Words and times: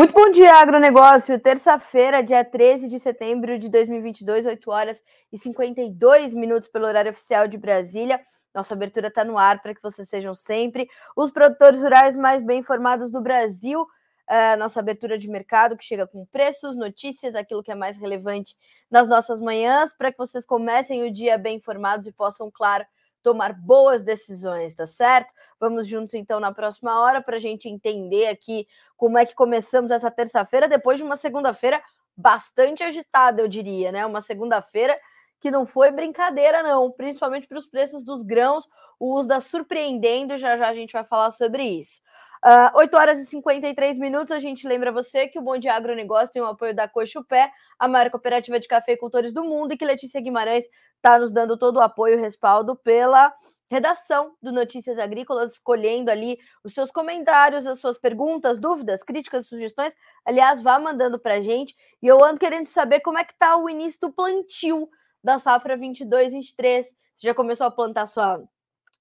Muito 0.00 0.14
bom 0.14 0.30
dia, 0.30 0.54
agronegócio. 0.54 1.38
Terça-feira, 1.38 2.22
dia 2.22 2.42
13 2.42 2.88
de 2.88 2.98
setembro 2.98 3.58
de 3.58 3.68
2022, 3.68 4.46
8 4.46 4.70
horas 4.70 5.02
e 5.30 5.36
52 5.36 6.32
minutos 6.32 6.66
pelo 6.68 6.86
horário 6.86 7.10
oficial 7.10 7.46
de 7.46 7.58
Brasília. 7.58 8.18
Nossa 8.54 8.72
abertura 8.72 9.08
está 9.08 9.26
no 9.26 9.36
ar 9.36 9.60
para 9.60 9.74
que 9.74 9.82
vocês 9.82 10.08
sejam 10.08 10.34
sempre 10.34 10.88
os 11.14 11.30
produtores 11.30 11.82
rurais 11.82 12.16
mais 12.16 12.42
bem 12.42 12.60
informados 12.60 13.10
do 13.10 13.20
Brasil. 13.20 13.82
Uh, 13.82 14.56
nossa 14.58 14.80
abertura 14.80 15.18
de 15.18 15.28
mercado 15.28 15.76
que 15.76 15.84
chega 15.84 16.06
com 16.06 16.24
preços, 16.24 16.78
notícias, 16.78 17.34
aquilo 17.34 17.62
que 17.62 17.70
é 17.70 17.74
mais 17.74 17.98
relevante 17.98 18.56
nas 18.90 19.06
nossas 19.06 19.38
manhãs, 19.38 19.94
para 19.94 20.10
que 20.10 20.16
vocês 20.16 20.46
comecem 20.46 21.02
o 21.02 21.12
dia 21.12 21.36
bem 21.36 21.58
informados 21.58 22.06
e 22.06 22.12
possam, 22.12 22.50
claro, 22.50 22.86
tomar 23.22 23.52
boas 23.52 24.02
decisões, 24.02 24.74
tá 24.74 24.86
certo? 24.86 25.32
Vamos 25.58 25.86
juntos 25.86 26.14
então 26.14 26.40
na 26.40 26.52
próxima 26.52 27.00
hora 27.00 27.22
para 27.22 27.36
a 27.36 27.40
gente 27.40 27.68
entender 27.68 28.28
aqui 28.28 28.66
como 28.96 29.18
é 29.18 29.26
que 29.26 29.34
começamos 29.34 29.90
essa 29.90 30.10
terça-feira, 30.10 30.68
depois 30.68 30.98
de 30.98 31.04
uma 31.04 31.16
segunda-feira 31.16 31.82
bastante 32.16 32.82
agitada, 32.82 33.40
eu 33.40 33.48
diria, 33.48 33.90
né? 33.90 34.04
Uma 34.04 34.20
segunda-feira 34.20 34.98
que 35.40 35.50
não 35.50 35.64
foi 35.64 35.90
brincadeira, 35.90 36.62
não, 36.62 36.90
principalmente 36.90 37.46
para 37.46 37.58
os 37.58 37.66
preços 37.66 38.04
dos 38.04 38.22
grãos. 38.22 38.68
O 38.98 39.18
USDA 39.18 39.40
surpreendendo, 39.40 40.36
já 40.36 40.56
já 40.58 40.68
a 40.68 40.74
gente 40.74 40.92
vai 40.92 41.04
falar 41.04 41.30
sobre 41.30 41.62
isso. 41.62 42.02
Uh, 42.42 42.72
8 42.74 42.96
horas 42.96 43.18
e 43.18 43.26
53 43.26 43.98
minutos, 43.98 44.32
a 44.32 44.38
gente 44.38 44.66
lembra 44.66 44.90
você 44.90 45.28
que 45.28 45.38
o 45.38 45.42
Bom 45.42 45.58
Dia 45.58 45.74
Agronegócio 45.74 46.32
tem 46.32 46.40
o 46.40 46.46
apoio 46.46 46.74
da 46.74 46.88
Cochupé, 46.88 47.52
a 47.78 47.86
maior 47.86 48.08
cooperativa 48.10 48.58
de 48.58 48.66
cafeicultores 48.66 49.32
do 49.32 49.44
mundo, 49.44 49.74
e 49.74 49.76
que 49.76 49.84
Letícia 49.84 50.20
Guimarães 50.20 50.64
está 50.96 51.18
nos 51.18 51.30
dando 51.30 51.58
todo 51.58 51.76
o 51.76 51.80
apoio 51.80 52.18
e 52.18 52.20
respaldo 52.20 52.74
pela 52.76 53.30
redação 53.70 54.34
do 54.42 54.50
Notícias 54.52 54.98
Agrícolas, 54.98 55.52
escolhendo 55.52 56.10
ali 56.10 56.38
os 56.64 56.72
seus 56.72 56.90
comentários, 56.90 57.66
as 57.66 57.78
suas 57.78 57.98
perguntas, 57.98 58.58
dúvidas, 58.58 59.02
críticas, 59.02 59.46
sugestões. 59.46 59.94
Aliás, 60.24 60.60
vá 60.60 60.78
mandando 60.78 61.18
para 61.18 61.34
a 61.34 61.40
gente. 61.40 61.76
E 62.02 62.06
eu 62.06 62.24
ando 62.24 62.40
querendo 62.40 62.66
saber 62.66 63.00
como 63.00 63.18
é 63.18 63.24
que 63.24 63.32
está 63.32 63.56
o 63.56 63.68
início 63.68 64.00
do 64.00 64.12
plantio 64.12 64.88
da 65.22 65.38
safra 65.38 65.76
22-23. 65.76 66.84
Você 66.84 66.92
já 67.18 67.34
começou 67.34 67.66
a 67.66 67.70
plantar 67.70 68.06
sua 68.06 68.42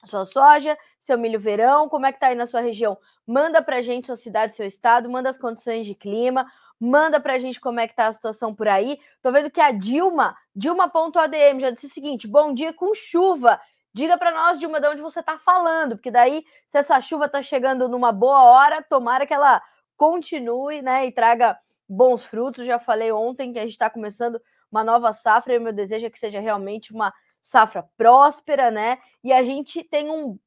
sua 0.05 0.25
soja, 0.25 0.77
seu 0.99 1.17
milho 1.17 1.39
verão, 1.39 1.89
como 1.89 2.05
é 2.05 2.11
que 2.11 2.19
tá 2.19 2.27
aí 2.27 2.35
na 2.35 2.45
sua 2.45 2.61
região? 2.61 2.97
Manda 3.27 3.61
pra 3.61 3.81
gente 3.81 4.07
sua 4.07 4.15
cidade, 4.15 4.55
seu 4.55 4.65
estado, 4.65 5.09
manda 5.09 5.29
as 5.29 5.37
condições 5.37 5.85
de 5.85 5.93
clima, 5.93 6.45
manda 6.79 7.19
pra 7.19 7.37
gente 7.37 7.59
como 7.59 7.79
é 7.79 7.87
que 7.87 7.95
tá 7.95 8.07
a 8.07 8.13
situação 8.13 8.55
por 8.55 8.67
aí. 8.67 8.97
Tô 9.21 9.31
vendo 9.31 9.51
que 9.51 9.59
a 9.59 9.71
Dilma, 9.71 10.35
Dilma.adm, 10.55 11.59
já 11.59 11.71
disse 11.71 11.87
o 11.87 11.93
seguinte: 11.93 12.27
bom 12.27 12.53
dia 12.53 12.73
com 12.73 12.93
chuva. 12.93 13.59
Diga 13.93 14.17
para 14.17 14.31
nós, 14.31 14.59
Dilma, 14.59 14.79
de 14.79 14.87
onde 14.87 15.01
você 15.01 15.21
tá 15.21 15.37
falando, 15.39 15.95
porque 15.97 16.11
daí, 16.11 16.45
se 16.65 16.77
essa 16.77 17.01
chuva 17.01 17.27
tá 17.27 17.41
chegando 17.41 17.89
numa 17.89 18.11
boa 18.11 18.43
hora, 18.43 18.83
tomara 18.83 19.25
que 19.25 19.33
ela 19.33 19.61
continue, 19.97 20.81
né, 20.81 21.07
e 21.07 21.11
traga 21.11 21.57
bons 21.87 22.23
frutos. 22.23 22.65
Já 22.65 22.79
falei 22.79 23.11
ontem 23.11 23.51
que 23.51 23.59
a 23.59 23.63
gente 23.63 23.71
está 23.71 23.89
começando 23.89 24.39
uma 24.71 24.83
nova 24.83 25.11
safra 25.11 25.53
e 25.53 25.57
o 25.57 25.61
meu 25.61 25.73
desejo 25.73 26.05
é 26.05 26.09
que 26.09 26.19
seja 26.19 26.39
realmente 26.39 26.93
uma 26.93 27.11
safra 27.49 27.83
próspera, 27.97 28.69
né? 28.69 28.99
E 29.23 29.33
a 29.33 29.43
gente 29.43 29.83
tem 29.83 30.09
um 30.09 30.37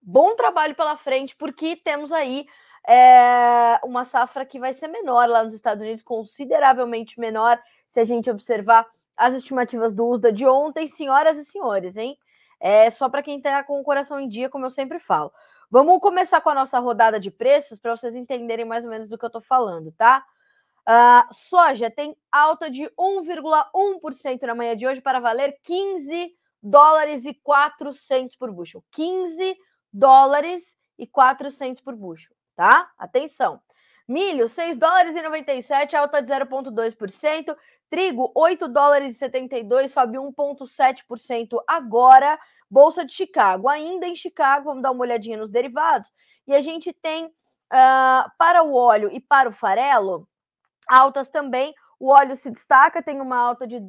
bom 0.00 0.36
trabalho 0.36 0.74
pela 0.74 0.96
frente, 0.96 1.34
porque 1.34 1.74
temos 1.76 2.12
aí 2.12 2.46
é, 2.86 3.80
uma 3.82 4.04
safra 4.04 4.46
que 4.46 4.60
vai 4.60 4.72
ser 4.72 4.88
menor 4.88 5.28
lá 5.28 5.42
nos 5.42 5.54
Estados 5.54 5.82
Unidos, 5.82 6.02
consideravelmente 6.02 7.18
menor, 7.18 7.60
se 7.88 7.98
a 7.98 8.04
gente 8.04 8.30
observar 8.30 8.86
as 9.16 9.34
estimativas 9.34 9.92
do 9.92 10.06
USDA 10.06 10.32
de 10.32 10.46
ontem, 10.46 10.86
senhoras 10.86 11.36
e 11.36 11.44
senhores, 11.44 11.96
hein? 11.96 12.16
É 12.60 12.88
só 12.88 13.08
para 13.08 13.22
quem 13.22 13.38
está 13.38 13.62
com 13.64 13.80
o 13.80 13.84
coração 13.84 14.20
em 14.20 14.28
dia, 14.28 14.48
como 14.48 14.64
eu 14.64 14.70
sempre 14.70 14.98
falo. 14.98 15.32
Vamos 15.70 15.98
começar 16.00 16.40
com 16.40 16.50
a 16.50 16.54
nossa 16.54 16.78
rodada 16.78 17.18
de 17.18 17.30
preços 17.30 17.78
para 17.80 17.96
vocês 17.96 18.14
entenderem 18.14 18.64
mais 18.64 18.84
ou 18.84 18.90
menos 18.90 19.08
do 19.08 19.18
que 19.18 19.24
eu 19.24 19.28
estou 19.28 19.42
falando, 19.42 19.90
tá? 19.92 20.24
Uh, 20.86 21.32
soja 21.32 21.90
tem 21.90 22.16
alta 22.30 22.70
de 22.70 22.82
1,1% 22.98 24.42
na 24.42 24.54
manhã 24.54 24.76
de 24.76 24.86
hoje 24.86 25.00
para 25.00 25.18
valer 25.18 25.58
15 25.62 26.32
dólares 26.64 27.26
e 27.26 27.34
400 27.34 28.34
por 28.36 28.50
bushel. 28.50 28.82
15 28.90 29.56
dólares 29.92 30.74
e 30.98 31.06
400 31.06 31.82
por 31.82 31.94
bushel, 31.94 32.34
tá? 32.56 32.90
Atenção. 32.98 33.60
Milho, 34.08 34.48
6 34.48 34.76
dólares 34.76 35.14
e 35.14 35.22
97, 35.22 35.94
alta 35.94 36.20
de 36.20 36.32
0,2%. 36.32 37.56
Trigo, 37.90 38.32
8 38.34 38.66
dólares 38.68 39.14
e 39.14 39.18
72, 39.18 39.92
sobe 39.92 40.18
1,7% 40.18 41.62
agora. 41.66 42.38
Bolsa 42.68 43.04
de 43.04 43.12
Chicago, 43.12 43.68
ainda 43.68 44.06
em 44.06 44.16
Chicago, 44.16 44.66
vamos 44.66 44.82
dar 44.82 44.90
uma 44.90 45.02
olhadinha 45.02 45.36
nos 45.36 45.50
derivados. 45.50 46.10
E 46.46 46.54
a 46.54 46.60
gente 46.60 46.92
tem 46.92 47.26
uh, 47.26 48.30
para 48.36 48.62
o 48.62 48.74
óleo 48.74 49.10
e 49.12 49.20
para 49.20 49.48
o 49.48 49.52
farelo, 49.52 50.28
Altas 50.88 51.28
também, 51.28 51.74
o 51.98 52.08
óleo 52.08 52.36
se 52.36 52.50
destaca, 52.50 53.02
tem 53.02 53.20
uma 53.20 53.36
alta 53.36 53.66
de 53.66 53.80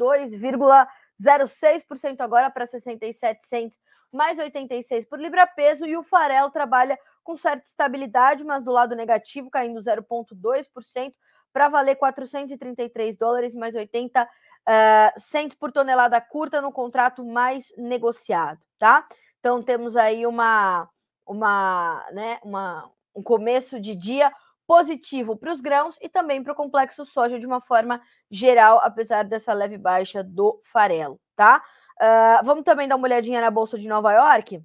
2,06% 1.21 2.21
agora 2.21 2.49
para 2.49 2.65
67 2.65 3.45
cents, 3.45 3.79
mais 4.11 4.37
86 4.37 5.05
por 5.05 5.19
libra 5.19 5.45
peso, 5.47 5.85
e 5.85 5.97
o 5.97 6.03
farelo 6.03 6.49
trabalha 6.49 6.97
com 7.23 7.35
certa 7.35 7.67
estabilidade, 7.67 8.43
mas 8.43 8.63
do 8.63 8.71
lado 8.71 8.95
negativo, 8.95 9.49
caindo 9.49 9.79
0,2% 9.79 11.13
para 11.51 11.69
valer 11.69 11.95
433 11.95 13.15
dólares 13.15 13.55
mais 13.55 13.75
80 13.75 14.23
uh, 14.23 15.19
cents 15.19 15.55
por 15.55 15.71
tonelada 15.71 16.19
curta 16.19 16.61
no 16.61 16.71
contrato 16.71 17.23
mais 17.23 17.73
negociado, 17.77 18.59
tá? 18.77 19.07
Então 19.39 19.63
temos 19.63 19.95
aí 19.95 20.27
uma, 20.27 20.89
uma, 21.25 22.05
né, 22.11 22.39
uma, 22.43 22.91
um 23.15 23.23
começo 23.23 23.79
de 23.79 23.95
dia 23.95 24.31
positivo 24.67 25.35
para 25.35 25.51
os 25.51 25.61
grãos 25.61 25.95
e 26.01 26.09
também 26.09 26.43
para 26.43 26.53
o 26.53 26.55
complexo 26.55 27.05
soja 27.05 27.39
de 27.39 27.45
uma 27.45 27.61
forma 27.61 28.01
geral, 28.29 28.79
apesar 28.83 29.23
dessa 29.23 29.53
leve 29.53 29.77
baixa 29.77 30.23
do 30.23 30.59
farelo, 30.63 31.19
tá? 31.35 31.63
Uh, 32.01 32.45
vamos 32.45 32.63
também 32.63 32.87
dar 32.87 32.95
uma 32.95 33.07
olhadinha 33.07 33.39
na 33.41 33.51
Bolsa 33.51 33.77
de 33.77 33.87
Nova 33.87 34.11
York. 34.11 34.61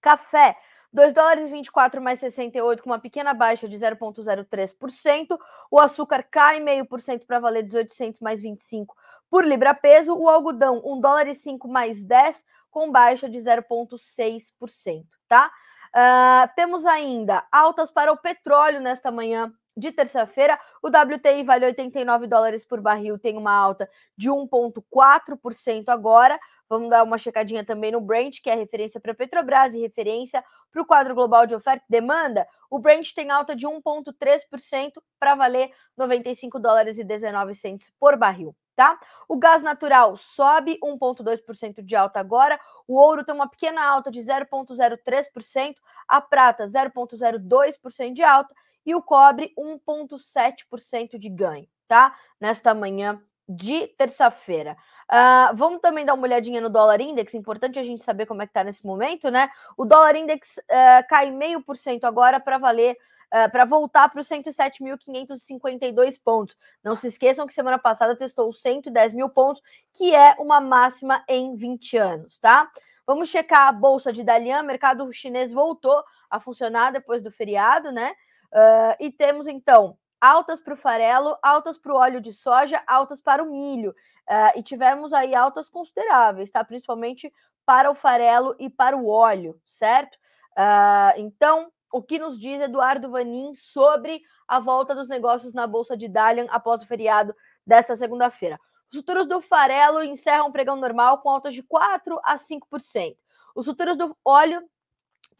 Café, 0.00 0.56
2 0.92 1.12
dólares 1.12 1.46
e 1.46 1.50
24 1.50 2.02
mais 2.02 2.18
68, 2.18 2.82
com 2.82 2.90
uma 2.90 2.98
pequena 2.98 3.32
baixa 3.32 3.68
de 3.68 3.76
0,03%. 3.76 5.38
O 5.70 5.78
açúcar 5.78 6.22
cai 6.22 6.58
meio 6.60 6.84
por 6.84 7.00
cento 7.00 7.26
para 7.26 7.38
valer 7.38 7.62
1800 7.62 8.20
mais 8.20 8.40
25 8.40 8.94
por 9.30 9.44
libra 9.46 9.72
peso. 9.72 10.14
O 10.14 10.28
algodão, 10.28 10.82
1 10.84 11.00
dólar 11.00 11.28
e 11.28 11.34
5 11.34 11.68
mais 11.68 12.02
10, 12.02 12.44
com 12.70 12.90
baixa 12.90 13.28
de 13.28 13.38
0,6%, 13.38 15.04
tá? 15.28 15.50
Uh, 15.94 16.48
temos 16.54 16.86
ainda 16.86 17.44
altas 17.50 17.90
para 17.90 18.12
o 18.12 18.16
petróleo 18.16 18.80
nesta 18.80 19.10
manhã 19.10 19.52
de 19.76 19.90
terça-feira. 19.90 20.58
O 20.82 20.88
WTI 20.88 21.42
vale 21.42 21.66
89 21.66 22.26
dólares 22.26 22.64
por 22.64 22.80
barril, 22.80 23.18
tem 23.18 23.36
uma 23.36 23.52
alta 23.52 23.88
de 24.16 24.28
1,4% 24.28 25.88
agora. 25.88 26.38
Vamos 26.68 26.88
dar 26.90 27.02
uma 27.02 27.18
checadinha 27.18 27.64
também 27.64 27.90
no 27.90 28.00
Brent, 28.00 28.40
que 28.40 28.48
é 28.48 28.54
referência 28.54 29.00
para 29.00 29.14
Petrobras 29.14 29.74
e 29.74 29.80
referência 29.80 30.44
para 30.70 30.82
o 30.82 30.86
quadro 30.86 31.14
global 31.14 31.46
de 31.46 31.54
oferta 31.54 31.84
e 31.88 31.90
demanda. 31.90 32.46
O 32.70 32.78
Brent 32.78 33.12
tem 33.12 33.30
alta 33.30 33.56
de 33.56 33.66
1,3% 33.66 35.02
para 35.18 35.34
valer 35.34 35.72
95 35.96 36.60
dólares 36.60 36.98
e 36.98 37.04
19 37.04 37.54
centos 37.54 37.90
por 37.98 38.16
barril 38.16 38.54
tá? 38.74 38.98
O 39.28 39.36
gás 39.36 39.62
natural 39.62 40.16
sobe 40.16 40.78
1,2% 40.82 41.82
de 41.82 41.96
alta 41.96 42.20
agora, 42.20 42.58
o 42.86 42.94
ouro 42.94 43.24
tem 43.24 43.34
uma 43.34 43.48
pequena 43.48 43.84
alta 43.84 44.10
de 44.10 44.20
0,03%, 44.20 45.76
a 46.08 46.20
prata 46.20 46.64
0,02% 46.64 48.12
de 48.12 48.22
alta 48.22 48.54
e 48.84 48.94
o 48.94 49.02
cobre 49.02 49.52
1,7% 49.58 51.18
de 51.18 51.28
ganho, 51.28 51.68
tá? 51.86 52.16
Nesta 52.40 52.74
manhã 52.74 53.22
de 53.48 53.88
terça-feira. 53.98 54.76
Uh, 55.10 55.56
vamos 55.56 55.80
também 55.80 56.04
dar 56.04 56.14
uma 56.14 56.22
olhadinha 56.22 56.60
no 56.60 56.70
dólar 56.70 57.00
index, 57.00 57.34
importante 57.34 57.80
a 57.80 57.82
gente 57.82 58.02
saber 58.02 58.26
como 58.26 58.42
é 58.42 58.46
que 58.46 58.52
tá 58.52 58.62
nesse 58.62 58.86
momento, 58.86 59.28
né? 59.28 59.50
O 59.76 59.84
dólar 59.84 60.14
index 60.14 60.56
uh, 60.58 61.08
cai 61.08 61.32
meio 61.32 61.60
por 61.60 61.76
cento 61.76 62.04
agora 62.04 62.38
para 62.38 62.58
valer 62.58 62.96
uh, 63.32 63.36
eh, 63.36 63.48
para 63.48 63.64
voltar 63.64 64.08
para 64.08 64.20
os 64.20 64.28
107.552 64.28 66.20
pontos. 66.22 66.56
Não 66.82 66.94
se 66.94 67.06
esqueçam 67.08 67.46
que 67.46 67.54
semana 67.54 67.78
passada 67.78 68.16
testou 68.16 68.48
os 68.48 68.60
110 68.60 69.12
mil 69.12 69.28
pontos, 69.28 69.62
que 69.92 70.14
é 70.14 70.34
uma 70.38 70.60
máxima 70.60 71.24
em 71.28 71.54
20 71.54 71.96
anos, 71.96 72.38
tá? 72.38 72.70
Vamos 73.06 73.28
checar 73.28 73.68
a 73.68 73.72
bolsa 73.72 74.12
de 74.12 74.22
Dalian, 74.22 74.62
mercado 74.62 75.12
chinês 75.12 75.50
voltou 75.50 76.04
a 76.30 76.38
funcionar 76.38 76.92
depois 76.92 77.22
do 77.22 77.30
feriado, 77.30 77.90
né? 77.90 78.12
Uh, 78.52 78.94
e 79.00 79.10
temos 79.10 79.46
então 79.46 79.96
altas 80.20 80.60
para 80.60 80.74
o 80.74 80.76
farelo, 80.76 81.36
altas 81.42 81.78
para 81.78 81.92
o 81.92 81.96
óleo 81.96 82.20
de 82.20 82.32
soja, 82.32 82.82
altas 82.86 83.20
para 83.20 83.42
o 83.42 83.50
milho. 83.50 83.90
Uh, 84.28 84.58
e 84.58 84.62
tivemos 84.62 85.12
aí 85.12 85.34
altas 85.34 85.68
consideráveis, 85.68 86.50
tá? 86.50 86.62
Principalmente 86.62 87.32
para 87.64 87.90
o 87.90 87.94
farelo 87.94 88.54
e 88.58 88.68
para 88.68 88.96
o 88.96 89.08
óleo, 89.08 89.60
certo? 89.66 90.16
Uh, 90.52 91.18
então, 91.18 91.72
o 91.90 92.02
que 92.02 92.18
nos 92.18 92.38
diz 92.38 92.60
Eduardo 92.60 93.10
Vanin 93.10 93.54
sobre 93.54 94.22
a 94.46 94.58
volta 94.58 94.94
dos 94.94 95.08
negócios 95.08 95.52
na 95.52 95.66
Bolsa 95.66 95.96
de 95.96 96.08
Dalian 96.08 96.46
após 96.50 96.82
o 96.82 96.86
feriado 96.86 97.34
desta 97.66 97.94
segunda-feira. 97.94 98.58
Os 98.90 98.98
futuros 98.98 99.26
do 99.26 99.40
farelo 99.40 100.02
encerram 100.02 100.48
o 100.48 100.52
pregão 100.52 100.76
normal 100.76 101.18
com 101.18 101.30
altas 101.30 101.54
de 101.54 101.62
4 101.62 102.18
a 102.24 102.36
5%. 102.36 103.16
Os 103.54 103.66
futuros 103.66 103.96
do 103.96 104.16
óleo 104.24 104.62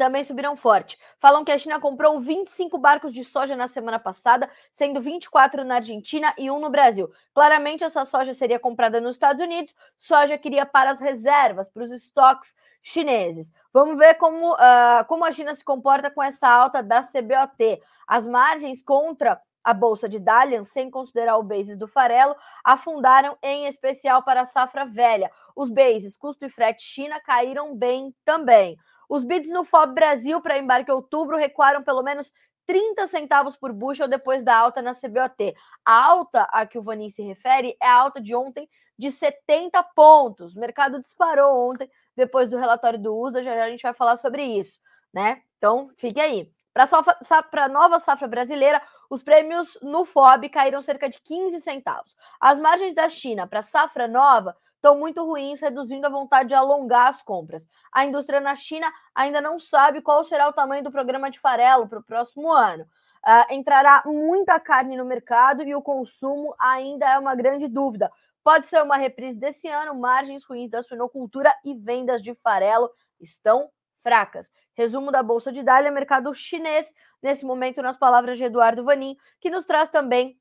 também 0.01 0.25
subiram 0.25 0.57
forte. 0.57 0.99
Falam 1.19 1.45
que 1.45 1.53
a 1.53 1.59
China 1.59 1.79
comprou 1.79 2.19
25 2.19 2.79
barcos 2.79 3.13
de 3.13 3.23
soja 3.23 3.55
na 3.55 3.69
semana 3.69 3.99
passada, 3.99 4.49
sendo 4.73 4.99
24 4.99 5.63
na 5.63 5.75
Argentina 5.75 6.33
e 6.39 6.51
um 6.51 6.59
no 6.59 6.71
Brasil. 6.71 7.13
Claramente, 7.35 7.85
essa 7.85 8.07
soja 8.07 8.33
seria 8.33 8.59
comprada 8.59 8.99
nos 8.99 9.17
Estados 9.17 9.43
Unidos, 9.43 9.75
soja 9.99 10.39
queria 10.39 10.65
para 10.65 10.91
as 10.91 11.01
reservas, 11.01 11.69
para 11.69 11.83
os 11.83 11.91
estoques 11.91 12.57
chineses. 12.83 13.53
Vamos 13.75 13.99
ver 13.99 14.15
como, 14.15 14.55
uh, 14.55 15.05
como 15.07 15.23
a 15.23 15.33
China 15.33 15.53
se 15.53 15.63
comporta 15.63 16.11
com 16.11 16.23
essa 16.23 16.49
alta 16.49 16.83
da 16.83 17.03
CBOT. 17.03 17.83
As 18.09 18.27
margens 18.27 18.81
contra 18.81 19.39
a 19.63 19.75
bolsa 19.75 20.09
de 20.09 20.19
Dalian, 20.19 20.65
sem 20.65 20.91
considerar 20.91 21.37
o 21.37 21.43
basis 21.43 21.77
do 21.77 21.87
farelo, 21.87 22.35
afundaram 22.65 23.37
em 23.43 23.67
especial 23.67 24.23
para 24.23 24.41
a 24.41 24.47
safra 24.47 24.87
velha. 24.87 25.31
Os 25.55 25.69
bases, 25.69 26.17
custo 26.17 26.47
e 26.47 26.49
frete 26.49 26.83
China, 26.83 27.21
caíram 27.21 27.77
bem 27.77 28.15
também. 28.25 28.79
Os 29.11 29.25
bids 29.25 29.51
no 29.51 29.65
FOB 29.65 29.93
Brasil 29.93 30.41
para 30.41 30.57
embarque 30.57 30.89
em 30.89 30.95
outubro 30.95 31.37
recuaram 31.37 31.83
pelo 31.83 32.01
menos 32.01 32.33
30 32.65 33.09
centavos 33.09 33.57
por 33.57 33.73
bushel 33.73 34.07
depois 34.07 34.45
da 34.45 34.57
alta 34.57 34.81
na 34.81 34.95
CBOT. 34.95 35.53
A 35.85 35.93
alta 35.93 36.45
a 36.53 36.65
que 36.65 36.79
o 36.79 36.83
Vanin 36.83 37.11
se 37.11 37.21
refere 37.21 37.77
é 37.83 37.89
a 37.89 37.95
alta 37.97 38.21
de 38.21 38.37
ontem 38.37 38.69
de 38.97 39.11
70 39.11 39.83
pontos. 39.97 40.55
O 40.55 40.61
mercado 40.61 41.01
disparou 41.01 41.69
ontem 41.69 41.91
depois 42.15 42.49
do 42.49 42.57
relatório 42.57 43.01
do 43.01 43.13
USA, 43.13 43.43
já, 43.43 43.57
já 43.57 43.65
a 43.65 43.71
gente 43.71 43.83
vai 43.83 43.95
falar 43.95 44.17
sobre 44.17 44.45
isso, 44.45 44.79
né? 45.13 45.43
Então, 45.59 45.91
fique 45.97 46.21
aí. 46.21 46.49
Para 46.73 47.65
a 47.65 47.69
nova 47.69 47.99
safra 47.99 48.29
brasileira, 48.29 48.81
os 49.11 49.25
prêmios 49.25 49.77
no 49.83 50.05
FOB 50.05 50.49
caíram 50.51 50.81
cerca 50.83 51.09
de 51.09 51.21
15 51.21 51.59
centavos. 51.61 52.17
As 52.41 52.61
margens 52.61 52.95
da 52.95 53.09
China 53.09 53.49
para 53.49 53.61
safra 53.61 54.07
nova 54.07 54.57
estão 54.81 54.99
muito 54.99 55.23
ruins, 55.25 55.61
reduzindo 55.61 56.07
a 56.07 56.11
vontade 56.11 56.49
de 56.49 56.55
alongar 56.55 57.09
as 57.09 57.23
compras. 57.23 57.69
A 57.93 58.07
indústria 58.07 58.41
na 58.41 58.57
China 58.57 58.91
ainda 59.15 59.41
não 59.41 59.61
sabe 59.61 60.01
qual 60.01 60.25
será 60.25 60.49
o 60.49 60.53
tamanho 60.55 60.83
do 60.83 60.91
programa 60.91 61.31
de 61.31 61.39
farelo 61.39 61.87
para 61.87 61.99
o 61.99 62.03
próximo 62.03 62.51
ano. 62.51 62.85
Uh, 63.23 63.53
entrará 63.53 64.03
muita 64.07 64.59
carne 64.59 64.97
no 64.97 65.05
mercado 65.05 65.63
e 65.63 65.75
o 65.75 65.83
consumo 65.83 66.55
ainda 66.59 67.07
é 67.07 67.19
uma 67.19 67.35
grande 67.35 67.69
dúvida. 67.69 68.11
Pode 68.43 68.67
ser 68.67 68.83
uma 68.83 68.97
reprise 68.97 69.39
desse 69.39 69.69
ano, 69.69 69.95
margens 69.95 70.43
ruins 70.45 70.71
da 70.71 70.83
suinocultura 70.83 71.55
e 71.63 71.75
vendas 71.75 72.23
de 72.23 72.35
farelo 72.37 72.91
estão 73.21 73.69
fracas. 74.03 74.51
Resumo 74.73 75.13
da 75.13 75.23
Bolsa 75.23 75.53
de 75.53 75.63
Dália, 75.63 75.91
mercado 75.91 76.33
chinês, 76.33 76.91
nesse 77.23 77.45
momento, 77.45 77.83
nas 77.83 77.99
palavras 77.99 78.39
de 78.39 78.45
Eduardo 78.45 78.83
Vanin, 78.83 79.15
que 79.39 79.51
nos 79.51 79.67
traz 79.67 79.91
também 79.91 80.40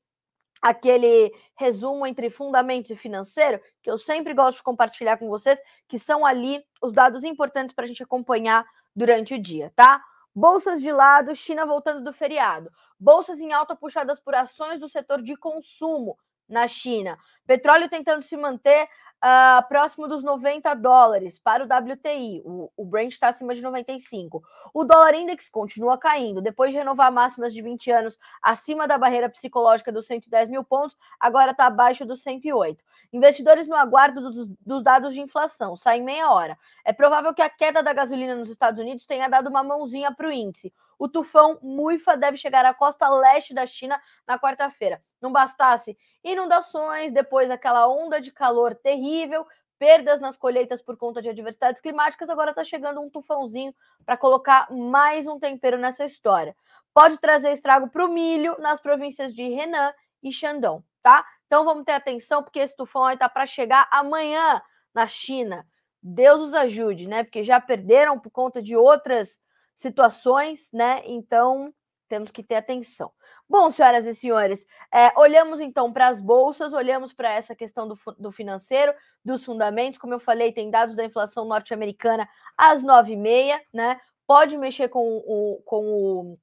aquele 0.60 1.32
resumo 1.56 2.06
entre 2.06 2.30
fundamentos 2.30 2.90
e 2.90 2.96
financeiro, 2.96 3.60
que 3.82 3.90
eu 3.90 3.96
sempre 3.96 4.34
gosto 4.34 4.58
de 4.58 4.62
compartilhar 4.62 5.16
com 5.16 5.28
vocês, 5.28 5.60
que 5.88 5.98
são 5.98 6.24
ali 6.24 6.62
os 6.82 6.92
dados 6.92 7.24
importantes 7.24 7.74
para 7.74 7.84
a 7.84 7.88
gente 7.88 8.02
acompanhar 8.02 8.64
durante 8.94 9.34
o 9.34 9.38
dia, 9.40 9.72
tá? 9.74 10.02
Bolsas 10.34 10.80
de 10.80 10.92
lado, 10.92 11.34
China 11.34 11.66
voltando 11.66 12.02
do 12.02 12.12
feriado. 12.12 12.70
Bolsas 12.98 13.40
em 13.40 13.52
alta 13.52 13.74
puxadas 13.74 14.20
por 14.20 14.34
ações 14.34 14.78
do 14.78 14.88
setor 14.88 15.22
de 15.22 15.36
consumo 15.36 16.16
na 16.50 16.66
China. 16.68 17.16
Petróleo 17.46 17.88
tentando 17.88 18.22
se 18.22 18.36
manter 18.36 18.88
uh, 19.20 19.66
próximo 19.68 20.08
dos 20.08 20.22
90 20.22 20.74
dólares 20.74 21.38
para 21.38 21.64
o 21.64 21.66
WTI. 21.66 22.42
O, 22.44 22.70
o 22.76 22.84
Brent 22.84 23.12
está 23.12 23.28
acima 23.28 23.54
de 23.54 23.62
95. 23.62 24.42
O 24.74 24.84
dólar 24.84 25.14
index 25.14 25.48
continua 25.48 25.98
caindo. 25.98 26.42
Depois 26.42 26.72
de 26.72 26.78
renovar 26.78 27.12
máximas 27.12 27.52
de 27.52 27.62
20 27.62 27.90
anos 27.90 28.18
acima 28.42 28.88
da 28.88 28.98
barreira 28.98 29.28
psicológica 29.28 29.92
dos 29.92 30.06
110 30.06 30.48
mil 30.48 30.64
pontos, 30.64 30.96
agora 31.18 31.52
está 31.52 31.66
abaixo 31.66 32.04
dos 32.04 32.22
108. 32.22 32.82
Investidores 33.12 33.66
no 33.66 33.74
aguardo 33.74 34.20
dos, 34.20 34.48
dos 34.64 34.84
dados 34.84 35.12
de 35.12 35.20
inflação, 35.20 35.76
saem 35.76 36.02
meia 36.02 36.30
hora. 36.30 36.56
É 36.84 36.92
provável 36.92 37.34
que 37.34 37.42
a 37.42 37.50
queda 37.50 37.82
da 37.82 37.92
gasolina 37.92 38.36
nos 38.36 38.50
Estados 38.50 38.78
Unidos 38.78 39.04
tenha 39.04 39.28
dado 39.28 39.48
uma 39.48 39.64
mãozinha 39.64 40.12
para 40.12 40.28
o 40.28 40.32
índice. 40.32 40.72
O 40.96 41.08
tufão 41.08 41.58
Muifa 41.62 42.16
deve 42.16 42.36
chegar 42.36 42.64
à 42.64 42.72
costa 42.72 43.08
leste 43.08 43.52
da 43.52 43.66
China 43.66 44.00
na 44.28 44.38
quarta-feira. 44.38 45.02
Não 45.20 45.32
bastasse 45.32 45.96
inundações, 46.22 47.12
depois 47.12 47.50
aquela 47.50 47.88
onda 47.88 48.20
de 48.20 48.30
calor 48.30 48.74
terrível, 48.74 49.46
perdas 49.78 50.20
nas 50.20 50.36
colheitas 50.36 50.82
por 50.82 50.96
conta 50.96 51.22
de 51.22 51.30
adversidades 51.30 51.80
climáticas, 51.80 52.28
agora 52.28 52.50
está 52.50 52.62
chegando 52.62 53.00
um 53.00 53.08
tufãozinho 53.08 53.74
para 54.04 54.16
colocar 54.16 54.70
mais 54.70 55.26
um 55.26 55.38
tempero 55.38 55.78
nessa 55.78 56.04
história. 56.04 56.54
Pode 56.92 57.18
trazer 57.18 57.52
estrago 57.52 57.88
para 57.88 58.04
o 58.04 58.08
milho 58.08 58.56
nas 58.58 58.80
províncias 58.80 59.32
de 59.32 59.42
Henan 59.42 59.94
e 60.22 60.30
Shandong, 60.30 60.84
tá? 61.02 61.24
Então 61.46 61.64
vamos 61.64 61.84
ter 61.84 61.92
atenção, 61.92 62.42
porque 62.42 62.58
esse 62.58 62.76
tufão 62.76 63.06
aí 63.06 63.14
está 63.14 63.28
para 63.28 63.46
chegar 63.46 63.88
amanhã 63.90 64.60
na 64.92 65.06
China. 65.06 65.66
Deus 66.02 66.42
os 66.42 66.54
ajude, 66.54 67.08
né? 67.08 67.24
Porque 67.24 67.42
já 67.42 67.58
perderam 67.58 68.18
por 68.18 68.30
conta 68.30 68.60
de 68.60 68.76
outras 68.76 69.40
situações, 69.74 70.70
né? 70.72 71.02
Então 71.06 71.72
temos 72.10 72.32
que 72.32 72.42
ter 72.42 72.56
atenção. 72.56 73.12
Bom, 73.48 73.70
senhoras 73.70 74.04
e 74.04 74.14
senhores, 74.14 74.66
é, 74.92 75.12
olhamos 75.16 75.60
então 75.60 75.92
para 75.92 76.08
as 76.08 76.20
bolsas, 76.20 76.72
olhamos 76.72 77.12
para 77.12 77.32
essa 77.32 77.54
questão 77.54 77.86
do, 77.86 77.98
do, 78.18 78.32
financeiro, 78.32 78.92
dos 79.24 79.44
fundamentos. 79.44 79.98
Como 79.98 80.12
eu 80.12 80.18
falei, 80.18 80.52
tem 80.52 80.70
dados 80.70 80.96
da 80.96 81.04
inflação 81.04 81.44
norte-americana 81.44 82.28
às 82.58 82.82
nove 82.82 83.12
e 83.12 83.16
meia, 83.16 83.62
né? 83.72 84.00
Pode 84.26 84.58
mexer 84.58 84.88
com 84.88 85.04
o, 85.04 85.62
com 85.64 85.84
o, 85.84 86.38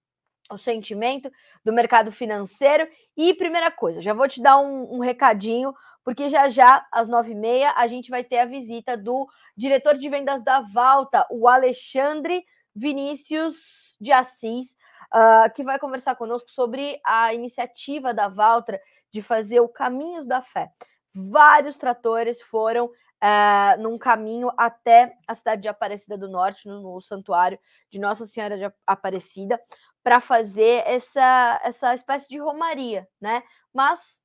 o, 0.49 0.57
sentimento 0.57 1.29
do 1.63 1.73
mercado 1.73 2.11
financeiro. 2.11 2.87
E 3.15 3.33
primeira 3.33 3.69
coisa, 3.69 4.01
já 4.01 4.13
vou 4.13 4.27
te 4.27 4.41
dar 4.41 4.57
um, 4.57 4.95
um 4.95 4.99
recadinho, 4.99 5.73
porque 6.03 6.29
já 6.29 6.47
já, 6.47 6.87
às 6.91 7.09
nove 7.09 7.31
e 7.31 7.35
meia, 7.35 7.73
a 7.75 7.87
gente 7.87 8.09
vai 8.09 8.23
ter 8.23 8.39
a 8.39 8.45
visita 8.45 8.95
do 8.95 9.27
diretor 9.55 9.97
de 9.97 10.07
vendas 10.09 10.41
da 10.43 10.61
Valta, 10.61 11.25
o 11.29 11.47
Alexandre 11.47 12.45
Vinícius 12.73 13.55
de 13.99 14.11
Assis 14.11 14.75
uh, 15.13 15.53
que 15.53 15.63
vai 15.63 15.79
conversar 15.79 16.15
conosco 16.15 16.49
sobre 16.49 16.99
a 17.05 17.33
iniciativa 17.33 18.13
da 18.13 18.27
Valtra 18.27 18.79
de 19.11 19.21
fazer 19.21 19.59
o 19.59 19.69
Caminhos 19.69 20.25
da 20.25 20.41
Fé. 20.41 20.71
Vários 21.13 21.77
tratores 21.77 22.41
foram 22.41 22.85
uh, 22.85 23.81
num 23.81 23.97
caminho 23.97 24.51
até 24.57 25.15
a 25.27 25.33
cidade 25.33 25.63
de 25.63 25.67
Aparecida 25.67 26.17
do 26.17 26.29
Norte, 26.29 26.67
no, 26.67 26.81
no 26.81 27.01
santuário 27.01 27.59
de 27.89 27.99
Nossa 27.99 28.25
Senhora 28.25 28.57
de 28.57 28.71
Aparecida, 28.85 29.59
para 30.03 30.21
fazer 30.21 30.83
essa, 30.85 31.59
essa 31.63 31.93
espécie 31.93 32.29
de 32.29 32.37
romaria, 32.37 33.07
né? 33.19 33.43
Mas 33.73 34.21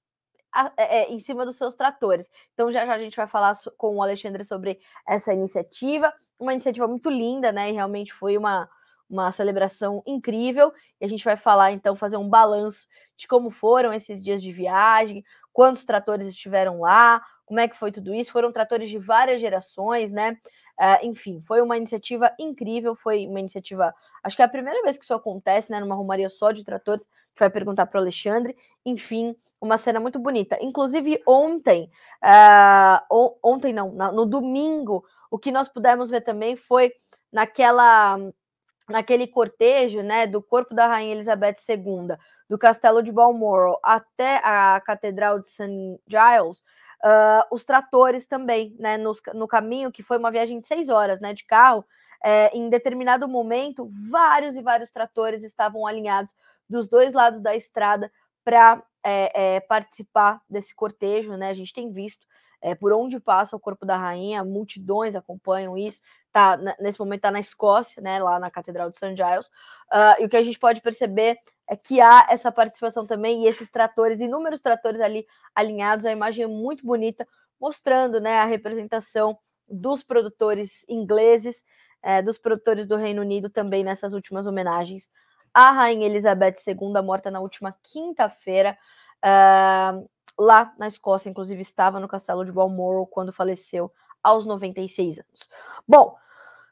é, 0.77 0.99
é, 0.99 1.11
em 1.11 1.19
cima 1.19 1.47
dos 1.47 1.57
seus 1.57 1.75
tratores. 1.75 2.31
Então 2.53 2.71
já 2.71 2.85
já 2.85 2.95
a 2.95 2.99
gente 2.99 3.17
vai 3.17 3.27
falar 3.27 3.55
com 3.79 3.97
o 3.97 4.03
Alexandre 4.03 4.45
sobre 4.45 4.79
essa 5.09 5.33
iniciativa, 5.33 6.13
uma 6.39 6.53
iniciativa 6.53 6.87
muito 6.87 7.09
linda, 7.09 7.51
né? 7.51 7.71
E 7.71 7.73
realmente 7.73 8.13
foi 8.13 8.37
uma, 8.37 8.69
uma 9.13 9.31
celebração 9.31 10.03
incrível. 10.07 10.73
E 11.01 11.05
a 11.05 11.09
gente 11.09 11.25
vai 11.25 11.37
falar, 11.37 11.73
então, 11.73 11.95
fazer 11.95 12.17
um 12.17 12.29
balanço 12.29 12.87
de 13.17 13.29
como 13.29 13.51
foram 13.51 13.93
esses 13.93 14.23
dias 14.23 14.43
de 14.43 14.53
viagem, 14.53 15.25
quantos 15.53 15.85
tratores 15.85 16.27
estiveram 16.27 16.81
lá, 16.81 17.23
como 17.45 17.61
é 17.61 17.69
que 17.69 17.77
foi 17.77 17.93
tudo 17.93 18.15
isso. 18.15 18.33
Foram 18.33 18.51
tratores 18.51 18.89
de 18.89 18.99
várias 18.99 19.41
gerações, 19.41 20.11
né? 20.11 20.39
Uh, 20.81 21.07
enfim, 21.07 21.41
foi 21.43 21.61
uma 21.61 21.77
iniciativa 21.77 22.33
incrível, 22.39 22.95
foi 22.95 23.27
uma 23.27 23.39
iniciativa. 23.39 23.95
Acho 24.23 24.35
que 24.35 24.43
é 24.43 24.45
a 24.45 24.49
primeira 24.49 24.83
vez 24.83 24.97
que 24.97 25.05
isso 25.05 25.15
acontece, 25.15 25.71
né? 25.71 25.79
Numa 25.79 25.95
romaria 25.95 26.31
só 26.31 26.51
de 26.51 26.65
tratores. 26.65 27.05
A 27.05 27.29
gente 27.29 27.39
vai 27.39 27.51
perguntar 27.51 27.87
para 27.87 27.99
o 27.99 28.01
Alexandre. 28.01 28.57
Enfim, 28.85 29.37
uma 29.61 29.77
cena 29.77 30.01
muito 30.01 30.19
bonita. 30.19 30.57
Inclusive, 30.63 31.23
ontem, 31.27 31.91
uh, 32.25 33.37
ontem 33.43 33.73
não, 33.73 33.93
no 33.93 34.25
domingo, 34.25 35.05
o 35.31 35.39
que 35.39 35.53
nós 35.53 35.69
pudemos 35.69 36.09
ver 36.11 36.23
também 36.23 36.57
foi 36.57 36.93
naquela 37.31 38.19
naquele 38.89 39.27
cortejo, 39.27 40.03
né, 40.03 40.27
do 40.27 40.43
corpo 40.43 40.75
da 40.75 40.87
rainha 40.87 41.15
Elizabeth 41.15 41.57
II, 41.69 42.17
do 42.49 42.59
castelo 42.59 43.03
de 43.03 43.13
Balmoral 43.13 43.81
até 43.83 44.41
a 44.45 44.81
catedral 44.85 45.41
de 45.41 45.49
St. 45.49 45.99
Giles, 46.07 46.61
uh, 47.05 47.45
os 47.51 47.65
tratores 47.65 48.27
também, 48.27 48.77
né, 48.79 48.97
no, 48.97 49.13
no 49.35 49.49
caminho, 49.49 49.93
que 49.93 50.03
foi 50.03 50.19
uma 50.19 50.31
viagem 50.31 50.61
de 50.61 50.67
seis 50.67 50.89
horas, 50.89 51.21
né, 51.21 51.33
de 51.33 51.45
carro, 51.45 51.85
é, 52.25 52.57
em 52.57 52.69
determinado 52.69 53.27
momento, 53.27 53.89
vários 54.11 54.55
e 54.55 54.63
vários 54.63 54.91
tratores 54.91 55.43
estavam 55.43 55.87
alinhados 55.87 56.35
dos 56.69 56.89
dois 56.89 57.15
lados 57.15 57.41
da 57.41 57.57
estrada 57.57 58.13
para 58.45 58.83
é, 59.05 59.57
é, 59.57 59.61
participar 59.61 60.41
desse 60.49 60.75
cortejo, 60.75 61.37
né, 61.37 61.51
a 61.51 61.55
gente 61.55 61.73
tem 61.73 61.91
visto 61.91 62.25
é, 62.63 62.75
por 62.75 62.93
onde 62.93 63.19
passa 63.19 63.57
o 63.57 63.61
corpo 63.61 63.85
da 63.85 63.97
rainha, 63.97 64.45
multidões 64.45 65.17
acompanham 65.17 65.77
isso. 65.77 66.01
Tá, 66.33 66.57
nesse 66.79 66.99
momento 66.99 67.19
está 67.19 67.31
na 67.31 67.41
Escócia, 67.41 68.01
né, 68.01 68.23
lá 68.23 68.39
na 68.39 68.51
Catedral 68.51 68.89
de 68.89 68.97
St. 68.97 69.17
Giles. 69.17 69.49
Uh, 69.93 70.23
e 70.23 70.25
o 70.25 70.29
que 70.29 70.37
a 70.37 70.43
gente 70.43 70.59
pode 70.59 70.81
perceber 70.81 71.39
é 71.69 71.77
que 71.77 72.01
há 72.01 72.27
essa 72.31 72.53
participação 72.53 73.07
também 73.07 73.43
e 73.43 73.49
esses 73.49 73.71
tratores, 73.71 74.21
inúmeros 74.21 74.61
tratores 74.61 75.01
ali 75.01 75.27
alinhados. 75.55 76.07
A 76.07 76.13
imagem 76.13 76.45
é 76.45 76.47
muito 76.47 76.87
bonita, 76.87 77.27
mostrando 77.61 78.21
né, 78.21 78.39
a 78.39 78.45
representação 78.45 79.37
dos 79.69 80.03
produtores 80.03 80.85
ingleses, 80.89 81.65
é, 82.03 82.23
dos 82.23 82.39
produtores 82.39 82.87
do 82.87 82.97
Reino 82.97 83.23
Unido 83.23 83.51
também 83.51 83.83
nessas 83.83 84.13
últimas 84.13 84.47
homenagens 84.47 85.09
à 85.55 85.71
Rainha 85.71 86.07
Elizabeth 86.07 86.55
II, 86.67 87.03
morta 87.03 87.31
na 87.31 87.41
última 87.41 87.75
quinta-feira. 87.83 88.77
Uh, 89.25 90.09
lá 90.39 90.73
na 90.79 90.87
Escócia, 90.87 91.31
inclusive 91.31 91.61
estava 91.61 92.01
no 92.01 92.09
castelo 92.09 92.45
de 92.45 92.53
Balmoral 92.53 93.07
quando 93.07 93.33
faleceu 93.33 93.93
aos 94.23 94.47
96 94.47 95.19
anos. 95.19 95.49
Bom, 95.87 96.17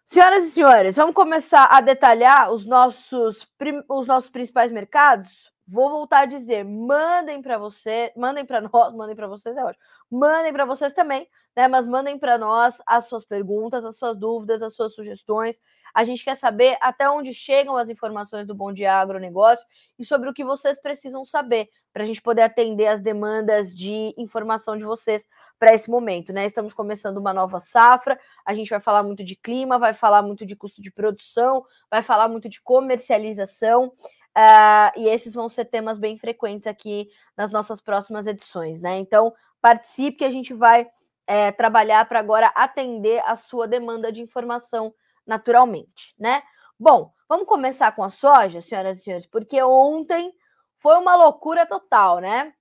Senhoras 0.05 0.45
e 0.45 0.51
senhores, 0.51 0.97
vamos 0.97 1.15
começar 1.15 1.67
a 1.67 1.81
detalhar 1.81 2.51
os 2.51 2.67
nossos, 2.67 3.47
os 3.89 4.09
nossos 4.09 4.29
principais 4.29 4.73
mercados? 4.73 5.53
Vou 5.71 5.89
voltar 5.89 6.23
a 6.23 6.27
dizer, 6.27 6.65
mandem 6.65 7.41
para 7.41 7.57
você, 7.57 8.13
mandem 8.17 8.45
para 8.45 8.61
nós, 8.73 8.93
mandem 8.93 9.15
para 9.15 9.29
vocês, 9.29 9.57
é 9.57 9.65
ótimo. 9.65 9.85
Mandem 10.11 10.53
para 10.53 10.65
vocês 10.65 10.93
também, 10.93 11.29
né? 11.55 11.69
Mas 11.69 11.87
mandem 11.87 12.19
para 12.19 12.37
nós 12.37 12.83
as 12.85 13.05
suas 13.05 13.25
perguntas, 13.25 13.85
as 13.85 13.97
suas 13.97 14.17
dúvidas, 14.17 14.63
as 14.63 14.75
suas 14.75 14.93
sugestões. 14.93 15.61
A 15.95 16.03
gente 16.03 16.25
quer 16.25 16.35
saber 16.35 16.77
até 16.81 17.09
onde 17.09 17.33
chegam 17.33 17.77
as 17.77 17.89
informações 17.89 18.49
do 18.49 18.55
Bom 18.55 18.73
Dia 18.73 18.95
Agronegócio 18.95 19.65
e 19.97 20.05
sobre 20.05 20.29
o 20.29 20.35
que 20.35 20.45
vocês 20.45 20.81
precisam 20.81 21.25
saber 21.25 21.69
para 21.93 22.03
a 22.03 22.07
gente 22.07 22.21
poder 22.21 22.43
atender 22.43 22.89
as 22.89 23.01
demandas 23.01 23.73
de 23.73 24.13
informação 24.19 24.77
de 24.77 24.85
vocês 24.85 25.25
para 25.57 25.73
esse 25.73 25.89
momento, 25.89 26.33
né? 26.33 26.47
Estamos 26.47 26.73
começando 26.73 27.19
uma 27.19 27.33
nova 27.33 27.61
safra, 27.61 28.19
a 28.45 28.55
gente 28.55 28.71
vai 28.71 28.81
falar 28.81 29.05
muito 29.05 29.23
de 29.23 29.37
clima, 29.37 29.79
vai 29.79 29.95
falar 29.95 30.23
muito 30.23 30.45
de 30.45 30.57
custo 30.57 30.83
de 30.83 30.91
produção, 30.91 31.65
vai 31.89 32.03
falar 32.03 32.29
muito 32.29 32.49
de 32.49 32.61
comercialização. 32.61 33.93
Uh, 34.37 35.01
e 35.01 35.09
esses 35.09 35.35
vão 35.35 35.49
ser 35.49 35.65
temas 35.65 35.99
bem 35.99 36.17
frequentes 36.17 36.67
aqui 36.67 37.09
nas 37.37 37.51
nossas 37.51 37.81
próximas 37.81 38.27
edições, 38.27 38.81
né? 38.81 38.99
Então, 38.99 39.35
participe 39.61 40.19
que 40.19 40.25
a 40.25 40.31
gente 40.31 40.55
vai 40.55 40.89
é, 41.27 41.53
trabalhar 41.53 42.09
para 42.09 42.21
agora 42.21 42.53
atender 42.55 43.23
a 43.27 43.37
sua 43.37 43.67
demanda 43.67 44.11
de 44.13 44.23
informação 44.23 44.95
naturalmente, 45.27 46.15
né? 46.19 46.43
Bom, 46.79 47.13
vamos 47.29 47.47
começar 47.47 47.93
com 47.93 48.03
a 48.03 48.09
soja, 48.09 48.61
senhoras 48.61 48.99
e 48.99 49.03
senhores, 49.03 49.27
porque 49.27 49.63
ontem 49.63 50.33
foi 50.79 50.97
uma 50.97 51.15
loucura 51.17 51.67
total, 51.67 52.21
né? 52.21 52.53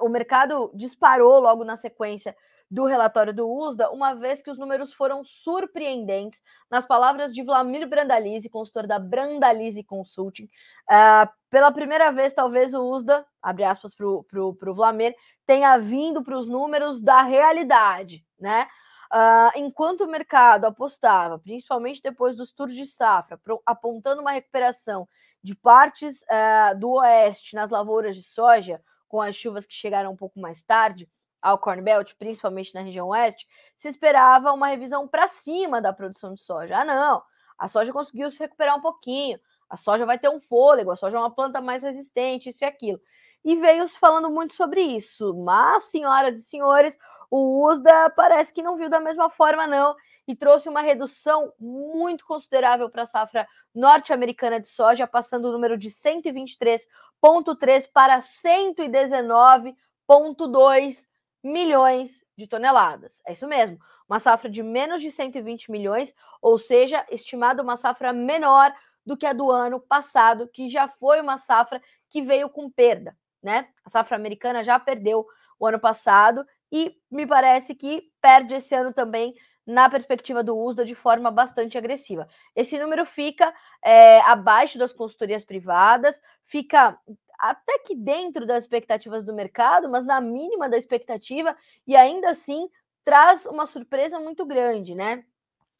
O 0.00 0.08
mercado 0.08 0.70
disparou 0.74 1.38
logo 1.38 1.64
na 1.64 1.76
sequência 1.76 2.36
do 2.74 2.86
relatório 2.86 3.32
do 3.32 3.48
USDA, 3.48 3.88
uma 3.90 4.14
vez 4.14 4.42
que 4.42 4.50
os 4.50 4.58
números 4.58 4.92
foram 4.92 5.22
surpreendentes, 5.22 6.42
nas 6.68 6.84
palavras 6.84 7.32
de 7.32 7.40
Vlamir 7.40 7.88
Brandalize, 7.88 8.50
consultor 8.50 8.84
da 8.84 8.98
Brandalize 8.98 9.80
Consulting. 9.84 10.48
Uh, 10.90 11.30
pela 11.48 11.70
primeira 11.70 12.10
vez, 12.10 12.32
talvez 12.32 12.74
o 12.74 12.82
USDA, 12.82 13.24
abre 13.40 13.62
aspas 13.62 13.94
para 13.94 14.08
o 14.08 14.74
Vlamir, 14.74 15.14
tenha 15.46 15.78
vindo 15.78 16.24
para 16.24 16.36
os 16.36 16.48
números 16.48 17.00
da 17.00 17.22
realidade, 17.22 18.26
né? 18.40 18.66
Uh, 19.12 19.56
enquanto 19.56 20.00
o 20.00 20.10
mercado 20.10 20.64
apostava, 20.64 21.38
principalmente 21.38 22.02
depois 22.02 22.36
dos 22.36 22.52
tours 22.52 22.74
de 22.74 22.88
safra, 22.88 23.38
pro, 23.38 23.62
apontando 23.64 24.20
uma 24.20 24.32
recuperação 24.32 25.06
de 25.40 25.54
partes 25.54 26.22
uh, 26.22 26.76
do 26.76 26.90
oeste 26.94 27.54
nas 27.54 27.70
lavouras 27.70 28.16
de 28.16 28.24
soja, 28.24 28.82
com 29.06 29.22
as 29.22 29.36
chuvas 29.36 29.64
que 29.64 29.74
chegaram 29.74 30.10
um 30.10 30.16
pouco 30.16 30.40
mais 30.40 30.60
tarde 30.64 31.08
ao 31.44 31.58
Corn 31.58 31.82
Belt, 31.82 32.14
principalmente 32.18 32.74
na 32.74 32.80
região 32.80 33.08
oeste, 33.08 33.46
se 33.76 33.86
esperava 33.86 34.50
uma 34.50 34.68
revisão 34.68 35.06
para 35.06 35.28
cima 35.28 35.78
da 35.78 35.92
produção 35.92 36.32
de 36.32 36.40
soja. 36.40 36.78
Ah, 36.78 36.84
não, 36.86 37.22
a 37.58 37.68
soja 37.68 37.92
conseguiu 37.92 38.30
se 38.30 38.38
recuperar 38.38 38.74
um 38.74 38.80
pouquinho, 38.80 39.38
a 39.68 39.76
soja 39.76 40.06
vai 40.06 40.18
ter 40.18 40.30
um 40.30 40.40
fôlego, 40.40 40.90
a 40.90 40.96
soja 40.96 41.18
é 41.18 41.20
uma 41.20 41.34
planta 41.34 41.60
mais 41.60 41.82
resistente, 41.82 42.48
isso 42.48 42.64
e 42.64 42.66
aquilo. 42.66 42.98
E 43.44 43.56
veio 43.56 43.86
se 43.86 43.98
falando 43.98 44.30
muito 44.30 44.54
sobre 44.54 44.80
isso. 44.80 45.34
Mas, 45.34 45.82
senhoras 45.84 46.34
e 46.36 46.42
senhores, 46.42 46.96
o 47.30 47.68
USDA 47.68 48.08
parece 48.16 48.54
que 48.54 48.62
não 48.62 48.76
viu 48.76 48.88
da 48.88 48.98
mesma 48.98 49.28
forma, 49.28 49.66
não, 49.66 49.94
e 50.26 50.34
trouxe 50.34 50.70
uma 50.70 50.80
redução 50.80 51.52
muito 51.60 52.24
considerável 52.24 52.88
para 52.88 53.02
a 53.02 53.06
safra 53.06 53.46
norte-americana 53.74 54.58
de 54.58 54.66
soja, 54.66 55.06
passando 55.06 55.48
o 55.48 55.52
número 55.52 55.76
de 55.76 55.90
123,3 55.90 57.86
para 57.92 58.20
119,2 58.20 61.13
milhões 61.44 62.24
de 62.36 62.48
toneladas. 62.48 63.20
É 63.26 63.32
isso 63.32 63.46
mesmo, 63.46 63.78
uma 64.08 64.18
safra 64.18 64.48
de 64.48 64.62
menos 64.62 65.02
de 65.02 65.10
120 65.10 65.70
milhões, 65.70 66.14
ou 66.40 66.58
seja, 66.58 67.04
estimada 67.10 67.62
uma 67.62 67.76
safra 67.76 68.12
menor 68.12 68.72
do 69.04 69.16
que 69.16 69.26
a 69.26 69.34
do 69.34 69.50
ano 69.50 69.78
passado, 69.78 70.48
que 70.48 70.68
já 70.68 70.88
foi 70.88 71.20
uma 71.20 71.36
safra 71.36 71.80
que 72.10 72.22
veio 72.22 72.48
com 72.48 72.70
perda, 72.70 73.14
né? 73.42 73.68
A 73.84 73.90
safra 73.90 74.16
americana 74.16 74.64
já 74.64 74.78
perdeu 74.78 75.26
o 75.60 75.66
ano 75.66 75.78
passado 75.78 76.44
e 76.72 76.96
me 77.10 77.26
parece 77.26 77.74
que 77.74 78.10
perde 78.20 78.54
esse 78.54 78.74
ano 78.74 78.92
também 78.92 79.34
na 79.66 79.88
perspectiva 79.88 80.42
do 80.42 80.56
USDA 80.56 80.84
de 80.84 80.94
forma 80.94 81.30
bastante 81.30 81.78
agressiva. 81.78 82.28
Esse 82.54 82.78
número 82.78 83.06
fica 83.06 83.52
é, 83.82 84.20
abaixo 84.20 84.78
das 84.78 84.92
consultorias 84.92 85.44
privadas, 85.44 86.20
fica 86.44 86.98
até 87.38 87.78
que 87.80 87.94
dentro 87.94 88.46
das 88.46 88.64
expectativas 88.64 89.24
do 89.24 89.34
mercado, 89.34 89.88
mas 89.88 90.04
na 90.04 90.20
mínima 90.20 90.68
da 90.68 90.76
expectativa, 90.76 91.56
e 91.86 91.94
ainda 91.96 92.30
assim 92.30 92.68
traz 93.04 93.46
uma 93.46 93.66
surpresa 93.66 94.18
muito 94.18 94.46
grande, 94.46 94.94
né? 94.94 95.24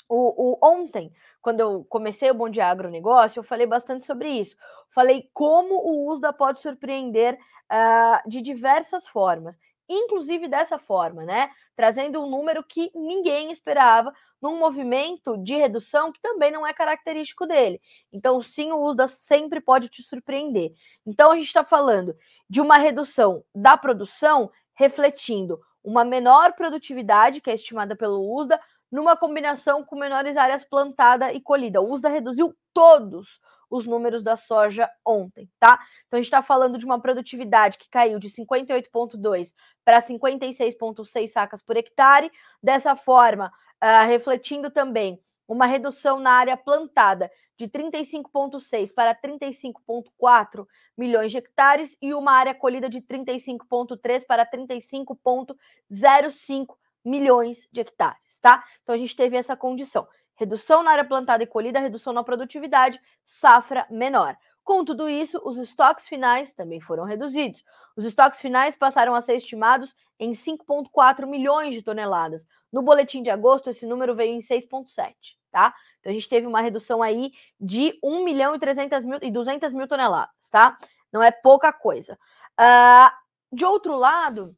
O, 0.08 0.52
o, 0.52 0.58
ontem, 0.62 1.12
quando 1.40 1.60
eu 1.60 1.84
comecei 1.88 2.30
o 2.30 2.34
Bom 2.34 2.50
Dia 2.50 2.66
Agronegócio, 2.66 3.40
eu 3.40 3.44
falei 3.44 3.66
bastante 3.66 4.04
sobre 4.04 4.28
isso. 4.28 4.56
Falei 4.90 5.30
como 5.32 5.74
o 5.76 6.12
USDA 6.12 6.32
pode 6.32 6.60
surpreender 6.60 7.34
uh, 7.34 8.28
de 8.28 8.42
diversas 8.42 9.08
formas 9.08 9.58
inclusive 9.88 10.48
dessa 10.48 10.78
forma, 10.78 11.24
né? 11.24 11.50
Trazendo 11.76 12.22
um 12.22 12.28
número 12.28 12.62
que 12.62 12.90
ninguém 12.94 13.50
esperava, 13.50 14.12
num 14.40 14.58
movimento 14.58 15.36
de 15.38 15.54
redução 15.54 16.12
que 16.12 16.20
também 16.20 16.50
não 16.50 16.66
é 16.66 16.72
característico 16.72 17.46
dele. 17.46 17.80
Então, 18.12 18.40
sim, 18.42 18.72
o 18.72 18.82
USDA 18.82 19.08
sempre 19.08 19.60
pode 19.60 19.88
te 19.88 20.02
surpreender. 20.02 20.72
Então, 21.06 21.32
a 21.32 21.36
gente 21.36 21.46
está 21.46 21.64
falando 21.64 22.16
de 22.48 22.60
uma 22.60 22.76
redução 22.76 23.44
da 23.54 23.76
produção, 23.76 24.50
refletindo 24.74 25.60
uma 25.82 26.04
menor 26.04 26.52
produtividade, 26.54 27.40
que 27.40 27.50
é 27.50 27.54
estimada 27.54 27.94
pelo 27.94 28.34
USDA, 28.34 28.60
numa 28.90 29.16
combinação 29.16 29.84
com 29.84 29.96
menores 29.96 30.36
áreas 30.36 30.64
plantada 30.64 31.32
e 31.32 31.40
colhida. 31.40 31.80
O 31.80 31.92
USDA 31.92 32.08
reduziu 32.08 32.54
todos 32.72 33.40
os 33.70 33.86
números 33.86 34.22
da 34.22 34.36
soja 34.36 34.90
ontem, 35.06 35.48
tá? 35.58 35.80
Então 36.06 36.18
a 36.18 36.20
gente 36.20 36.26
está 36.26 36.42
falando 36.42 36.78
de 36.78 36.84
uma 36.84 37.00
produtividade 37.00 37.78
que 37.78 37.88
caiu 37.88 38.18
de 38.18 38.28
58,2 38.28 39.52
para 39.84 40.00
56,6 40.00 41.28
sacas 41.28 41.62
por 41.62 41.76
hectare. 41.76 42.30
Dessa 42.62 42.96
forma, 42.96 43.52
uh, 43.82 44.06
refletindo 44.06 44.70
também 44.70 45.20
uma 45.46 45.66
redução 45.66 46.18
na 46.18 46.32
área 46.32 46.56
plantada 46.56 47.30
de 47.56 47.68
35,6 47.68 48.92
para 48.92 49.14
35,4 49.14 50.66
milhões 50.96 51.30
de 51.30 51.38
hectares 51.38 51.96
e 52.00 52.12
uma 52.14 52.32
área 52.32 52.54
colhida 52.54 52.88
de 52.88 53.00
35,3 53.00 54.26
para 54.26 54.44
35,05 54.46 56.74
milhões 57.04 57.68
de 57.70 57.82
hectares, 57.82 58.40
tá? 58.40 58.64
Então 58.82 58.94
a 58.94 58.98
gente 58.98 59.14
teve 59.14 59.36
essa 59.36 59.54
condição. 59.56 60.08
Redução 60.36 60.82
na 60.82 60.92
área 60.92 61.04
plantada 61.04 61.42
e 61.42 61.46
colhida, 61.46 61.78
redução 61.78 62.12
na 62.12 62.24
produtividade, 62.24 63.00
safra 63.24 63.86
menor. 63.90 64.36
Com 64.64 64.84
tudo 64.84 65.08
isso, 65.08 65.40
os 65.44 65.58
estoques 65.58 66.08
finais 66.08 66.54
também 66.54 66.80
foram 66.80 67.04
reduzidos. 67.04 67.62
Os 67.94 68.04
estoques 68.04 68.40
finais 68.40 68.74
passaram 68.74 69.14
a 69.14 69.20
ser 69.20 69.36
estimados 69.36 69.94
em 70.18 70.32
5,4 70.32 71.26
milhões 71.26 71.74
de 71.74 71.82
toneladas. 71.82 72.46
No 72.72 72.82
boletim 72.82 73.22
de 73.22 73.30
agosto, 73.30 73.68
esse 73.68 73.86
número 73.86 74.14
veio 74.14 74.32
em 74.32 74.40
6,7, 74.40 75.14
tá? 75.52 75.74
Então 76.00 76.10
a 76.10 76.14
gente 76.14 76.28
teve 76.28 76.46
uma 76.46 76.60
redução 76.60 77.02
aí 77.02 77.32
de 77.60 77.98
1 78.02 78.24
milhão 78.24 78.54
e 78.54 78.58
300 78.58 79.04
mil 79.04 79.18
e 79.22 79.30
200 79.30 79.72
mil 79.72 79.86
toneladas, 79.86 80.34
tá? 80.50 80.78
Não 81.12 81.22
é 81.22 81.30
pouca 81.30 81.72
coisa. 81.72 82.18
Uh, 82.58 83.54
de 83.54 83.64
outro 83.64 83.96
lado, 83.96 84.56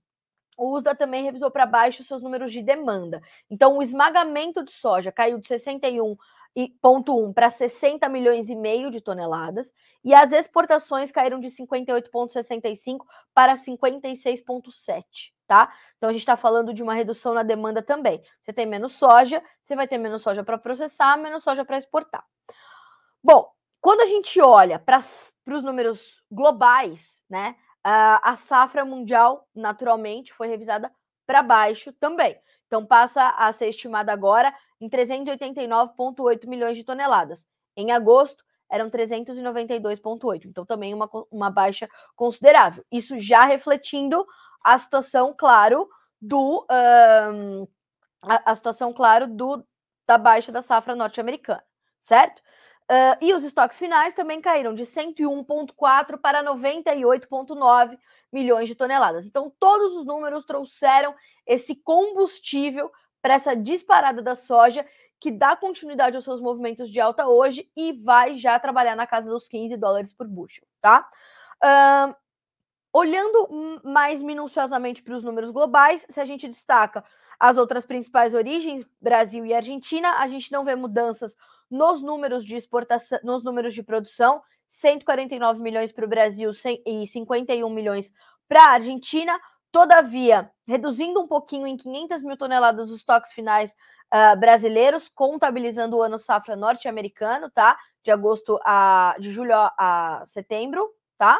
o 0.56 0.72
USDA 0.74 0.94
também 0.94 1.24
revisou 1.24 1.50
para 1.50 1.66
baixo 1.66 2.02
seus 2.02 2.22
números 2.22 2.52
de 2.52 2.62
demanda. 2.62 3.20
Então, 3.50 3.76
o 3.76 3.82
esmagamento 3.82 4.64
de 4.64 4.72
soja 4.72 5.12
caiu 5.12 5.38
de 5.38 5.46
61,1 5.48 7.32
para 7.34 7.50
60 7.50 8.08
milhões 8.08 8.48
e 8.48 8.54
meio 8.54 8.90
de 8.90 9.00
toneladas, 9.00 9.72
e 10.02 10.14
as 10.14 10.32
exportações 10.32 11.12
caíram 11.12 11.38
de 11.38 11.48
58,65 11.48 13.04
para 13.34 13.56
56,7, 13.56 15.04
tá? 15.46 15.72
Então, 15.96 16.08
a 16.08 16.12
gente 16.12 16.22
está 16.22 16.36
falando 16.36 16.72
de 16.72 16.82
uma 16.82 16.94
redução 16.94 17.34
na 17.34 17.42
demanda 17.42 17.82
também. 17.82 18.22
Você 18.42 18.52
tem 18.52 18.64
menos 18.64 18.92
soja, 18.92 19.42
você 19.64 19.76
vai 19.76 19.86
ter 19.86 19.98
menos 19.98 20.22
soja 20.22 20.42
para 20.42 20.56
processar, 20.56 21.16
menos 21.16 21.42
soja 21.42 21.64
para 21.64 21.78
exportar. 21.78 22.24
Bom, 23.22 23.50
quando 23.80 24.00
a 24.00 24.06
gente 24.06 24.40
olha 24.40 24.78
para 24.78 24.98
os 24.98 25.62
números 25.62 26.22
globais, 26.30 27.20
né? 27.28 27.56
Uh, 27.86 28.18
a 28.20 28.34
safra 28.34 28.84
mundial, 28.84 29.46
naturalmente, 29.54 30.32
foi 30.32 30.48
revisada 30.48 30.90
para 31.24 31.40
baixo 31.40 31.92
também. 31.92 32.36
Então, 32.66 32.84
passa 32.84 33.28
a 33.38 33.52
ser 33.52 33.68
estimada 33.68 34.12
agora 34.12 34.52
em 34.80 34.88
389,8 34.88 36.48
milhões 36.48 36.76
de 36.76 36.82
toneladas. 36.82 37.46
Em 37.76 37.92
agosto, 37.92 38.44
eram 38.68 38.90
392,8. 38.90 40.46
Então, 40.46 40.66
também 40.66 40.92
uma, 40.92 41.08
uma 41.30 41.48
baixa 41.48 41.88
considerável. 42.16 42.84
Isso 42.90 43.20
já 43.20 43.44
refletindo 43.44 44.26
a 44.64 44.76
situação, 44.78 45.32
claro, 45.38 45.88
do. 46.20 46.66
Um, 46.68 47.68
a, 48.20 48.50
a 48.50 48.54
situação, 48.56 48.92
claro, 48.92 49.28
do, 49.28 49.64
da 50.08 50.18
baixa 50.18 50.50
da 50.50 50.60
safra 50.60 50.96
norte-americana, 50.96 51.62
certo? 52.00 52.42
Uh, 52.88 53.18
e 53.20 53.34
os 53.34 53.42
estoques 53.42 53.78
finais 53.78 54.14
também 54.14 54.40
caíram 54.40 54.72
de 54.72 54.84
101,4 54.84 56.18
para 56.18 56.44
98,9 56.44 57.98
milhões 58.32 58.68
de 58.68 58.76
toneladas. 58.76 59.26
Então, 59.26 59.52
todos 59.58 59.92
os 59.96 60.06
números 60.06 60.44
trouxeram 60.44 61.14
esse 61.44 61.74
combustível 61.74 62.90
para 63.20 63.34
essa 63.34 63.56
disparada 63.56 64.22
da 64.22 64.36
soja 64.36 64.86
que 65.18 65.32
dá 65.32 65.56
continuidade 65.56 66.14
aos 66.14 66.24
seus 66.24 66.40
movimentos 66.40 66.90
de 66.90 67.00
alta 67.00 67.26
hoje 67.26 67.68
e 67.74 67.92
vai 67.92 68.36
já 68.36 68.58
trabalhar 68.58 68.94
na 68.94 69.06
casa 69.06 69.28
dos 69.28 69.48
15 69.48 69.76
dólares 69.76 70.12
por 70.12 70.28
bushel, 70.28 70.64
tá? 70.80 71.08
Uh, 71.64 72.14
olhando 72.92 73.80
mais 73.82 74.22
minuciosamente 74.22 75.02
para 75.02 75.14
os 75.14 75.24
números 75.24 75.50
globais, 75.50 76.06
se 76.08 76.20
a 76.20 76.24
gente 76.24 76.46
destaca 76.46 77.04
as 77.38 77.56
outras 77.56 77.84
principais 77.84 78.32
origens, 78.32 78.86
Brasil 79.00 79.44
e 79.44 79.52
Argentina, 79.52 80.18
a 80.18 80.28
gente 80.28 80.52
não 80.52 80.64
vê 80.64 80.74
mudanças 80.74 81.36
nos 81.70 82.02
números 82.02 82.44
de 82.44 82.56
exportação, 82.56 83.18
nos 83.22 83.42
números 83.42 83.74
de 83.74 83.82
produção, 83.82 84.42
149 84.68 85.60
milhões 85.60 85.92
para 85.92 86.04
o 86.04 86.08
Brasil 86.08 86.50
e 86.84 87.06
51 87.06 87.68
milhões 87.70 88.12
para 88.48 88.64
a 88.64 88.70
Argentina. 88.72 89.38
Todavia, 89.70 90.50
reduzindo 90.66 91.20
um 91.20 91.26
pouquinho 91.26 91.66
em 91.66 91.76
500 91.76 92.22
mil 92.22 92.36
toneladas 92.36 92.90
os 92.90 92.98
estoques 92.98 93.32
finais 93.32 93.74
uh, 94.12 94.38
brasileiros, 94.38 95.08
contabilizando 95.08 95.96
o 95.96 96.02
ano 96.02 96.18
safra 96.18 96.56
norte-americano, 96.56 97.50
tá? 97.50 97.78
De 98.02 98.10
agosto 98.10 98.58
a 98.64 99.16
de 99.18 99.30
julho 99.30 99.54
a 99.54 100.22
setembro, 100.26 100.88
tá? 101.18 101.38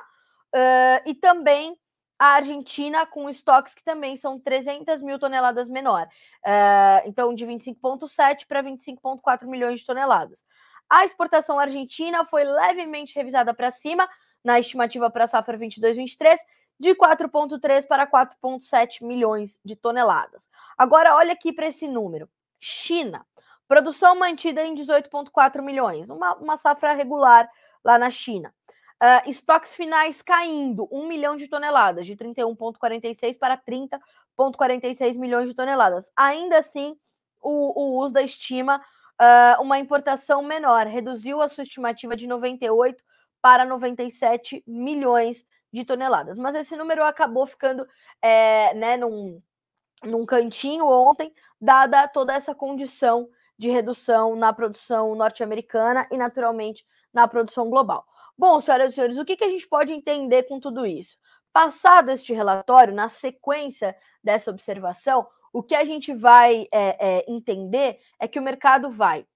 Uh, 0.55 1.09
e 1.09 1.15
também 1.15 1.77
a 2.19 2.35
Argentina 2.35 3.07
com 3.07 3.29
estoques 3.29 3.75
que 3.75 3.85
também 3.85 4.17
são 4.17 4.39
300 4.39 5.03
mil 5.03 5.19
toneladas 5.19 5.69
menor. 5.69 6.07
Uh, 6.45 7.07
então, 7.07 7.35
de 7.35 7.45
25,7 7.47 8.47
para 8.47 8.63
25,4 8.63 9.47
milhões 9.47 9.81
de 9.81 9.87
toneladas. 9.87 10.45
A 10.89 11.05
exportação 11.05 11.59
argentina 11.59 12.25
foi 12.25 12.45
levemente 12.45 13.15
revisada 13.15 13.53
para 13.53 13.71
cima 13.71 14.09
na 14.45 14.59
estimativa 14.59 15.11
para 15.11 15.25
a 15.25 15.27
safra 15.27 15.59
22-23, 15.59 16.39
de 16.79 16.95
4,3 16.95 17.87
para 17.87 18.07
4,7 18.07 19.05
milhões 19.05 19.59
de 19.65 19.75
toneladas. 19.75 20.49
Agora, 20.79 21.17
olha 21.17 21.33
aqui 21.33 21.53
para 21.53 21.67
esse 21.67 21.89
número. 21.89 22.29
China, 22.61 23.27
produção 23.67 24.15
mantida 24.17 24.65
em 24.65 24.75
18,4 24.75 25.63
milhões, 25.63 26.09
uma, 26.09 26.35
uma 26.37 26.57
safra 26.57 26.93
regular 26.93 27.51
lá 27.85 27.99
na 27.99 28.11
China. 28.11 28.55
Uh, 29.03 29.29
estoques 29.29 29.75
finais 29.75 30.23
caindo, 30.23 30.89
1 30.91 31.07
milhão 31.07 31.37
de 31.37 31.49
toneladas, 31.49 32.07
de 32.07 32.17
31,46 32.17 33.39
para 33.39 33.57
30,46 33.59 35.19
milhões 35.19 35.49
de 35.49 35.55
toneladas. 35.55 36.11
Ainda 36.17 36.59
assim, 36.59 36.97
o, 37.43 37.99
o 37.99 38.03
USDA 38.03 38.23
estima 38.23 38.81
uh, 39.21 39.63
uma 39.63 39.79
importação 39.79 40.43
menor, 40.43 40.87
reduziu 40.87 41.43
a 41.43 41.49
sua 41.49 41.63
estimativa 41.63 42.17
de 42.17 42.27
98 42.27 43.03
para 43.41 43.65
97 43.65 44.65
milhões 44.67 45.45
de 45.73 45.85
toneladas. 45.85 46.39
Mas 46.39 46.55
esse 46.55 46.75
número 46.75 47.05
acabou 47.05 47.47
ficando 47.47 47.87
é, 48.23 48.73
né, 48.75 48.97
num, 48.97 49.43
num 50.03 50.25
cantinho 50.25 50.87
ontem, 50.87 51.33
dada 51.61 52.09
toda 52.09 52.35
essa 52.35 52.55
condição 52.55 53.29
de 53.59 53.71
redução 53.71 54.37
na 54.37 54.53
produção 54.53 55.15
norte-americana 55.15 56.07
e, 56.11 56.17
naturalmente, 56.17 56.85
na 57.13 57.27
produção 57.27 57.71
global. 57.71 58.07
Bom, 58.39 58.61
senhoras 58.61 58.93
e 58.93 58.95
senhores, 58.95 59.17
o 59.17 59.25
que, 59.25 59.35
que 59.35 59.45
a 59.45 59.49
gente 59.49 59.67
pode 59.67 59.93
entender 59.93 60.43
com 60.43 60.61
tudo 60.61 60.85
isso? 60.85 61.17
Passado 61.55 62.11
este 62.11 62.35
relatório, 62.35 62.95
na 62.95 63.09
sequência 63.09 63.97
dessa 64.23 64.51
observação, 64.51 65.27
o 65.55 65.63
que 65.63 65.75
a 65.75 65.85
gente 65.87 66.13
vai 66.13 66.69
é, 66.71 67.21
é, 67.21 67.25
entender 67.27 67.99
é 68.21 68.29
que 68.29 68.39
o 68.39 68.43
mercado 68.43 68.91
vai 68.91 69.27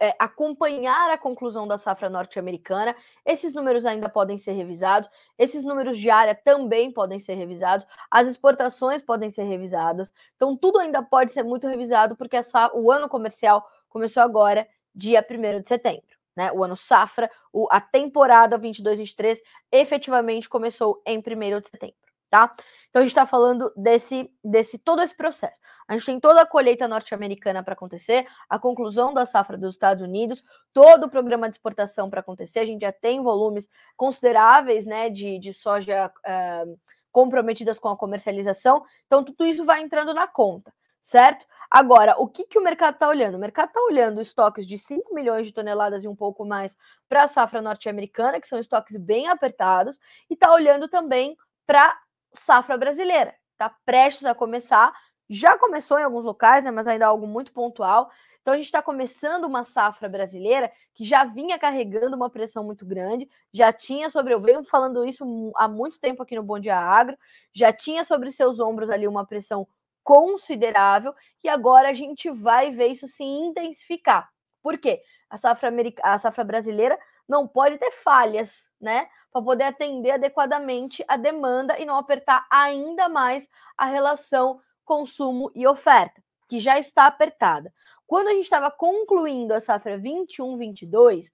é, 0.00 0.12
acompanhar 0.18 1.10
a 1.10 1.16
conclusão 1.16 1.68
da 1.68 1.78
safra 1.78 2.10
norte-americana. 2.10 2.96
Esses 3.24 3.54
números 3.54 3.86
ainda 3.86 4.08
podem 4.08 4.36
ser 4.36 4.52
revisados, 4.52 5.08
esses 5.38 5.62
números 5.62 5.96
de 5.96 6.10
área 6.10 6.34
também 6.34 6.90
podem 6.90 7.20
ser 7.20 7.34
revisados, 7.34 7.86
as 8.10 8.26
exportações 8.26 9.00
podem 9.00 9.30
ser 9.30 9.44
revisadas. 9.44 10.10
Então, 10.34 10.56
tudo 10.56 10.80
ainda 10.80 11.00
pode 11.04 11.30
ser 11.30 11.44
muito 11.44 11.68
revisado, 11.68 12.16
porque 12.16 12.36
essa, 12.36 12.68
o 12.74 12.90
ano 12.90 13.08
comercial 13.08 13.64
começou 13.88 14.24
agora, 14.24 14.66
dia 14.92 15.24
1 15.24 15.60
de 15.60 15.68
setembro 15.68 16.13
né? 16.36 16.52
O 16.52 16.64
ano 16.64 16.76
safra, 16.76 17.30
o, 17.52 17.66
a 17.70 17.80
temporada 17.80 18.58
22-23 18.58 19.38
efetivamente 19.70 20.48
começou 20.48 21.02
em 21.06 21.18
1 21.18 21.60
de 21.60 21.68
setembro, 21.68 21.96
tá? 22.30 22.54
Então 22.90 23.00
a 23.00 23.04
gente 23.04 23.12
está 23.12 23.26
falando 23.26 23.72
desse, 23.76 24.30
desse 24.42 24.78
todo 24.78 25.02
esse 25.02 25.16
processo. 25.16 25.60
A 25.88 25.94
gente 25.94 26.06
tem 26.06 26.20
toda 26.20 26.42
a 26.42 26.46
colheita 26.46 26.86
norte-americana 26.86 27.62
para 27.62 27.74
acontecer, 27.74 28.24
a 28.48 28.56
conclusão 28.56 29.12
da 29.12 29.26
safra 29.26 29.58
dos 29.58 29.74
Estados 29.74 30.02
Unidos, 30.02 30.44
todo 30.72 31.06
o 31.06 31.10
programa 31.10 31.48
de 31.48 31.56
exportação 31.56 32.08
para 32.08 32.20
acontecer. 32.20 32.60
A 32.60 32.64
gente 32.64 32.82
já 32.82 32.92
tem 32.92 33.20
volumes 33.20 33.68
consideráveis, 33.96 34.86
né, 34.86 35.10
de, 35.10 35.40
de 35.40 35.52
soja 35.52 36.06
uh, 36.06 36.78
comprometidas 37.10 37.80
com 37.80 37.88
a 37.88 37.96
comercialização. 37.96 38.84
Então 39.06 39.24
tudo 39.24 39.44
isso 39.44 39.64
vai 39.64 39.82
entrando 39.82 40.14
na 40.14 40.28
conta 40.28 40.72
certo? 41.04 41.46
Agora, 41.70 42.16
o 42.18 42.26
que, 42.26 42.46
que 42.46 42.58
o 42.58 42.62
mercado 42.62 42.94
está 42.94 43.06
olhando? 43.06 43.34
O 43.34 43.38
mercado 43.38 43.68
está 43.68 43.80
olhando 43.82 44.22
estoques 44.22 44.66
de 44.66 44.78
5 44.78 45.14
milhões 45.14 45.46
de 45.46 45.52
toneladas 45.52 46.02
e 46.02 46.08
um 46.08 46.16
pouco 46.16 46.46
mais 46.46 46.76
para 47.08 47.24
a 47.24 47.26
safra 47.28 47.60
norte-americana, 47.60 48.40
que 48.40 48.48
são 48.48 48.58
estoques 48.58 48.96
bem 48.96 49.28
apertados, 49.28 50.00
e 50.30 50.34
está 50.34 50.50
olhando 50.50 50.88
também 50.88 51.36
para 51.66 51.90
a 51.90 51.98
safra 52.32 52.78
brasileira. 52.78 53.34
Está 53.52 53.68
prestes 53.84 54.24
a 54.24 54.34
começar, 54.34 54.94
já 55.28 55.58
começou 55.58 55.98
em 55.98 56.04
alguns 56.04 56.24
locais, 56.24 56.64
né, 56.64 56.70
mas 56.70 56.86
ainda 56.86 57.04
é 57.04 57.08
algo 57.08 57.26
muito 57.26 57.52
pontual. 57.52 58.10
Então 58.40 58.54
a 58.54 58.56
gente 58.56 58.66
está 58.66 58.80
começando 58.80 59.44
uma 59.44 59.62
safra 59.62 60.08
brasileira 60.08 60.72
que 60.94 61.04
já 61.04 61.24
vinha 61.24 61.58
carregando 61.58 62.16
uma 62.16 62.30
pressão 62.30 62.64
muito 62.64 62.86
grande, 62.86 63.28
já 63.52 63.72
tinha 63.72 64.08
sobre, 64.08 64.32
eu 64.32 64.40
venho 64.40 64.64
falando 64.64 65.04
isso 65.04 65.52
há 65.56 65.68
muito 65.68 66.00
tempo 66.00 66.22
aqui 66.22 66.34
no 66.34 66.42
Bom 66.42 66.58
Dia 66.58 66.78
Agro, 66.78 67.16
já 67.52 67.72
tinha 67.72 68.04
sobre 68.04 68.30
seus 68.30 68.58
ombros 68.58 68.88
ali 68.88 69.06
uma 69.06 69.26
pressão 69.26 69.66
considerável 70.04 71.14
e 71.42 71.48
agora 71.48 71.88
a 71.88 71.94
gente 71.94 72.30
vai 72.30 72.70
ver 72.70 72.88
isso 72.88 73.08
se 73.08 73.24
intensificar. 73.24 74.30
Por 74.62 74.78
quê? 74.78 75.02
A 75.28 75.36
safra, 75.36 75.72
a 76.02 76.18
safra 76.18 76.44
brasileira 76.44 76.98
não 77.28 77.48
pode 77.48 77.78
ter 77.78 77.90
falhas, 77.90 78.70
né? 78.80 79.08
Para 79.32 79.42
poder 79.42 79.64
atender 79.64 80.12
adequadamente 80.12 81.02
a 81.08 81.16
demanda 81.16 81.78
e 81.78 81.84
não 81.84 81.98
apertar 81.98 82.46
ainda 82.50 83.08
mais 83.08 83.48
a 83.76 83.86
relação 83.86 84.60
consumo 84.84 85.50
e 85.54 85.66
oferta, 85.66 86.22
que 86.48 86.60
já 86.60 86.78
está 86.78 87.06
apertada. 87.06 87.72
Quando 88.06 88.28
a 88.28 88.32
gente 88.32 88.44
estava 88.44 88.70
concluindo 88.70 89.54
a 89.54 89.60
safra 89.60 89.98
21-22, 89.98 91.32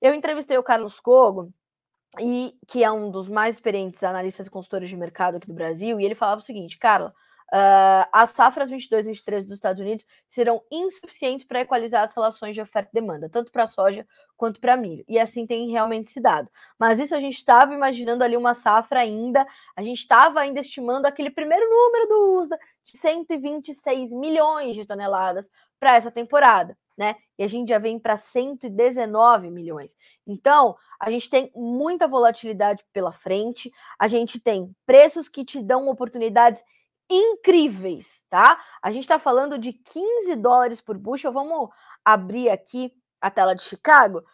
eu 0.00 0.14
entrevistei 0.14 0.56
o 0.56 0.62
Carlos 0.62 1.00
Cogo, 1.00 1.52
e 2.20 2.56
que 2.66 2.82
é 2.82 2.90
um 2.90 3.10
dos 3.10 3.28
mais 3.28 3.56
experientes 3.56 4.02
analistas 4.02 4.46
e 4.46 4.50
consultores 4.50 4.88
de 4.88 4.96
mercado 4.96 5.36
aqui 5.36 5.46
do 5.46 5.54
Brasil, 5.54 6.00
e 6.00 6.04
ele 6.04 6.14
falava 6.14 6.40
o 6.40 6.44
seguinte, 6.44 6.78
Carla, 6.78 7.12
Uh, 7.52 8.02
as 8.12 8.30
safras 8.30 8.68
22 8.68 9.06
e 9.06 9.08
23 9.10 9.44
dos 9.44 9.54
Estados 9.54 9.80
Unidos 9.80 10.04
serão 10.28 10.62
insuficientes 10.70 11.46
para 11.46 11.60
equalizar 11.60 12.02
as 12.02 12.12
relações 12.12 12.54
de 12.54 12.60
oferta 12.60 12.90
e 12.92 13.00
demanda, 13.00 13.28
tanto 13.28 13.52
para 13.52 13.68
soja 13.68 14.06
quanto 14.36 14.60
para 14.60 14.76
milho. 14.76 15.04
E 15.06 15.18
assim 15.18 15.46
tem 15.46 15.70
realmente 15.70 16.10
se 16.10 16.20
dado. 16.20 16.50
Mas 16.78 16.98
isso 16.98 17.14
a 17.14 17.20
gente 17.20 17.36
estava 17.36 17.72
imaginando 17.72 18.24
ali 18.24 18.36
uma 18.36 18.52
safra 18.52 19.00
ainda, 19.00 19.46
a 19.76 19.82
gente 19.82 19.98
estava 19.98 20.40
ainda 20.40 20.58
estimando 20.58 21.06
aquele 21.06 21.30
primeiro 21.30 21.68
número 21.68 22.08
do 22.08 22.40
USDA 22.40 22.58
de 22.84 22.98
126 22.98 24.12
milhões 24.12 24.74
de 24.74 24.84
toneladas 24.84 25.48
para 25.78 25.94
essa 25.94 26.10
temporada. 26.10 26.76
Né? 26.96 27.14
E 27.38 27.44
a 27.44 27.46
gente 27.46 27.68
já 27.68 27.78
vem 27.78 27.98
para 27.98 28.16
119 28.16 29.50
milhões. 29.50 29.94
Então, 30.26 30.74
a 30.98 31.10
gente 31.10 31.28
tem 31.28 31.52
muita 31.54 32.08
volatilidade 32.08 32.82
pela 32.90 33.12
frente, 33.12 33.70
a 33.98 34.08
gente 34.08 34.40
tem 34.40 34.74
preços 34.86 35.28
que 35.28 35.44
te 35.44 35.62
dão 35.62 35.88
oportunidades 35.90 36.64
incríveis, 37.10 38.24
tá? 38.28 38.60
A 38.82 38.90
gente 38.90 39.02
está 39.02 39.18
falando 39.18 39.58
de 39.58 39.72
15 39.72 40.36
dólares 40.36 40.80
por 40.80 40.98
bushel. 40.98 41.32
Vamos 41.32 41.70
abrir 42.04 42.50
aqui 42.50 42.92
a 43.20 43.30
tela 43.30 43.54
de 43.54 43.62
Chicago. 43.62 44.24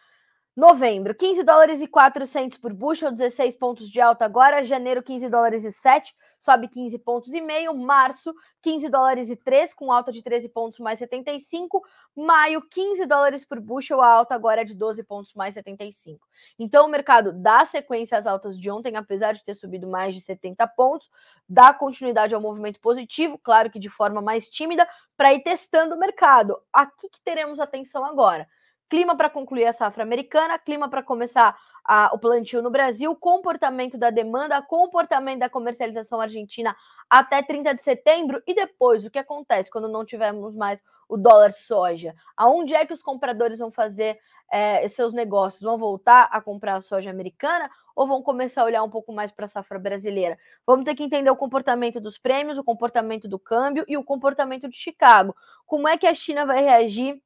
Novembro, 0.55 1.15
15 1.15 1.41
dólares 1.41 1.81
e 1.81 1.87
400 1.87 2.59
por 2.59 2.71
bushel, 2.71 3.11
16 3.11 3.55
pontos 3.55 3.89
de 3.89 3.99
alta 3.99 4.23
agora. 4.23 4.63
Janeiro, 4.63 5.01
15 5.01 5.27
dólares 5.27 5.65
e 5.65 5.71
7, 5.71 6.15
sobe 6.37 6.67
15 6.67 6.99
pontos 6.99 7.33
e 7.33 7.41
meio. 7.41 7.75
Março, 7.75 8.31
15 8.61 8.87
dólares 8.87 9.31
e 9.31 9.35
3, 9.35 9.73
com 9.73 9.91
alta 9.91 10.11
de 10.11 10.21
13 10.21 10.49
pontos 10.49 10.77
mais 10.77 10.99
75. 10.99 11.81
Maio, 12.15 12.61
15 12.69 13.03
dólares 13.07 13.43
por 13.43 13.59
bushel, 13.59 13.99
a 13.99 14.07
alta 14.07 14.35
agora 14.35 14.61
é 14.61 14.63
de 14.63 14.75
12 14.75 15.01
pontos 15.01 15.33
mais 15.33 15.55
75. 15.55 16.23
Então, 16.59 16.85
o 16.85 16.89
mercado 16.89 17.33
dá 17.33 17.65
sequência 17.65 18.15
às 18.15 18.27
altas 18.27 18.55
de 18.55 18.69
ontem, 18.69 18.95
apesar 18.95 19.33
de 19.33 19.43
ter 19.43 19.55
subido 19.55 19.87
mais 19.87 20.13
de 20.13 20.21
70 20.21 20.67
pontos, 20.67 21.09
dá 21.49 21.73
continuidade 21.73 22.35
ao 22.35 22.41
movimento 22.41 22.79
positivo, 22.79 23.39
claro 23.39 23.71
que 23.71 23.79
de 23.79 23.89
forma 23.89 24.21
mais 24.21 24.47
tímida, 24.47 24.87
para 25.17 25.33
ir 25.33 25.41
testando 25.41 25.95
o 25.95 25.99
mercado. 25.99 26.61
Aqui 26.71 27.09
que 27.09 27.19
teremos 27.23 27.59
atenção 27.59 28.05
agora 28.05 28.47
clima 28.93 29.17
para 29.17 29.27
concluir 29.27 29.65
a 29.65 29.73
safra 29.73 30.03
americana, 30.03 30.59
clima 30.59 30.87
para 30.87 31.01
começar 31.01 31.59
a, 31.83 32.11
o 32.13 32.19
plantio 32.19 32.61
no 32.61 32.69
Brasil, 32.69 33.15
comportamento 33.15 33.97
da 33.97 34.11
demanda, 34.11 34.61
comportamento 34.61 35.39
da 35.39 35.49
comercialização 35.49 36.21
argentina 36.21 36.75
até 37.09 37.41
30 37.41 37.73
de 37.73 37.81
setembro 37.81 38.39
e 38.45 38.53
depois 38.53 39.03
o 39.03 39.09
que 39.09 39.17
acontece 39.17 39.71
quando 39.71 39.87
não 39.87 40.05
tivermos 40.05 40.55
mais 40.55 40.83
o 41.09 41.17
dólar 41.17 41.53
soja? 41.53 42.13
Aonde 42.37 42.75
é 42.75 42.85
que 42.85 42.93
os 42.93 43.01
compradores 43.01 43.57
vão 43.57 43.71
fazer 43.71 44.19
é, 44.51 44.87
seus 44.87 45.11
negócios? 45.11 45.63
Vão 45.63 45.75
voltar 45.75 46.29
a 46.31 46.39
comprar 46.39 46.75
a 46.75 46.81
soja 46.81 47.09
americana 47.09 47.71
ou 47.95 48.05
vão 48.05 48.21
começar 48.21 48.61
a 48.61 48.65
olhar 48.65 48.83
um 48.83 48.91
pouco 48.91 49.11
mais 49.11 49.31
para 49.31 49.45
a 49.45 49.47
safra 49.47 49.79
brasileira? 49.79 50.37
Vamos 50.67 50.85
ter 50.85 50.93
que 50.93 51.01
entender 51.01 51.31
o 51.31 51.35
comportamento 51.35 51.99
dos 51.99 52.19
prêmios, 52.19 52.59
o 52.59 52.63
comportamento 52.63 53.27
do 53.27 53.39
câmbio 53.39 53.85
e 53.87 53.97
o 53.97 54.03
comportamento 54.03 54.69
de 54.69 54.77
Chicago. 54.77 55.35
Como 55.65 55.87
é 55.87 55.97
que 55.97 56.05
a 56.05 56.13
China 56.13 56.45
vai 56.45 56.61
reagir 56.61 57.19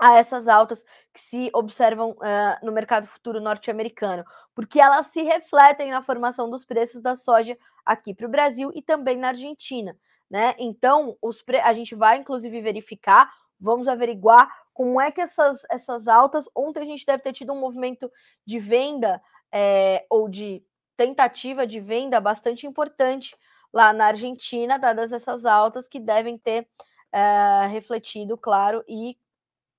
a 0.00 0.16
essas 0.16 0.48
altas 0.48 0.84
que 1.12 1.20
se 1.20 1.50
observam 1.54 2.10
uh, 2.12 2.64
no 2.64 2.72
mercado 2.72 3.06
futuro 3.06 3.40
norte-americano, 3.40 4.24
porque 4.54 4.80
elas 4.80 5.06
se 5.06 5.22
refletem 5.22 5.90
na 5.90 6.02
formação 6.02 6.50
dos 6.50 6.64
preços 6.64 7.00
da 7.00 7.14
soja 7.14 7.56
aqui 7.84 8.14
para 8.14 8.26
o 8.26 8.30
Brasil 8.30 8.70
e 8.74 8.82
também 8.82 9.16
na 9.16 9.28
Argentina. 9.28 9.96
Né? 10.30 10.54
Então, 10.58 11.16
os 11.20 11.42
pre... 11.42 11.58
a 11.58 11.72
gente 11.72 11.94
vai 11.94 12.16
inclusive 12.16 12.60
verificar, 12.60 13.30
vamos 13.60 13.86
averiguar 13.86 14.48
como 14.72 15.00
é 15.00 15.10
que 15.10 15.20
essas, 15.20 15.62
essas 15.70 16.08
altas. 16.08 16.48
Ontem 16.54 16.80
a 16.80 16.86
gente 16.86 17.04
deve 17.04 17.22
ter 17.22 17.32
tido 17.32 17.52
um 17.52 17.60
movimento 17.60 18.10
de 18.46 18.58
venda 18.58 19.22
é, 19.52 20.06
ou 20.08 20.28
de 20.28 20.64
tentativa 20.96 21.66
de 21.66 21.80
venda 21.80 22.20
bastante 22.20 22.66
importante 22.66 23.36
lá 23.72 23.92
na 23.92 24.06
Argentina, 24.06 24.78
dadas 24.78 25.12
essas 25.12 25.44
altas 25.44 25.88
que 25.88 26.00
devem 26.00 26.38
ter 26.38 26.66
é, 27.12 27.66
refletido, 27.66 28.36
claro, 28.36 28.84
e 28.88 29.16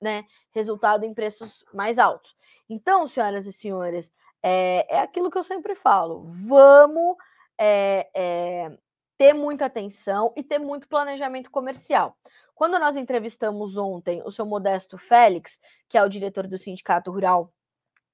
né, 0.04 0.26
resultado 0.52 1.06
em 1.06 1.14
preços 1.14 1.66
mais 1.74 1.98
altos. 1.98 2.36
Então, 2.70 3.08
senhoras 3.08 3.48
e 3.48 3.54
senhores, 3.54 4.12
é, 4.42 4.98
é 4.98 5.00
aquilo 5.00 5.32
que 5.32 5.38
eu 5.38 5.44
sempre 5.44 5.74
falo: 5.74 6.26
vamos 6.28 7.16
é, 7.58 8.10
é, 8.14 8.78
ter 9.18 9.34
muita 9.34 9.66
atenção 9.66 10.34
e 10.36 10.44
ter 10.44 10.60
muito 10.60 10.88
planejamento 10.88 11.50
comercial. 11.50 12.18
Quando 12.54 12.78
nós 12.78 12.96
entrevistamos 12.96 13.78
ontem 13.78 14.22
o 14.26 14.32
seu 14.32 14.46
Modesto 14.46 14.98
Félix, 14.98 15.58
que 15.90 15.98
é 15.98 16.04
o 16.04 16.10
diretor 16.10 16.46
do 16.48 16.58
Sindicato 16.58 17.12
Rural 17.12 17.52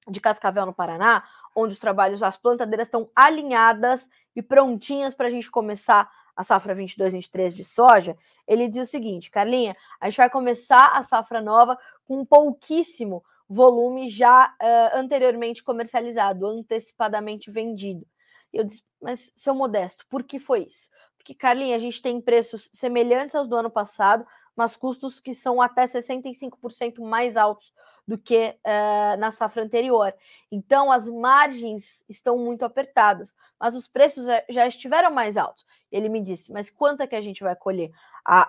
de 0.08 0.20
Cascavel, 0.20 0.64
no 0.64 0.72
Paraná, 0.72 1.24
onde 1.54 1.74
os 1.74 1.78
trabalhos, 1.78 2.22
as 2.22 2.36
plantadeiras 2.36 2.86
estão 2.86 3.10
alinhadas 3.14 4.08
e 4.34 4.40
prontinhas 4.40 5.14
para 5.14 5.28
a 5.28 5.30
gente 5.30 5.50
começar 5.50 6.10
a 6.40 6.44
safra 6.44 6.74
22-23 6.74 7.50
de 7.54 7.64
soja, 7.64 8.16
ele 8.48 8.66
dizia 8.66 8.82
o 8.82 8.86
seguinte, 8.86 9.30
Carlinha, 9.30 9.76
a 10.00 10.08
gente 10.08 10.16
vai 10.16 10.30
começar 10.30 10.96
a 10.96 11.02
safra 11.02 11.42
nova 11.42 11.78
com 12.06 12.24
pouquíssimo 12.24 13.22
volume 13.46 14.08
já 14.08 14.46
uh, 14.46 14.96
anteriormente 14.96 15.62
comercializado, 15.62 16.46
antecipadamente 16.46 17.50
vendido. 17.50 18.06
Eu 18.50 18.64
disse, 18.64 18.82
mas 19.02 19.30
seu 19.36 19.54
Modesto, 19.54 20.06
por 20.08 20.22
que 20.22 20.38
foi 20.38 20.62
isso? 20.62 20.88
Porque, 21.18 21.34
Carlinha, 21.34 21.76
a 21.76 21.78
gente 21.78 22.00
tem 22.00 22.18
preços 22.22 22.70
semelhantes 22.72 23.34
aos 23.34 23.46
do 23.46 23.56
ano 23.56 23.70
passado, 23.70 24.26
mas 24.56 24.76
custos 24.76 25.20
que 25.20 25.34
são 25.34 25.60
até 25.60 25.84
65% 25.84 27.00
mais 27.00 27.36
altos 27.36 27.70
do 28.10 28.18
que 28.18 28.56
uh, 28.66 29.16
na 29.20 29.30
safra 29.30 29.62
anterior. 29.62 30.12
Então, 30.50 30.90
as 30.90 31.08
margens 31.08 32.04
estão 32.08 32.36
muito 32.36 32.64
apertadas, 32.64 33.36
mas 33.56 33.76
os 33.76 33.86
preços 33.86 34.26
já 34.48 34.66
estiveram 34.66 35.12
mais 35.12 35.36
altos. 35.36 35.64
Ele 35.92 36.08
me 36.08 36.20
disse, 36.20 36.50
mas 36.50 36.68
quanto 36.68 37.04
é 37.04 37.06
que 37.06 37.14
a 37.14 37.20
gente 37.20 37.40
vai 37.44 37.54
colher? 37.54 37.92
A, 38.24 38.48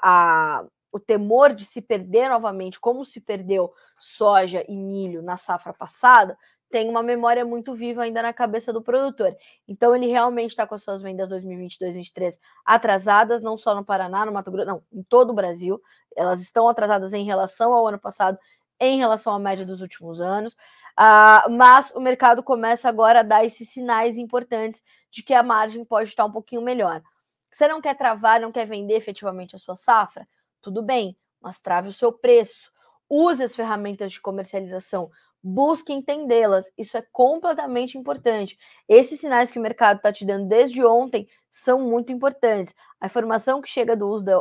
a, 0.61 0.65
o 0.91 0.99
temor 0.99 1.53
de 1.53 1.63
se 1.63 1.79
perder 1.79 2.27
novamente, 2.27 2.79
como 2.79 3.05
se 3.05 3.21
perdeu 3.21 3.71
soja 3.99 4.65
e 4.67 4.75
milho 4.75 5.21
na 5.21 5.37
safra 5.37 5.71
passada, 5.71 6.35
tem 6.71 6.89
uma 6.89 7.03
memória 7.03 7.45
muito 7.45 7.75
viva 7.75 8.01
ainda 8.01 8.23
na 8.23 8.33
cabeça 8.33 8.73
do 8.73 8.81
produtor. 8.81 9.37
Então 9.67 9.95
ele 9.95 10.07
realmente 10.07 10.51
está 10.51 10.65
com 10.65 10.73
as 10.73 10.81
suas 10.81 11.03
vendas 11.03 11.29
2022-2023 11.29 12.39
atrasadas, 12.65 13.43
não 13.43 13.57
só 13.57 13.75
no 13.75 13.85
Paraná, 13.85 14.25
no 14.25 14.31
Mato 14.31 14.49
Grosso, 14.49 14.67
não, 14.67 14.81
em 14.91 15.03
todo 15.03 15.29
o 15.29 15.35
Brasil. 15.35 15.79
Elas 16.15 16.41
estão 16.41 16.67
atrasadas 16.67 17.13
em 17.13 17.23
relação 17.23 17.73
ao 17.73 17.85
ano 17.85 17.99
passado, 17.99 18.39
em 18.81 18.97
relação 18.97 19.33
à 19.33 19.39
média 19.39 19.65
dos 19.65 19.81
últimos 19.81 20.19
anos. 20.19 20.53
Uh, 20.99 21.49
mas 21.51 21.91
o 21.95 22.01
mercado 22.01 22.43
começa 22.43 22.89
agora 22.89 23.21
a 23.21 23.23
dar 23.23 23.45
esses 23.45 23.69
sinais 23.69 24.17
importantes 24.17 24.81
de 25.09 25.23
que 25.23 25.33
a 25.33 25.43
margem 25.43 25.85
pode 25.85 26.09
estar 26.09 26.25
um 26.25 26.31
pouquinho 26.31 26.61
melhor. 26.61 27.01
Você 27.49 27.67
não 27.67 27.81
quer 27.81 27.95
travar, 27.95 28.39
não 28.39 28.51
quer 28.51 28.65
vender 28.65 28.95
efetivamente 28.95 29.55
a 29.55 29.59
sua 29.59 29.75
safra? 29.75 30.27
Tudo 30.61 30.81
bem, 30.81 31.17
mas 31.39 31.59
trave 31.59 31.87
o 31.87 31.93
seu 31.93 32.11
preço. 32.11 32.71
Use 33.09 33.43
as 33.43 33.55
ferramentas 33.55 34.11
de 34.11 34.21
comercialização 34.21 35.09
busque 35.43 35.91
entendê-las. 35.91 36.65
Isso 36.77 36.97
é 36.97 37.03
completamente 37.11 37.97
importante. 37.97 38.57
Esses 38.87 39.19
sinais 39.19 39.51
que 39.51 39.59
o 39.59 39.61
mercado 39.61 39.97
está 39.97 40.11
te 40.11 40.25
dando 40.25 40.47
desde 40.47 40.83
ontem 40.83 41.27
são 41.49 41.81
muito 41.81 42.11
importantes. 42.11 42.75
A 42.99 43.07
informação 43.07 43.61
que 43.61 43.69
chega 43.69 43.95
do 43.95 44.07
uso 44.07 44.25
de 44.25 44.31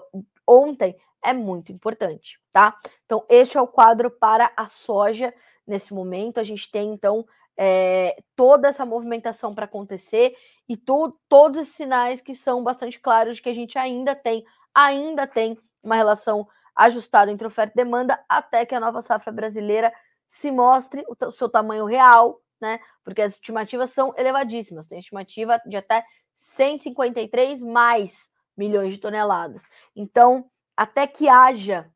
ontem 0.47 0.97
é 1.23 1.33
muito 1.33 1.73
importante, 1.73 2.41
tá? 2.53 2.77
Então, 3.05 3.25
este 3.29 3.57
é 3.57 3.61
o 3.61 3.67
quadro 3.67 4.11
para 4.11 4.53
a 4.57 4.67
soja 4.67 5.33
nesse 5.67 5.93
momento. 5.93 6.41
A 6.41 6.43
gente 6.43 6.71
tem, 6.71 6.93
então, 6.93 7.25
é, 7.57 8.17
toda 8.35 8.69
essa 8.69 8.87
movimentação 8.87 9.55
para 9.55 9.67
acontecer 9.67 10.35
e 10.69 10.77
to 10.77 11.19
todos 11.29 11.61
esses 11.61 11.75
sinais 11.75 12.21
que 12.21 12.35
são 12.35 12.63
bastante 12.63 12.99
claros 12.99 13.37
de 13.37 13.43
que 13.43 13.51
a 13.51 13.55
gente 13.55 13.79
ainda 13.79 14.15
tem, 14.15 14.45
ainda 14.75 15.27
tem 15.27 15.59
uma 15.83 15.95
relação 15.95 16.49
ajustada 16.75 17.31
entre 17.31 17.47
oferta 17.47 17.73
e 17.75 17.85
demanda 17.85 18.19
até 18.29 18.65
que 18.65 18.75
a 18.75 18.81
nova 18.81 19.03
safra 19.03 19.33
brasileira 19.33 19.93
se 20.27 20.51
mostre 20.51 21.05
o, 21.07 21.31
seu 21.31 21.49
tamanho 21.49 21.85
real, 21.85 22.41
né? 22.61 22.81
Porque 23.05 23.21
as 23.21 23.33
estimativas 23.33 23.91
são 23.91 24.15
elevadíssimas. 24.17 24.87
Tem 24.87 24.99
estimativa 24.99 25.61
de 25.67 25.77
até 25.77 26.05
153 26.35 27.63
mais 27.63 28.31
milhões 28.57 28.95
de 28.95 29.01
toneladas. 29.01 29.65
Então, 29.95 30.49
até 30.81 31.07
que 31.07 31.29
haja 31.29 31.93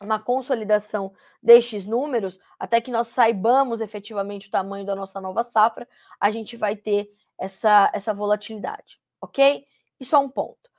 uma 0.00 0.20
consolidação 0.20 1.12
destes 1.42 1.84
números, 1.84 2.38
até 2.60 2.80
que 2.80 2.92
nós 2.92 3.08
saibamos 3.08 3.80
efetivamente 3.80 4.46
o 4.46 4.50
tamanho 4.52 4.86
da 4.86 4.94
nossa 4.94 5.20
nova 5.20 5.42
safra, 5.42 5.88
a 6.20 6.30
gente 6.30 6.56
vai 6.56 6.76
ter 6.76 7.10
essa, 7.36 7.90
essa 7.92 8.14
volatilidade, 8.14 9.00
ok? 9.20 9.64
Isso 9.98 10.14
é 10.14 10.18
um 10.20 10.28
ponto. 10.28 10.70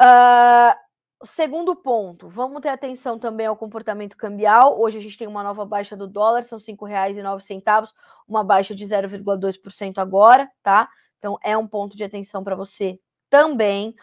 Uh, 0.00 0.76
Segundo 1.24 1.76
ponto, 1.76 2.28
vamos 2.28 2.60
ter 2.60 2.70
atenção 2.70 3.16
também 3.16 3.46
ao 3.46 3.56
comportamento 3.56 4.16
cambial. 4.16 4.80
Hoje 4.80 4.98
a 4.98 5.00
gente 5.00 5.16
tem 5.16 5.28
uma 5.28 5.44
nova 5.44 5.64
baixa 5.64 5.96
do 5.96 6.08
dólar, 6.08 6.42
são 6.42 6.58
R$ 6.58 6.64
5,09, 6.64 7.92
uma 8.26 8.42
baixa 8.42 8.74
de 8.74 8.84
0,2% 8.84 9.98
agora, 9.98 10.50
tá? 10.64 10.88
Então 11.20 11.38
é 11.40 11.56
um 11.56 11.68
ponto 11.68 11.96
de 11.96 12.02
atenção 12.02 12.42
para 12.42 12.56
você 12.56 12.98
também. 13.30 13.94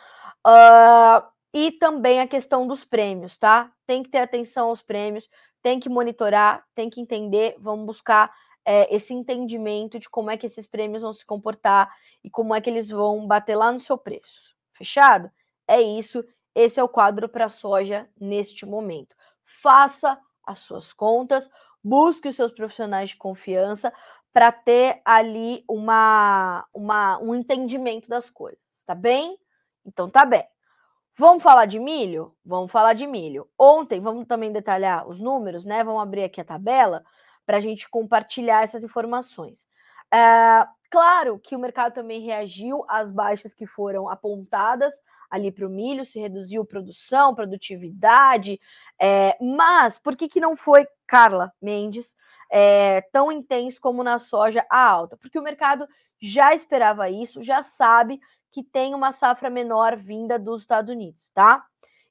Uh, 0.47 1.27
e 1.53 1.71
também 1.71 2.19
a 2.19 2.27
questão 2.27 2.67
dos 2.67 2.85
prêmios, 2.85 3.37
tá? 3.37 3.71
Tem 3.87 4.03
que 4.03 4.09
ter 4.09 4.19
atenção 4.19 4.69
aos 4.69 4.81
prêmios, 4.81 5.29
tem 5.61 5.79
que 5.79 5.89
monitorar, 5.89 6.65
tem 6.75 6.89
que 6.89 7.01
entender, 7.01 7.55
vamos 7.59 7.85
buscar 7.85 8.33
é, 8.65 8.93
esse 8.95 9.13
entendimento 9.13 9.99
de 9.99 10.09
como 10.09 10.29
é 10.29 10.37
que 10.37 10.45
esses 10.45 10.67
prêmios 10.67 11.01
vão 11.01 11.13
se 11.13 11.25
comportar 11.25 11.91
e 12.23 12.29
como 12.29 12.53
é 12.53 12.61
que 12.61 12.69
eles 12.69 12.89
vão 12.89 13.25
bater 13.25 13.55
lá 13.55 13.71
no 13.71 13.79
seu 13.79 13.97
preço. 13.97 14.55
Fechado? 14.73 15.31
É 15.67 15.81
isso. 15.81 16.23
Esse 16.53 16.79
é 16.79 16.83
o 16.83 16.89
quadro 16.89 17.27
para 17.27 17.49
soja 17.49 18.09
neste 18.19 18.65
momento. 18.65 19.15
Faça 19.43 20.19
as 20.45 20.59
suas 20.59 20.93
contas, 20.93 21.49
busque 21.83 22.27
os 22.27 22.35
seus 22.35 22.51
profissionais 22.51 23.09
de 23.09 23.17
confiança 23.17 23.93
para 24.31 24.51
ter 24.51 25.01
ali 25.03 25.63
uma, 25.67 26.65
uma, 26.73 27.17
um 27.19 27.33
entendimento 27.33 28.07
das 28.07 28.29
coisas, 28.29 28.59
tá 28.85 28.93
bem? 28.93 29.37
Então 29.85 30.09
tá 30.09 30.25
bem. 30.25 30.45
Vamos 31.19 31.43
falar 31.43 31.65
de 31.65 31.77
milho? 31.79 32.33
Vamos 32.45 32.71
falar 32.71 32.93
de 32.93 33.05
milho. 33.05 33.45
Ontem, 33.59 33.99
vamos 33.99 34.25
também 34.25 34.53
detalhar 34.53 35.05
os 35.05 35.19
números, 35.19 35.65
né? 35.65 35.83
Vamos 35.83 36.01
abrir 36.01 36.23
aqui 36.23 36.39
a 36.39 36.45
tabela 36.45 37.03
para 37.45 37.57
a 37.57 37.59
gente 37.59 37.89
compartilhar 37.89 38.63
essas 38.63 38.85
informações. 38.85 39.65
É, 40.13 40.65
claro 40.89 41.37
que 41.37 41.57
o 41.57 41.59
mercado 41.59 41.93
também 41.93 42.21
reagiu 42.21 42.85
às 42.87 43.11
baixas 43.11 43.53
que 43.53 43.67
foram 43.67 44.07
apontadas 44.07 44.93
ali 45.29 45.51
para 45.51 45.67
o 45.67 45.69
milho, 45.69 46.05
se 46.05 46.21
reduziu 46.21 46.63
produção, 46.63 47.35
produtividade, 47.35 48.57
é, 48.97 49.35
mas 49.41 49.99
por 49.99 50.15
que, 50.15 50.29
que 50.29 50.39
não 50.39 50.55
foi, 50.55 50.87
Carla 51.05 51.51
Mendes, 51.61 52.15
é, 52.49 53.01
tão 53.11 53.29
intenso 53.29 53.81
como 53.81 54.05
na 54.05 54.19
soja 54.19 54.65
a 54.69 54.81
alta? 54.81 55.17
Porque 55.17 55.37
o 55.37 55.43
mercado 55.43 55.85
já 56.21 56.55
esperava 56.55 57.09
isso, 57.09 57.43
já 57.43 57.61
sabe 57.61 58.21
que 58.51 58.63
tem 58.63 58.95
uma 58.95 59.11
safra 59.11 59.49
menor 59.49 59.95
vinda 59.95 60.39
dos 60.39 60.61
Estados 60.61 60.91
Unidos, 60.91 61.29
tá? 61.33 61.65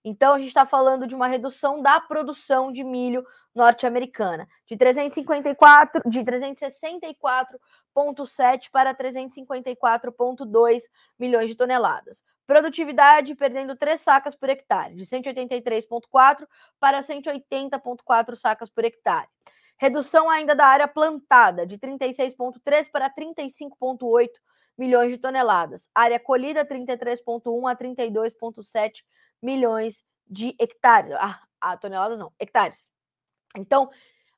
Então 0.05 0.35
a 0.35 0.39
gente 0.39 0.49
está 0.49 0.65
falando 0.65 1.07
de 1.07 1.15
uma 1.15 1.27
redução 1.27 1.83
da 1.83 2.01
produção 2.01 2.73
de 2.73 2.83
milho 2.85 3.27
norte-americana, 3.55 4.49
de 4.65 4.77
354, 4.77 6.09
de 6.09 6.21
364,7 6.21 8.71
para 8.71 8.95
354,2 8.95 10.83
milhões 11.19 11.51
de 11.51 11.57
toneladas. 11.57 12.23
Produtividade 12.47 13.35
perdendo 13.35 13.77
3 13.77 14.01
sacas 14.01 14.35
por 14.35 14.49
hectare, 14.49 14.95
de 14.95 15.05
183,4 15.05 16.47
para 16.81 17.01
180,4 17.01 18.37
sacas 18.37 18.71
por 18.71 18.85
hectare. 18.85 19.29
Redução 19.77 20.31
ainda 20.31 20.55
da 20.55 20.67
área 20.67 20.89
plantada, 20.89 21.67
de 21.67 21.77
36,3 21.79 22.91
para 22.91 23.11
35,8 23.11 24.31
milhões 24.79 25.11
de 25.11 25.19
toneladas. 25.19 25.89
Área 25.95 26.21
colhida, 26.21 26.65
33,1 26.65 27.71
a 27.71 27.77
32,7 27.77 29.03
milhões 29.43 30.05
de 30.27 30.55
hectares. 30.59 31.13
Ah, 31.19 31.41
ah, 31.61 31.77
toneladas 31.77 32.19
não, 32.19 32.33
hectares. 32.39 32.91
Então, 33.57 33.91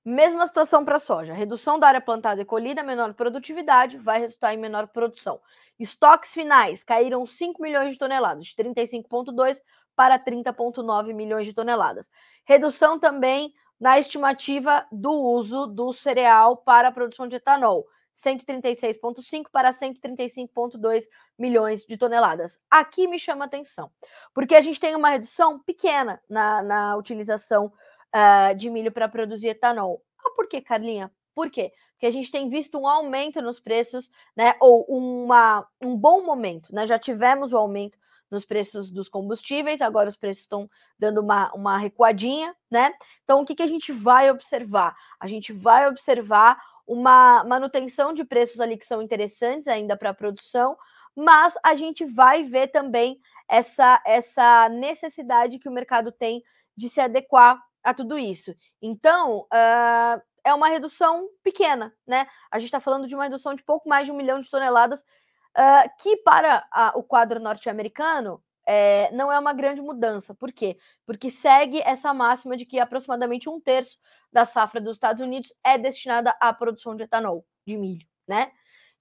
Mesma 0.04 0.46
situação 0.46 0.82
para 0.82 0.96
a 0.96 0.98
soja. 1.00 1.34
Redução 1.34 1.78
da 1.78 1.88
área 1.88 2.00
plantada 2.00 2.40
e 2.40 2.44
colhida, 2.44 2.82
menor 2.82 3.12
produtividade, 3.12 3.98
vai 3.98 4.18
resultar 4.18 4.54
em 4.54 4.56
menor 4.56 4.88
produção. 4.88 5.38
Estoques 5.78 6.32
finais 6.32 6.82
caíram 6.82 7.26
5 7.26 7.60
milhões 7.60 7.92
de 7.92 7.98
toneladas, 7.98 8.46
de 8.46 8.54
35,2 8.54 9.60
para 9.94 10.18
30,9 10.18 11.12
milhões 11.12 11.46
de 11.46 11.52
toneladas. 11.52 12.08
Redução 12.46 12.98
também 12.98 13.52
na 13.78 13.98
estimativa 13.98 14.86
do 14.90 15.12
uso 15.12 15.66
do 15.66 15.92
cereal 15.92 16.56
para 16.56 16.88
a 16.88 16.92
produção 16.92 17.28
de 17.28 17.36
etanol. 17.36 17.86
136,5 18.16 19.46
para 19.50 19.70
135,2 19.70 21.04
milhões 21.38 21.84
de 21.84 21.96
toneladas. 21.96 22.58
Aqui 22.70 23.06
me 23.06 23.18
chama 23.18 23.44
atenção, 23.44 23.90
porque 24.34 24.54
a 24.54 24.60
gente 24.60 24.80
tem 24.80 24.94
uma 24.94 25.10
redução 25.10 25.58
pequena 25.58 26.20
na, 26.28 26.62
na 26.62 26.96
utilização 26.96 27.72
uh, 28.14 28.54
de 28.54 28.70
milho 28.70 28.92
para 28.92 29.08
produzir 29.08 29.48
etanol. 29.48 30.02
Ah, 30.18 30.30
por 30.36 30.48
que, 30.48 30.60
Carlinha? 30.60 31.10
Por 31.34 31.50
quê? 31.50 31.72
Porque 31.92 32.06
a 32.06 32.10
gente 32.10 32.30
tem 32.30 32.48
visto 32.48 32.78
um 32.78 32.86
aumento 32.86 33.40
nos 33.40 33.60
preços, 33.60 34.10
né? 34.36 34.54
Ou 34.60 34.84
uma, 34.88 35.66
um 35.80 35.96
bom 35.96 36.24
momento, 36.24 36.74
né? 36.74 36.86
Já 36.86 36.98
tivemos 36.98 37.52
o 37.52 37.56
aumento 37.56 37.98
nos 38.30 38.44
preços 38.44 38.90
dos 38.90 39.08
combustíveis, 39.08 39.80
agora 39.80 40.08
os 40.08 40.16
preços 40.16 40.44
estão 40.44 40.70
dando 40.98 41.20
uma, 41.20 41.52
uma 41.52 41.78
recuadinha, 41.78 42.54
né? 42.70 42.92
Então, 43.24 43.42
o 43.42 43.44
que, 43.44 43.54
que 43.54 43.62
a 43.62 43.66
gente 43.66 43.90
vai 43.92 44.30
observar? 44.30 44.96
A 45.18 45.26
gente 45.26 45.52
vai 45.52 45.88
observar 45.88 46.60
uma 46.90 47.44
manutenção 47.44 48.12
de 48.12 48.24
preços 48.24 48.60
ali 48.60 48.76
que 48.76 48.84
são 48.84 49.00
interessantes 49.00 49.68
ainda 49.68 49.96
para 49.96 50.10
a 50.10 50.14
produção, 50.14 50.76
mas 51.14 51.54
a 51.64 51.76
gente 51.76 52.04
vai 52.04 52.42
ver 52.42 52.66
também 52.66 53.20
essa, 53.48 54.02
essa 54.04 54.68
necessidade 54.68 55.60
que 55.60 55.68
o 55.68 55.72
mercado 55.72 56.10
tem 56.10 56.42
de 56.76 56.88
se 56.88 57.00
adequar 57.00 57.62
a 57.84 57.94
tudo 57.94 58.18
isso. 58.18 58.52
Então, 58.82 59.42
uh, 59.42 60.20
é 60.44 60.52
uma 60.52 60.66
redução 60.66 61.28
pequena, 61.44 61.94
né? 62.04 62.26
A 62.50 62.58
gente 62.58 62.66
está 62.66 62.80
falando 62.80 63.06
de 63.06 63.14
uma 63.14 63.22
redução 63.22 63.54
de 63.54 63.62
pouco 63.62 63.88
mais 63.88 64.06
de 64.06 64.10
um 64.10 64.16
milhão 64.16 64.40
de 64.40 64.50
toneladas, 64.50 65.00
uh, 65.00 66.02
que 66.02 66.16
para 66.16 66.66
a, 66.72 66.90
o 66.96 67.04
quadro 67.04 67.38
norte-americano 67.38 68.42
é, 68.66 69.10
não 69.12 69.32
é 69.32 69.38
uma 69.38 69.52
grande 69.52 69.80
mudança. 69.80 70.34
Por 70.34 70.52
quê? 70.52 70.76
Porque 71.06 71.30
segue 71.30 71.80
essa 71.82 72.12
máxima 72.14 72.56
de 72.56 72.64
que 72.64 72.78
aproximadamente 72.78 73.48
um 73.48 73.60
terço 73.60 73.98
da 74.32 74.44
safra 74.44 74.80
dos 74.80 74.96
Estados 74.96 75.20
Unidos 75.20 75.52
é 75.64 75.76
destinada 75.78 76.34
à 76.40 76.52
produção 76.52 76.94
de 76.94 77.04
etanol, 77.04 77.44
de 77.66 77.76
milho, 77.76 78.06
né? 78.26 78.52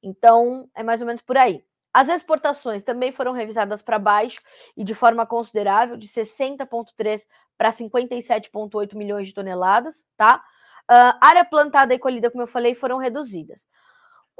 Então, 0.02 0.70
é 0.76 0.82
mais 0.84 1.02
ou 1.02 1.08
menos 1.08 1.22
por 1.22 1.38
aí. 1.38 1.64
As 1.94 2.08
exportações 2.08 2.84
também 2.84 3.12
foram 3.12 3.34
revisadas 3.34 3.82
para 3.82 3.98
baixo 3.98 4.38
e 4.78 4.84
de 4.84 4.94
forma 4.94 5.26
considerável, 5.26 5.98
de 5.98 6.08
60,3 6.08 7.26
para 7.58 7.72
57,8 7.72 8.96
milhões 8.96 9.28
de 9.28 9.34
toneladas, 9.34 10.06
tá? 10.16 10.44
Uh, 10.90 11.18
área 11.22 11.44
plantada 11.46 11.94
e 11.94 12.00
colhida, 12.00 12.32
como 12.32 12.44
eu 12.44 12.48
falei, 12.48 12.74
foram 12.74 12.98
reduzidas. 12.98 13.68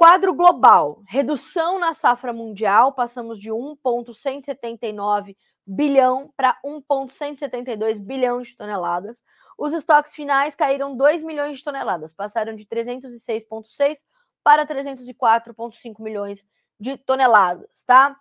Quadro 0.00 0.32
global: 0.32 1.02
redução 1.06 1.78
na 1.78 1.92
safra 1.92 2.32
mundial, 2.32 2.94
passamos 2.94 3.38
de 3.38 3.52
1,179 3.52 5.36
bilhão 5.66 6.32
para 6.34 6.58
1,172 6.64 7.98
bilhão 7.98 8.40
de 8.40 8.56
toneladas. 8.56 9.22
Os 9.58 9.74
estoques 9.74 10.14
finais 10.14 10.54
caíram 10.54 10.96
2 10.96 11.22
milhões 11.22 11.58
de 11.58 11.64
toneladas, 11.64 12.14
passaram 12.14 12.56
de 12.56 12.64
306,6 12.64 13.98
para 14.42 14.66
304,5 14.66 16.02
milhões 16.02 16.46
de 16.80 16.96
toneladas, 16.96 17.84
tá? 17.84 18.18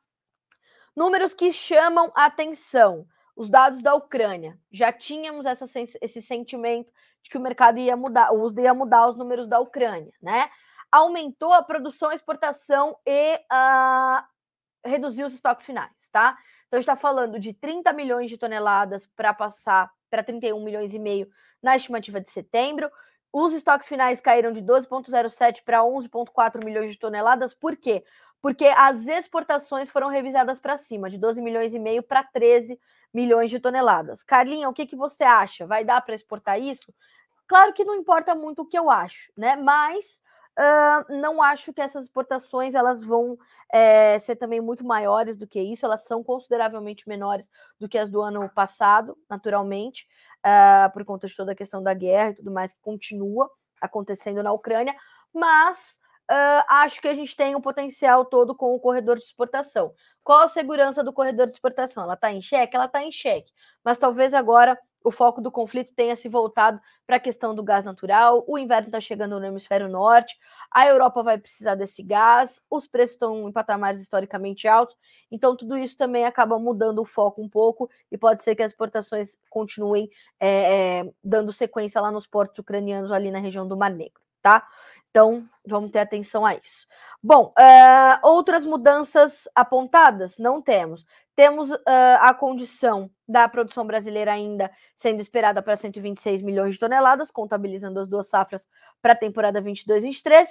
Números 0.94 1.34
que 1.34 1.50
chamam 1.50 2.12
atenção 2.14 3.08
os 3.38 3.50
dados 3.50 3.82
da 3.82 3.96
Ucrânia. 3.96 4.60
Já 4.70 4.92
tínhamos 4.92 5.46
essa, 5.46 5.64
esse 6.02 6.22
sentimento 6.22 6.92
de 7.24 7.30
que 7.30 7.38
o 7.38 7.42
mercado 7.42 7.80
ia 7.80 7.96
mudar, 7.96 8.34
o 8.34 8.42
uso 8.42 8.60
ia 8.60 8.74
mudar 8.74 9.08
os 9.08 9.16
números 9.16 9.48
da 9.48 9.62
Ucrânia, 9.62 10.12
né? 10.22 10.50
Aumentou 10.92 11.54
a 11.54 11.62
produção, 11.62 12.10
a 12.10 12.16
exportação 12.16 12.98
e 13.06 13.36
uh, 13.36 14.24
reduziu 14.84 15.28
os 15.28 15.34
estoques 15.34 15.66
finais, 15.66 16.08
tá? 16.12 16.38
Então, 16.68 16.78
a 16.78 16.82
gente 16.82 16.90
está 16.90 16.96
falando 16.96 17.40
de 17.40 17.54
30 17.54 17.92
milhões 17.94 18.30
de 18.30 18.38
toneladas 18.38 19.06
para 19.06 19.34
passar 19.34 19.92
para 20.10 20.24
31 20.24 20.64
milhões 20.64 20.94
e 20.94 21.00
meio 21.00 21.30
na 21.62 21.76
estimativa 21.76 22.20
de 22.20 22.30
setembro. 22.30 22.90
Os 23.32 23.54
estoques 23.54 23.88
finais 23.88 24.20
caíram 24.20 24.52
de 24.52 24.62
12,07 24.62 25.64
para 25.64 25.82
11,4 25.82 26.64
milhões 26.64 26.92
de 26.92 27.00
toneladas. 27.00 27.54
Por 27.54 27.76
quê? 27.76 28.04
porque 28.42 28.66
as 28.66 29.06
exportações 29.08 29.90
foram 29.90 30.08
revisadas 30.08 30.60
para 30.60 30.78
cima, 30.78 31.10
de 31.10 31.18
12 31.18 31.42
milhões 31.42 31.74
e 31.74 31.80
meio 31.80 32.02
para 32.02 32.24
13 32.24 32.80
milhões 33.14 33.50
de 33.50 33.60
toneladas. 33.60 34.24
Carlinha, 34.24 34.70
o 34.70 34.74
que, 34.74 34.86
que 34.86 34.96
você 34.96 35.24
acha? 35.24 35.66
Vai 35.66 35.84
dar 35.84 36.02
para 36.02 36.16
exportar 36.16 36.60
isso? 36.60 36.94
Claro 37.48 37.74
que 37.74 37.84
não 37.84 37.96
importa 37.96 38.36
muito 38.36 38.62
o 38.62 38.66
que 38.66 38.78
eu 38.78 38.90
acho, 38.90 39.32
né? 39.36 39.56
Mas 39.56 40.22
uh, 40.60 41.20
não 41.22 41.42
acho 41.42 41.74
que 41.74 41.82
essas 41.82 42.04
exportações 42.06 42.76
elas 42.76 43.02
vão 43.02 43.38
é, 43.72 44.20
ser 44.20 44.36
também 44.36 44.60
muito 44.60 44.86
maiores 44.86 45.36
do 45.36 45.48
que 45.48 45.60
isso. 45.62 45.86
Elas 45.86 46.04
são 46.04 46.24
consideravelmente 46.24 47.08
menores 47.08 47.50
do 47.80 47.88
que 47.88 47.98
as 47.98 48.10
do 48.10 48.22
ano 48.22 48.50
passado, 48.50 49.18
naturalmente, 49.30 50.06
uh, 50.46 50.92
por 50.92 51.06
conta 51.06 51.28
de 51.28 51.36
toda 51.36 51.54
a 51.54 51.56
questão 51.56 51.82
da 51.82 51.94
guerra 51.94 52.32
e 52.32 52.36
tudo 52.36 52.52
mais 52.52 52.74
que 52.74 52.82
continua 52.82 53.50
acontecendo 53.82 54.44
na 54.44 54.52
Ucrânia. 54.52 54.96
Mas 55.34 55.98
Uh, 56.32 56.62
acho 56.70 57.02
que 57.02 57.08
a 57.08 57.14
gente 57.16 57.36
tem 57.36 57.56
um 57.56 57.62
potencial 57.62 58.24
todo 58.24 58.54
com 58.54 58.76
o 58.76 58.80
corredor 58.80 59.18
de 59.18 59.24
exportação. 59.24 59.92
Qual 60.24 60.42
a 60.42 60.48
segurança 60.48 61.04
do 61.04 61.12
corredor 61.12 61.48
de 61.48 61.54
exportação? 61.54 62.04
Ela 62.04 62.14
está 62.14 62.32
em 62.32 62.40
xeque? 62.40 62.76
Ela 62.76 62.86
está 62.86 63.02
em 63.02 63.12
xeque. 63.12 63.52
Mas 63.84 63.98
talvez 63.98 64.32
agora 64.32 64.80
o 65.04 65.12
foco 65.12 65.42
do 65.42 65.52
conflito 65.52 65.94
tenha 65.94 66.16
se 66.16 66.28
voltado 66.28 66.80
para 67.06 67.16
a 67.16 67.20
questão 67.20 67.56
do 67.56 67.64
gás 67.64 67.86
natural. 67.86 68.44
O 68.48 68.58
inverno 68.58 68.88
está 68.88 69.00
chegando 69.00 69.40
no 69.40 69.46
hemisfério 69.46 69.88
norte, 69.88 70.38
a 70.72 70.88
Europa 70.88 71.24
vai 71.24 71.38
precisar 71.38 71.76
desse 71.76 72.04
gás, 72.04 72.62
os 72.70 72.88
preços 72.88 73.16
estão 73.16 73.48
em 73.48 73.52
patamares 73.52 74.02
historicamente 74.02 74.68
altos, 74.68 74.96
então 75.32 75.56
tudo 75.56 75.78
isso 75.78 75.98
também 75.98 76.26
acaba 76.26 76.60
mudando 76.60 77.00
o 77.00 77.06
foco 77.06 77.42
um 77.42 77.50
pouco 77.50 77.90
e 78.12 78.18
pode 78.18 78.44
ser 78.44 78.56
que 78.56 78.64
as 78.64 78.72
exportações 78.72 79.38
continuem 79.50 80.10
é, 80.40 81.10
dando 81.24 81.52
sequência 81.52 82.02
lá 82.02 82.12
nos 82.12 82.28
portos 82.28 82.60
ucranianos, 82.60 83.12
ali 83.12 83.32
na 83.32 83.40
região 83.40 83.68
do 83.68 83.78
Mar 83.78 83.92
Negro, 83.92 84.22
tá? 84.42 84.68
Então, 85.10 85.48
vamos 85.66 85.90
ter 85.90 86.00
atenção 86.00 86.46
a 86.46 86.54
isso. 86.56 86.86
Bom, 87.22 87.54
uh, 87.58 88.28
outras 88.28 88.64
mudanças 88.64 89.48
apontadas? 89.56 90.38
Não 90.38 90.62
temos. 90.62 91.04
Temos 91.36 91.72
uh, 91.72 91.80
a 92.20 92.34
condição 92.34 93.10
da 93.28 93.48
produção 93.48 93.88
brasileira 93.88 94.34
ainda 94.34 94.70
sendo 94.96 95.20
esperada 95.20 95.62
para 95.62 95.76
126 95.76 96.42
milhões 96.44 96.76
de 96.76 96.80
toneladas, 96.80 97.32
contabilizando 97.32 98.00
as 98.00 98.08
duas 98.08 98.28
safras 98.28 98.68
para 99.02 99.14
a 99.14 99.16
temporada 99.16 99.62
22-23. 99.62 100.46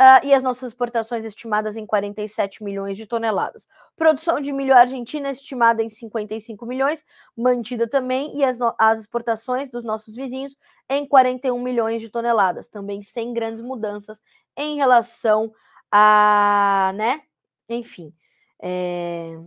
Uh, 0.00 0.24
e 0.24 0.32
as 0.32 0.42
nossas 0.42 0.70
exportações 0.70 1.26
estimadas 1.26 1.76
em 1.76 1.84
47 1.84 2.64
milhões 2.64 2.96
de 2.96 3.04
toneladas. 3.04 3.68
Produção 3.94 4.40
de 4.40 4.50
milho 4.50 4.74
argentina 4.74 5.30
estimada 5.30 5.82
em 5.82 5.90
55 5.90 6.64
milhões, 6.64 7.04
mantida 7.36 7.86
também, 7.86 8.34
e 8.34 8.42
as, 8.42 8.58
as 8.78 9.00
exportações 9.00 9.68
dos 9.68 9.84
nossos 9.84 10.14
vizinhos 10.14 10.56
em 10.88 11.06
41 11.06 11.60
milhões 11.60 12.00
de 12.00 12.08
toneladas, 12.08 12.66
também 12.66 13.02
sem 13.02 13.34
grandes 13.34 13.60
mudanças 13.60 14.22
em 14.56 14.76
relação 14.76 15.52
a, 15.92 16.92
né? 16.94 17.20
Enfim, 17.68 18.14
é, 18.62 19.38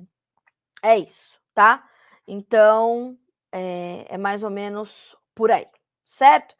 é 0.83 0.99
isso, 0.99 1.39
tá? 1.55 1.83
Então, 2.27 3.17
é, 3.51 4.05
é 4.07 4.17
mais 4.19 4.43
ou 4.43 4.51
menos 4.51 5.17
por 5.33 5.49
aí, 5.49 5.65
certo? 6.05 6.55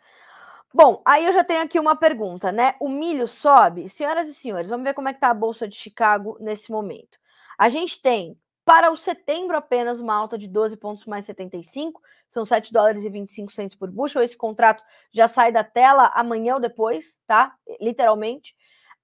Bom, 0.74 1.04
aí 1.06 1.26
eu 1.26 1.32
já 1.32 1.44
tenho 1.44 1.62
aqui 1.62 1.80
uma 1.80 1.96
pergunta, 1.96 2.52
né? 2.52 2.76
O 2.80 2.90
milho 2.90 3.28
sobe? 3.28 3.88
Senhoras 3.88 4.28
e 4.28 4.34
senhores, 4.34 4.70
vamos 4.70 4.84
ver 4.84 4.96
como 4.96 5.08
é 5.08 5.14
que 5.14 5.20
tá 5.20 5.30
a 5.30 5.34
Bolsa 5.34 5.68
de 5.68 5.76
Chicago 5.76 6.36
nesse 6.40 6.72
momento. 6.72 7.20
A 7.60 7.70
gente 7.70 8.02
tem, 8.02 8.36
para 8.66 8.92
o 8.92 8.98
setembro 8.98 9.56
apenas, 9.56 10.00
uma 10.00 10.16
alta 10.16 10.36
de 10.36 10.48
12 10.48 10.76
pontos 10.78 11.06
mais 11.06 11.26
75, 11.26 12.02
são 12.28 12.44
7 12.44 12.74
dólares 12.74 13.04
e 13.06 13.10
25 13.10 13.52
centos 13.52 13.76
por 13.76 13.92
bushel. 13.92 14.24
Esse 14.24 14.36
contrato 14.36 14.84
já 15.14 15.28
sai 15.28 15.52
da 15.52 15.64
tela 15.64 16.12
amanhã 16.16 16.56
ou 16.56 16.60
depois, 16.60 17.20
tá? 17.28 17.54
Literalmente. 17.80 18.56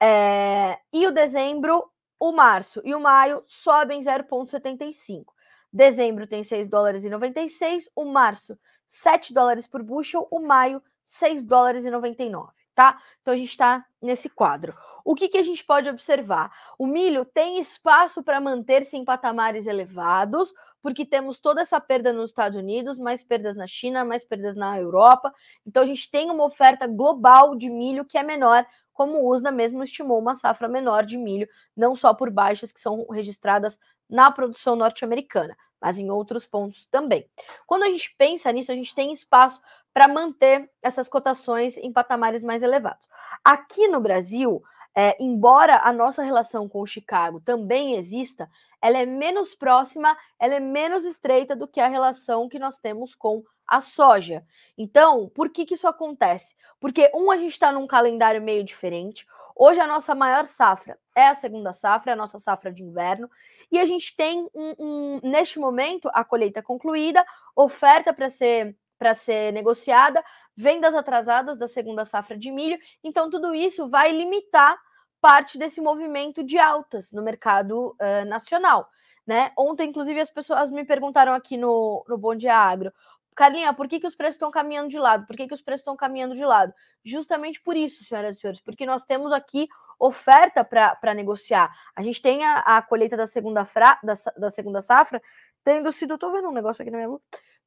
É... 0.02 0.80
E 0.92 1.06
o 1.06 1.12
dezembro, 1.12 1.88
o 2.20 2.32
março 2.32 2.82
e 2.84 2.96
o 2.96 3.00
maio 3.00 3.44
sobem 3.48 4.02
0,75. 4.02 5.26
Dezembro 5.72 6.26
tem 6.26 6.44
6 6.44 6.68
dólares 6.68 7.04
e 7.04 7.10
96, 7.12 7.88
o 7.96 8.06
março 8.06 8.58
7 8.88 9.36
dólares 9.36 9.68
por 9.68 9.84
bushel, 9.84 10.28
o 10.32 10.40
maio 10.40 10.82
6 11.10 11.44
dólares 11.44 11.84
e 11.84 11.90
99, 11.90 12.52
tá? 12.76 13.02
Então 13.22 13.34
a 13.34 13.38
gente 13.38 13.50
está 13.50 13.84
nesse 14.00 14.30
quadro. 14.30 14.76
O 15.04 15.16
que, 15.16 15.28
que 15.28 15.40
a 15.40 15.44
gente 15.44 15.66
pode 15.66 15.90
observar? 15.90 16.52
O 16.78 16.86
milho 16.86 17.26
tem 17.26 17.60
espaço 17.60 18.22
para 18.22 18.40
manter-se 18.40 18.96
em 18.96 19.04
patamares 19.04 19.66
elevados, 19.66 20.54
porque 20.84 21.04
temos 21.04 21.40
toda 21.40 21.62
essa 21.62 21.82
perda 21.82 22.14
nos 22.14 22.30
Estados 22.30 22.58
Unidos, 22.58 23.00
mais 23.00 23.24
perdas 23.24 23.58
na 23.58 23.66
China, 23.66 24.06
mais 24.06 24.24
perdas 24.24 24.56
na 24.56 24.78
Europa. 24.78 25.34
Então 25.66 25.82
a 25.82 25.86
gente 25.86 26.10
tem 26.12 26.30
uma 26.30 26.46
oferta 26.46 26.86
global 26.86 27.56
de 27.56 27.70
milho 27.70 28.06
que 28.06 28.18
é 28.18 28.24
menor, 28.24 28.66
como 28.94 29.18
o 29.18 29.34
USDA 29.34 29.52
mesmo 29.52 29.84
estimou 29.84 30.20
uma 30.20 30.36
safra 30.36 30.68
menor 30.68 31.06
de 31.06 31.18
milho, 31.18 31.50
não 31.76 31.96
só 31.96 32.14
por 32.14 32.30
baixas 32.30 32.72
que 32.72 32.80
são 32.80 33.08
registradas 33.10 33.80
na 34.08 34.30
produção 34.30 34.76
norte-americana, 34.76 35.58
mas 35.82 35.98
em 35.98 36.12
outros 36.12 36.46
pontos 36.46 36.86
também. 36.88 37.28
Quando 37.66 37.84
a 37.84 37.90
gente 37.90 38.14
pensa 38.18 38.52
nisso, 38.52 38.72
a 38.72 38.76
gente 38.76 38.94
tem 38.94 39.14
espaço 39.14 39.62
para 39.94 40.08
manter 40.08 40.70
essas 40.82 41.08
cotações 41.08 41.78
em 41.78 41.92
patamares 41.92 42.44
mais 42.44 42.64
elevados. 42.64 43.08
Aqui 43.44 43.88
no 43.88 44.00
Brasil, 44.00 44.62
é, 44.96 45.16
embora 45.20 45.82
a 45.84 45.94
nossa 45.94 46.24
relação 46.24 46.68
com 46.68 46.86
Chicago 46.86 47.40
também 47.40 47.96
exista, 47.96 48.50
ela 48.82 48.98
é 48.98 49.06
menos 49.06 49.56
próxima, 49.56 50.18
ela 50.40 50.56
é 50.56 50.60
menos 50.60 51.06
estreita 51.06 51.56
do 51.56 51.68
que 51.68 51.80
a 51.80 51.88
relação 51.88 52.50
que 52.50 52.60
nós 52.60 52.78
temos 52.78 53.14
com 53.14 53.44
a 53.68 53.80
soja. 53.82 54.44
Então, 54.78 55.30
por 55.30 55.50
que, 55.50 55.66
que 55.66 55.76
isso 55.76 55.88
acontece? 55.88 56.56
Porque, 56.80 57.12
um, 57.14 57.30
a 57.30 57.38
gente 57.38 57.52
está 57.52 57.72
num 57.72 57.86
calendário 57.86 58.42
meio 58.42 58.64
diferente. 58.64 59.28
Hoje, 59.56 59.80
a 59.80 59.88
nossa 59.88 60.16
maior 60.16 60.46
safra 60.46 60.98
é 61.16 61.28
a 61.28 61.36
segunda 61.36 61.74
safra, 61.74 62.12
é 62.12 62.14
a 62.14 62.18
nossa 62.18 62.40
safra 62.40 62.72
de 62.72 62.82
inverno. 62.82 63.30
E 63.72 63.78
a 63.78 63.86
gente 63.86 64.16
tem, 64.16 64.50
um, 64.56 64.74
um 64.80 65.20
neste 65.22 65.60
momento, 65.60 66.10
a 66.14 66.24
colheita 66.24 66.64
concluída, 66.64 67.24
oferta 67.56 68.14
para 68.14 68.30
ser 68.30 68.76
para 69.00 69.14
ser 69.14 69.54
negociada, 69.54 70.24
vendas 70.56 70.94
atrasadas 70.94 71.58
da 71.58 71.68
segunda 71.68 72.04
safra 72.04 72.38
de 72.38 72.52
milho. 72.52 72.78
Então, 73.02 73.30
tudo 73.30 73.56
isso 73.56 73.90
vai 73.90 74.12
limitar 74.12 74.78
parte 75.22 75.58
desse 75.58 75.82
movimento 75.82 76.44
de 76.44 76.60
altas 76.60 77.12
no 77.14 77.24
mercado 77.24 77.96
uh, 78.00 78.26
nacional. 78.28 78.90
Né? 79.26 79.52
Ontem, 79.58 79.90
inclusive, 79.90 80.20
as 80.20 80.30
pessoas 80.30 80.70
me 80.70 80.84
perguntaram 80.84 81.34
aqui 81.34 81.56
no, 81.56 82.04
no 82.08 82.18
Bom 82.18 82.36
Dia 82.36 82.56
Agro, 82.56 82.92
Carlinha, 83.36 83.74
por 83.74 83.88
que, 83.88 84.02
que 84.02 84.08
os 84.08 84.16
preços 84.16 84.36
estão 84.36 84.52
caminhando 84.52 84.90
de 84.90 85.00
lado? 85.00 85.26
Por 85.26 85.38
que, 85.38 85.48
que 85.48 85.54
os 85.54 85.62
preços 85.62 85.80
estão 85.80 85.96
caminhando 85.96 86.36
de 86.36 86.44
lado? 86.44 86.74
Justamente 87.06 87.62
por 87.62 87.78
isso, 87.78 88.04
senhoras 88.04 88.36
e 88.36 88.40
senhores, 88.42 88.60
porque 88.60 88.86
nós 88.86 89.06
temos 89.06 89.32
aqui 89.32 89.70
oferta 89.98 90.62
para 90.62 91.14
negociar. 91.14 91.74
A 91.96 92.02
gente 92.02 92.22
tem 92.22 92.44
a, 92.44 92.58
a 92.60 92.82
colheita 92.82 93.16
da 93.16 93.26
segunda, 93.26 93.64
fra, 93.64 93.98
da, 94.04 94.14
da 94.36 94.50
segunda 94.50 94.82
safra 94.82 95.22
tendo 95.64 95.90
sido. 95.94 96.16
Estou 96.16 96.34
vendo 96.34 96.50
um 96.50 96.54
negócio 96.54 96.82
aqui 96.82 96.92
na 96.92 96.98
minha 96.98 97.10
luta 97.10 97.24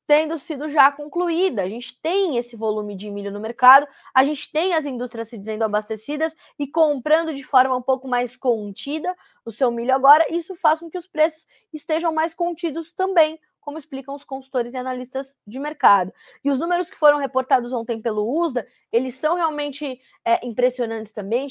tendo 0.07 0.37
sido 0.39 0.69
já 0.69 0.91
concluída. 0.91 1.63
A 1.63 1.69
gente 1.69 2.01
tem 2.01 2.37
esse 2.37 2.57
volume 2.57 2.97
de 2.97 3.11
milho 3.11 3.31
no 3.31 3.41
mercado, 3.41 3.87
a 4.15 4.25
gente 4.25 4.51
tem 4.51 4.75
as 4.75 4.85
indústrias 4.85 5.29
se 5.29 5.39
dizendo 5.39 5.63
abastecidas 5.63 6.35
e 6.59 6.67
comprando 6.67 7.35
de 7.35 7.45
forma 7.45 7.77
um 7.77 7.83
pouco 7.83 8.09
mais 8.09 8.37
contida 8.37 9.15
o 9.45 9.51
seu 9.51 9.71
milho 9.71 9.95
agora. 9.95 10.27
Isso 10.33 10.55
faz 10.55 10.81
com 10.81 10.91
que 10.91 10.99
os 10.99 11.07
preços 11.07 11.47
estejam 11.73 12.13
mais 12.13 12.35
contidos 12.35 12.93
também, 12.93 13.39
como 13.61 13.79
explicam 13.79 14.15
os 14.15 14.25
consultores 14.25 14.75
e 14.75 14.77
analistas 14.77 15.37
de 15.47 15.59
mercado. 15.59 16.13
E 16.45 16.51
os 16.51 16.59
números 16.59 16.91
que 16.91 16.99
foram 16.99 17.19
reportados 17.19 17.73
ontem 17.73 18.01
pelo 18.01 18.29
USDA, 18.41 18.67
eles 18.91 19.15
são 19.15 19.37
realmente 19.37 20.01
é, 20.25 20.45
impressionantes 20.47 21.13
também. 21.13 21.47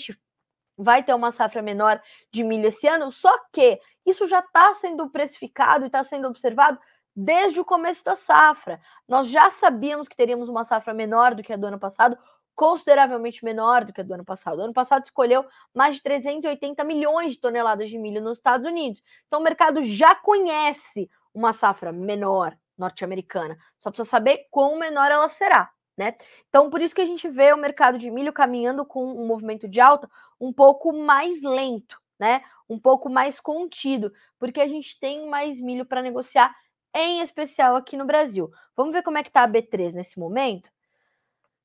Vai 0.77 1.03
ter 1.03 1.13
uma 1.13 1.31
safra 1.31 1.61
menor 1.61 2.01
de 2.31 2.43
milho 2.43 2.67
esse 2.67 2.87
ano, 2.87 3.11
só 3.11 3.31
que 3.51 3.79
isso 4.05 4.25
já 4.27 4.39
está 4.39 4.73
sendo 4.73 5.09
precificado 5.09 5.85
e 5.85 5.87
está 5.87 6.03
sendo 6.03 6.27
observado 6.27 6.79
desde 7.15 7.59
o 7.59 7.65
começo 7.65 8.03
da 8.03 8.15
safra. 8.15 8.79
Nós 9.07 9.27
já 9.27 9.49
sabíamos 9.51 10.07
que 10.07 10.15
teríamos 10.15 10.49
uma 10.49 10.63
safra 10.63 10.93
menor 10.93 11.35
do 11.35 11.43
que 11.43 11.53
a 11.53 11.57
do 11.57 11.67
ano 11.67 11.79
passado, 11.79 12.17
consideravelmente 12.55 13.43
menor 13.43 13.85
do 13.85 13.93
que 13.93 14.01
a 14.01 14.03
do 14.03 14.13
ano 14.13 14.25
passado. 14.25 14.59
O 14.59 14.63
ano 14.63 14.73
passado 14.73 15.03
escolheu 15.03 15.45
mais 15.73 15.95
de 15.95 16.03
380 16.03 16.83
milhões 16.83 17.33
de 17.33 17.39
toneladas 17.39 17.89
de 17.89 17.97
milho 17.97 18.21
nos 18.21 18.37
Estados 18.37 18.65
Unidos. 18.65 19.01
Então 19.27 19.39
o 19.39 19.43
mercado 19.43 19.83
já 19.83 20.15
conhece 20.15 21.09
uma 21.33 21.53
safra 21.53 21.91
menor 21.91 22.55
norte-americana. 22.77 23.57
Só 23.77 23.89
precisa 23.89 24.09
saber 24.09 24.47
quão 24.49 24.77
menor 24.77 25.11
ela 25.11 25.29
será. 25.29 25.69
Né? 25.97 26.15
Então, 26.49 26.69
por 26.69 26.81
isso 26.81 26.95
que 26.95 27.01
a 27.01 27.05
gente 27.05 27.27
vê 27.27 27.53
o 27.53 27.57
mercado 27.57 27.97
de 27.97 28.09
milho 28.09 28.33
caminhando 28.33 28.85
com 28.85 29.05
um 29.05 29.27
movimento 29.27 29.67
de 29.67 29.79
alta 29.79 30.09
um 30.39 30.51
pouco 30.51 30.91
mais 30.93 31.43
lento, 31.43 31.99
né? 32.17 32.41
Um 32.67 32.79
pouco 32.79 33.09
mais 33.09 33.39
contido, 33.39 34.11
porque 34.39 34.61
a 34.61 34.67
gente 34.67 34.97
tem 34.99 35.27
mais 35.27 35.59
milho 35.59 35.85
para 35.85 36.01
negociar 36.01 36.55
em 36.93 37.21
especial 37.21 37.75
aqui 37.75 37.95
no 37.95 38.05
Brasil. 38.05 38.51
Vamos 38.75 38.93
ver 38.93 39.03
como 39.03 39.17
é 39.17 39.23
que 39.23 39.29
está 39.29 39.43
a 39.43 39.47
B3 39.47 39.93
nesse 39.93 40.19
momento? 40.19 40.71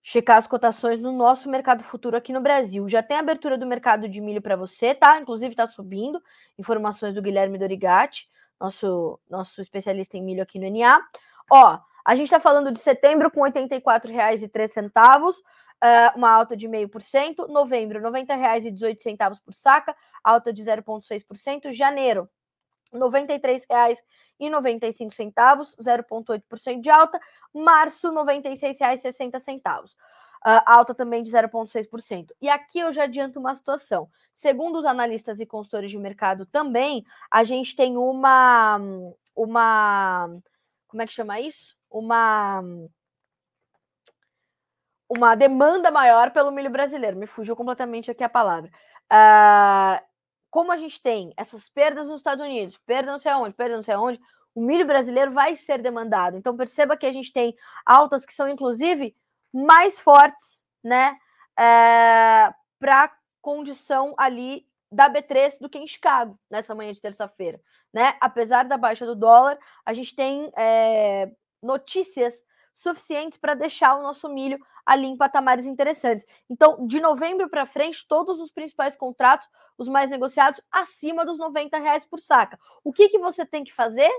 Checar 0.03 0.37
as 0.37 0.47
cotações 0.47 1.01
no 1.01 1.11
nosso 1.11 1.49
mercado 1.49 1.83
futuro 1.83 2.17
aqui 2.17 2.33
no 2.33 2.41
Brasil. 2.41 2.89
Já 2.89 3.03
tem 3.03 3.17
abertura 3.17 3.59
do 3.59 3.67
mercado 3.67 4.09
de 4.09 4.21
milho 4.21 4.41
para 4.41 4.55
você, 4.55 4.95
tá? 4.95 5.19
Inclusive 5.21 5.53
está 5.53 5.67
subindo. 5.67 6.23
Informações 6.57 7.15
do 7.15 7.23
Guilherme 7.23 7.59
Dorigatti, 7.59 8.29
nosso, 8.61 9.19
nosso 9.29 9.61
especialista 9.61 10.17
em 10.17 10.23
milho 10.23 10.43
aqui 10.43 10.59
no 10.59 10.71
NA. 10.71 11.01
Ó, 11.51 11.81
a 12.05 12.15
gente 12.15 12.27
está 12.27 12.39
falando 12.39 12.71
de 12.71 12.79
setembro 12.79 13.31
com 13.33 13.43
R$ 13.43 13.51
84,03, 13.51 15.41
uh, 15.83 16.17
uma 16.17 16.31
alta 16.31 16.57
de 16.57 16.69
0,5%. 16.69 17.49
Novembro, 17.49 17.99
R$ 17.99 18.05
90,18 18.05 19.41
por 19.45 19.53
saca, 19.53 19.95
alta 20.23 20.53
de 20.53 20.63
0,6%. 20.63 21.73
Janeiro, 21.73 22.29
R$ 22.93 23.01
93,95, 23.01 23.99
0,8% 24.41 26.81
de 26.81 26.91
alta. 26.91 27.21
Março, 27.53 28.09
R$ 28.09 28.15
96,60. 28.15 29.95
Uh, 30.47 30.63
alta 30.65 30.95
também 30.95 31.23
de 31.23 31.31
0,6%. 31.31 32.31
E 32.41 32.49
aqui 32.49 32.79
eu 32.79 32.93
já 32.93 33.05
adianto 33.05 33.41
uma 33.41 33.55
situação. 33.55 34.09
Segundo 34.35 34.79
os 34.79 34.85
analistas 34.85 35.41
e 35.41 35.47
consultores 35.47 35.91
de 35.91 35.99
mercado 35.99 36.47
também, 36.47 37.05
a 37.31 37.43
gente 37.43 37.75
tem 37.75 37.97
uma. 37.97 38.79
uma 39.35 40.29
como 40.87 41.03
é 41.03 41.07
que 41.07 41.13
chama 41.13 41.41
isso? 41.41 41.77
Uma. 41.91 42.63
Uma 45.09 45.35
demanda 45.35 45.91
maior 45.91 46.31
pelo 46.33 46.51
milho 46.51 46.71
brasileiro. 46.71 47.17
Me 47.17 47.27
fugiu 47.27 47.57
completamente 47.57 48.11
aqui 48.11 48.25
a 48.25 48.29
palavra. 48.29 48.71
Uh, 49.13 50.05
como 50.57 50.73
a 50.73 50.79
gente 50.79 51.03
tem 51.03 51.35
essas 51.37 51.69
perdas 51.69 52.09
nos 52.09 52.21
Estados 52.21 52.43
Unidos, 52.43 52.79
perda 52.79 53.13
não 53.13 53.19
sei 53.19 53.31
aonde, 53.31 53.53
perda 53.53 53.77
não 53.77 53.83
sei 53.83 53.93
aonde, 53.93 54.19
o 54.55 54.63
milho 54.63 54.87
brasileiro 54.87 55.31
vai 55.31 55.55
ser 55.55 55.83
demandado. 55.83 56.39
Então 56.39 56.57
perceba 56.57 56.97
que 56.97 57.05
a 57.05 57.13
gente 57.13 57.31
tem 57.31 57.55
altas 57.85 58.25
que 58.25 58.33
são 58.33 58.49
inclusive 58.49 59.15
mais 59.53 60.01
fortes, 60.01 60.65
né, 60.83 61.15
é, 61.61 62.55
para 62.79 63.15
condição 63.43 64.15
ali 64.17 64.67
da 64.91 65.11
B3 65.11 65.59
do 65.61 65.69
que 65.69 65.77
em 65.77 65.87
Chicago 65.87 66.39
nessa 66.51 66.75
manhã 66.75 66.91
de 66.91 67.03
terça-feira, 67.03 67.61
né? 67.93 68.17
Apesar 68.19 68.65
da 68.65 68.79
baixa 68.79 69.05
do 69.05 69.15
dólar, 69.15 69.59
a 69.85 69.93
gente 69.93 70.17
tem 70.17 70.51
é, 70.57 71.31
notícias 71.63 72.43
suficientes 72.77 73.39
para 73.39 73.55
deixar 73.55 73.97
o 73.97 74.03
nosso 74.03 74.29
milho 74.29 74.59
ali 74.85 75.07
em 75.07 75.17
patamares 75.17 75.65
interessantes. 75.65 76.27
Então, 76.49 76.87
de 76.87 77.01
novembro 77.01 77.49
para 77.49 77.65
frente, 77.65 78.07
todos 78.07 78.39
os 78.39 78.51
principais 78.51 78.95
contratos, 78.95 79.49
os 79.79 79.89
mais 79.89 80.11
negociados, 80.11 80.61
acima 80.71 81.25
dos 81.25 81.39
90 81.39 81.79
reais 81.79 82.05
por 82.05 82.21
saca. 82.21 82.59
O 82.85 82.93
que, 82.93 83.09
que 83.09 83.19
você 83.19 83.47
tem 83.47 83.65
que 83.65 83.73
fazer? 83.73 84.11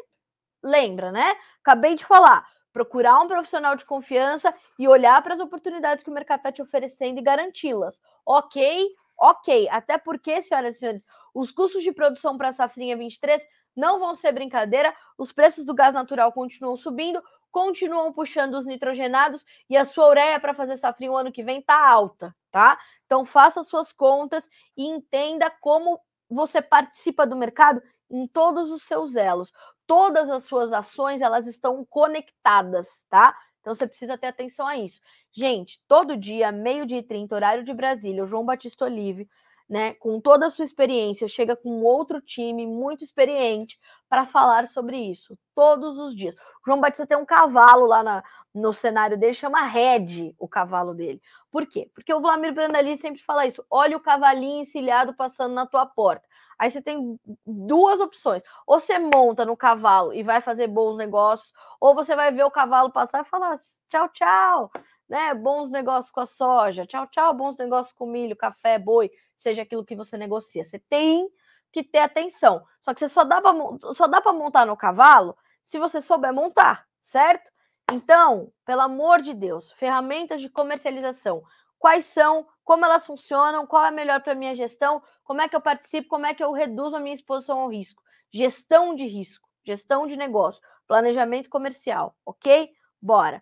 Lembra, 0.63 1.11
né? 1.11 1.35
Acabei 1.61 1.93
de 1.93 2.03
falar. 2.03 2.47
Procurar 2.73 3.19
um 3.21 3.27
profissional 3.27 3.75
de 3.75 3.85
confiança 3.85 4.53
e 4.77 4.87
olhar 4.87 5.21
para 5.21 5.35
as 5.35 5.39
oportunidades 5.39 6.03
que 6.03 6.09
o 6.09 6.13
mercado 6.13 6.39
está 6.39 6.51
te 6.51 6.61
oferecendo 6.61 7.19
e 7.19 7.23
garanti-las. 7.23 8.01
Ok, 8.25 8.89
ok. 9.19 9.69
Até 9.69 9.99
porque, 9.99 10.41
senhoras 10.41 10.75
e 10.75 10.79
senhores, 10.79 11.05
os 11.33 11.51
custos 11.51 11.83
de 11.83 11.91
produção 11.91 12.37
para 12.37 12.49
a 12.49 12.53
safrinha 12.53 12.97
23 12.97 13.47
não 13.75 13.99
vão 13.99 14.15
ser 14.15 14.31
brincadeira, 14.31 14.93
os 15.15 15.31
preços 15.31 15.63
do 15.63 15.75
gás 15.75 15.93
natural 15.93 16.33
continuam 16.33 16.75
subindo, 16.75 17.21
continuam 17.57 18.13
puxando 18.13 18.53
os 18.53 18.67
nitrogenados 18.67 19.43
e 19.67 19.75
a 19.75 19.83
sua 19.83 20.09
ureia 20.09 20.39
para 20.39 20.53
fazer 20.53 20.77
safrinha 20.77 21.11
o 21.11 21.17
ano 21.17 21.31
que 21.31 21.41
vem 21.41 21.59
tá 21.59 21.89
alta, 21.89 22.35
tá? 22.51 22.77
Então 23.07 23.25
faça 23.25 23.63
suas 23.63 23.91
contas 23.91 24.47
e 24.77 24.85
entenda 24.85 25.49
como 25.49 25.99
você 26.29 26.61
participa 26.61 27.25
do 27.25 27.35
mercado 27.35 27.81
em 28.11 28.27
todos 28.27 28.69
os 28.69 28.83
seus 28.83 29.15
elos. 29.15 29.51
Todas 29.87 30.29
as 30.29 30.43
suas 30.43 30.71
ações, 30.71 31.19
elas 31.19 31.47
estão 31.47 31.83
conectadas, 31.83 33.03
tá? 33.09 33.35
Então 33.59 33.73
você 33.73 33.87
precisa 33.87 34.19
ter 34.19 34.27
atenção 34.27 34.67
a 34.67 34.77
isso. 34.77 35.01
Gente, 35.31 35.81
todo 35.87 36.15
dia, 36.15 36.51
meio-dia 36.51 36.99
e 36.99 37.03
30, 37.03 37.33
horário 37.33 37.63
de 37.63 37.73
Brasília, 37.73 38.23
o 38.23 38.27
João 38.27 38.45
Batista 38.45 38.85
Olive 38.85 39.27
né, 39.69 39.93
com 39.95 40.19
toda 40.21 40.45
a 40.45 40.49
sua 40.49 40.63
experiência, 40.63 41.27
chega 41.27 41.55
com 41.55 41.83
outro 41.83 42.21
time 42.21 42.65
muito 42.65 43.03
experiente 43.03 43.77
para 44.07 44.25
falar 44.25 44.67
sobre 44.67 44.97
isso 44.97 45.37
todos 45.53 45.97
os 45.97 46.15
dias. 46.15 46.35
O 46.35 46.65
João 46.65 46.79
Batista 46.79 47.05
tem 47.05 47.17
um 47.17 47.25
cavalo 47.25 47.85
lá 47.85 48.01
na, 48.01 48.23
no 48.53 48.71
cenário 48.71 49.17
dele, 49.17 49.33
chama 49.33 49.63
Red, 49.63 50.33
o 50.39 50.47
cavalo 50.47 50.93
dele. 50.93 51.21
Por 51.51 51.65
quê? 51.65 51.89
Porque 51.93 52.13
o 52.13 52.21
Vladimir 52.21 52.53
Brandali 52.53 52.95
sempre 52.95 53.21
fala 53.23 53.45
isso: 53.45 53.63
olha 53.69 53.97
o 53.97 54.01
cavalinho 54.01 54.61
encilhado 54.61 55.13
passando 55.13 55.53
na 55.53 55.65
tua 55.65 55.85
porta. 55.85 56.27
Aí 56.57 56.71
você 56.71 56.81
tem 56.81 57.19
duas 57.45 57.99
opções: 57.99 58.41
ou 58.65 58.79
você 58.79 58.97
monta 58.97 59.45
no 59.45 59.57
cavalo 59.57 60.13
e 60.13 60.23
vai 60.23 60.39
fazer 60.39 60.67
bons 60.67 60.95
negócios, 60.95 61.51
ou 61.79 61.93
você 61.93 62.15
vai 62.15 62.31
ver 62.31 62.43
o 62.43 62.51
cavalo 62.51 62.91
passar 62.91 63.21
e 63.21 63.29
falar 63.29 63.55
tchau, 63.89 64.09
tchau, 64.09 64.71
né? 65.09 65.33
Bons 65.33 65.69
negócios 65.69 66.11
com 66.11 66.21
a 66.21 66.25
soja, 66.25 66.85
tchau, 66.85 67.05
tchau, 67.07 67.33
bons 67.33 67.57
negócios 67.57 67.93
com 67.93 68.05
milho, 68.05 68.35
café, 68.35 68.79
boi 68.79 69.11
seja 69.37 69.61
aquilo 69.61 69.85
que 69.85 69.95
você 69.95 70.17
negocia. 70.17 70.65
Você 70.65 70.79
tem 70.79 71.29
que 71.71 71.83
ter 71.83 71.99
atenção. 71.99 72.63
Só 72.81 72.93
que 72.93 72.99
você 72.99 73.07
só 73.09 73.23
dá 73.23 73.41
para 73.41 74.33
montar 74.33 74.65
no 74.65 74.75
cavalo 74.75 75.37
se 75.63 75.77
você 75.77 76.01
souber 76.01 76.33
montar, 76.33 76.87
certo? 77.01 77.51
Então, 77.91 78.51
pelo 78.65 78.81
amor 78.81 79.21
de 79.21 79.33
Deus, 79.33 79.71
ferramentas 79.73 80.41
de 80.41 80.49
comercialização. 80.49 81.43
Quais 81.77 82.05
são? 82.05 82.47
Como 82.63 82.83
elas 82.83 83.05
funcionam? 83.05 83.67
Qual 83.67 83.85
é 83.85 83.91
melhor 83.91 84.21
para 84.21 84.33
minha 84.33 84.55
gestão? 84.55 85.01
Como 85.23 85.41
é 85.41 85.47
que 85.47 85.55
eu 85.55 85.61
participo? 85.61 86.09
Como 86.09 86.25
é 86.25 86.33
que 86.33 86.43
eu 86.43 86.51
reduzo 86.51 86.95
a 86.95 86.99
minha 86.99 87.13
exposição 87.13 87.59
ao 87.59 87.69
risco? 87.69 88.01
Gestão 88.31 88.95
de 88.95 89.05
risco, 89.05 89.47
gestão 89.63 90.07
de 90.07 90.17
negócio, 90.17 90.61
planejamento 90.87 91.49
comercial, 91.49 92.15
ok? 92.25 92.69
Bora. 93.01 93.41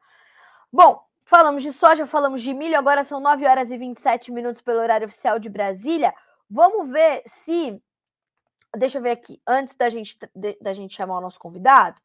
Bom, 0.72 1.05
Falamos 1.28 1.64
de 1.64 1.72
soja, 1.72 2.06
falamos 2.06 2.40
de 2.44 2.54
milho, 2.54 2.78
agora 2.78 3.04
são 3.04 3.20
9 3.20 3.48
horas 3.48 3.72
e 3.72 3.78
27 3.78 4.32
minutos 4.32 4.62
pelo 4.62 4.80
horário 4.80 5.08
oficial 5.08 5.40
de 5.40 5.50
Brasília. 5.50 6.14
Vamos 6.48 6.88
ver 6.88 7.24
se. 7.26 7.82
Deixa 8.78 9.00
eu 9.00 9.02
ver 9.02 9.12
aqui, 9.12 9.42
antes 9.48 9.76
da 9.76 9.90
gente, 9.90 10.16
da 10.62 10.74
gente 10.74 10.96
chamar 10.96 11.18
o 11.18 11.22
nosso 11.22 11.40
convidado. 11.40 12.00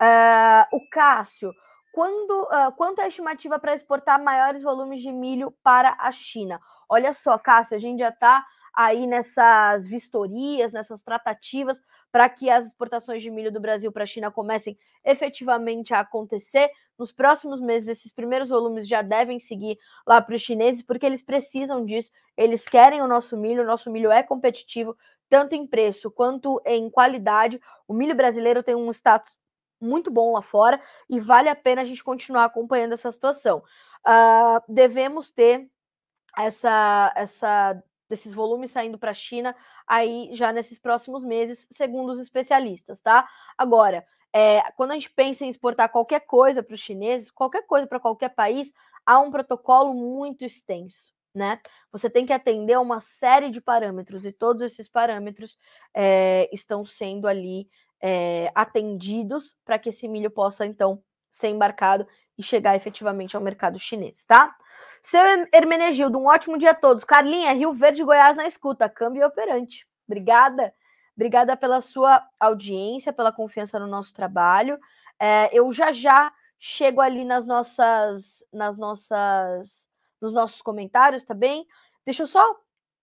Uh, 0.00 0.76
o 0.76 0.88
Cássio, 0.90 1.52
quando, 1.92 2.44
uh, 2.44 2.72
quanto 2.74 3.00
é 3.00 3.04
a 3.04 3.08
estimativa 3.08 3.58
para 3.58 3.74
exportar 3.74 4.22
maiores 4.22 4.62
volumes 4.62 5.02
de 5.02 5.12
milho 5.12 5.52
para 5.62 5.94
a 5.98 6.10
China? 6.10 6.58
Olha 6.88 7.12
só, 7.12 7.36
Cássio, 7.38 7.76
a 7.76 7.80
gente 7.80 7.98
já 7.98 8.08
está 8.08 8.42
aí 8.74 9.06
nessas 9.06 9.84
vistorias, 9.86 10.72
nessas 10.72 11.02
tratativas 11.02 11.80
para 12.10 12.28
que 12.28 12.50
as 12.50 12.66
exportações 12.66 13.22
de 13.22 13.30
milho 13.30 13.50
do 13.50 13.60
Brasil 13.60 13.90
para 13.90 14.02
a 14.02 14.06
China 14.06 14.30
comecem 14.30 14.78
efetivamente 15.04 15.94
a 15.94 16.00
acontecer. 16.00 16.70
Nos 16.98 17.10
próximos 17.10 17.60
meses, 17.60 17.88
esses 17.88 18.12
primeiros 18.12 18.50
volumes 18.50 18.86
já 18.86 19.02
devem 19.02 19.38
seguir 19.38 19.78
lá 20.06 20.20
para 20.20 20.34
os 20.34 20.42
chineses, 20.42 20.82
porque 20.82 21.06
eles 21.06 21.22
precisam 21.22 21.84
disso, 21.84 22.10
eles 22.36 22.68
querem 22.68 23.00
o 23.02 23.08
nosso 23.08 23.36
milho, 23.36 23.62
o 23.62 23.66
nosso 23.66 23.90
milho 23.90 24.10
é 24.10 24.22
competitivo, 24.22 24.96
tanto 25.28 25.54
em 25.54 25.66
preço 25.66 26.10
quanto 26.10 26.60
em 26.66 26.90
qualidade. 26.90 27.60
O 27.88 27.94
milho 27.94 28.14
brasileiro 28.14 28.62
tem 28.62 28.74
um 28.74 28.90
status 28.90 29.36
muito 29.80 30.10
bom 30.10 30.32
lá 30.32 30.42
fora 30.42 30.80
e 31.08 31.18
vale 31.18 31.48
a 31.48 31.56
pena 31.56 31.82
a 31.82 31.84
gente 31.84 32.04
continuar 32.04 32.44
acompanhando 32.44 32.92
essa 32.92 33.10
situação. 33.10 33.62
Uh, 34.06 34.62
devemos 34.68 35.30
ter 35.30 35.68
essa, 36.38 37.12
essa 37.16 37.82
desses 38.12 38.34
volumes 38.34 38.70
saindo 38.70 38.98
para 38.98 39.12
a 39.12 39.14
China 39.14 39.56
aí 39.86 40.28
já 40.32 40.52
nesses 40.52 40.78
próximos 40.78 41.24
meses, 41.24 41.66
segundo 41.70 42.12
os 42.12 42.18
especialistas, 42.18 43.00
tá? 43.00 43.26
Agora, 43.56 44.06
é, 44.34 44.60
quando 44.72 44.90
a 44.90 44.94
gente 44.94 45.10
pensa 45.10 45.46
em 45.46 45.48
exportar 45.48 45.90
qualquer 45.90 46.20
coisa 46.20 46.62
para 46.62 46.74
os 46.74 46.80
chineses, 46.80 47.30
qualquer 47.30 47.66
coisa 47.66 47.86
para 47.86 47.98
qualquer 47.98 48.28
país, 48.34 48.70
há 49.06 49.18
um 49.18 49.30
protocolo 49.30 49.94
muito 49.94 50.44
extenso. 50.44 51.10
Né? 51.34 51.58
Você 51.90 52.10
tem 52.10 52.26
que 52.26 52.32
atender 52.34 52.74
a 52.74 52.80
uma 52.80 53.00
série 53.00 53.48
de 53.48 53.58
parâmetros 53.58 54.26
e 54.26 54.32
todos 54.32 54.60
esses 54.60 54.86
parâmetros 54.86 55.56
é, 55.94 56.46
estão 56.52 56.84
sendo 56.84 57.26
ali 57.26 57.66
é, 58.02 58.52
atendidos 58.54 59.56
para 59.64 59.78
que 59.78 59.88
esse 59.88 60.06
milho 60.06 60.30
possa 60.30 60.66
então 60.66 61.02
ser 61.30 61.48
embarcado 61.48 62.06
e 62.36 62.42
chegar 62.42 62.76
efetivamente 62.76 63.34
ao 63.34 63.42
mercado 63.42 63.78
chinês, 63.78 64.26
tá? 64.26 64.54
Seu 65.02 65.20
Hermenegildo, 65.52 66.16
um 66.16 66.26
ótimo 66.26 66.56
dia 66.56 66.70
a 66.70 66.74
todos. 66.74 67.02
Carlinha, 67.02 67.52
Rio 67.52 67.72
Verde, 67.72 68.04
Goiás 68.04 68.36
na 68.36 68.46
escuta, 68.46 68.88
câmbio 68.88 69.26
operante. 69.26 69.86
Obrigada. 70.06 70.72
Obrigada 71.16 71.56
pela 71.56 71.80
sua 71.80 72.24
audiência, 72.38 73.12
pela 73.12 73.32
confiança 73.32 73.80
no 73.80 73.88
nosso 73.88 74.14
trabalho. 74.14 74.78
É, 75.18 75.50
eu 75.52 75.72
já 75.72 75.92
já 75.92 76.32
chego 76.58 77.00
ali 77.00 77.24
nas 77.24 77.44
nossas, 77.44 78.44
nas 78.52 78.78
nossas, 78.78 79.88
nos 80.20 80.32
nossos 80.32 80.62
comentários, 80.62 81.24
tá 81.24 81.34
bem? 81.34 81.66
Deixa 82.06 82.22
eu 82.22 82.26
só 82.28 82.56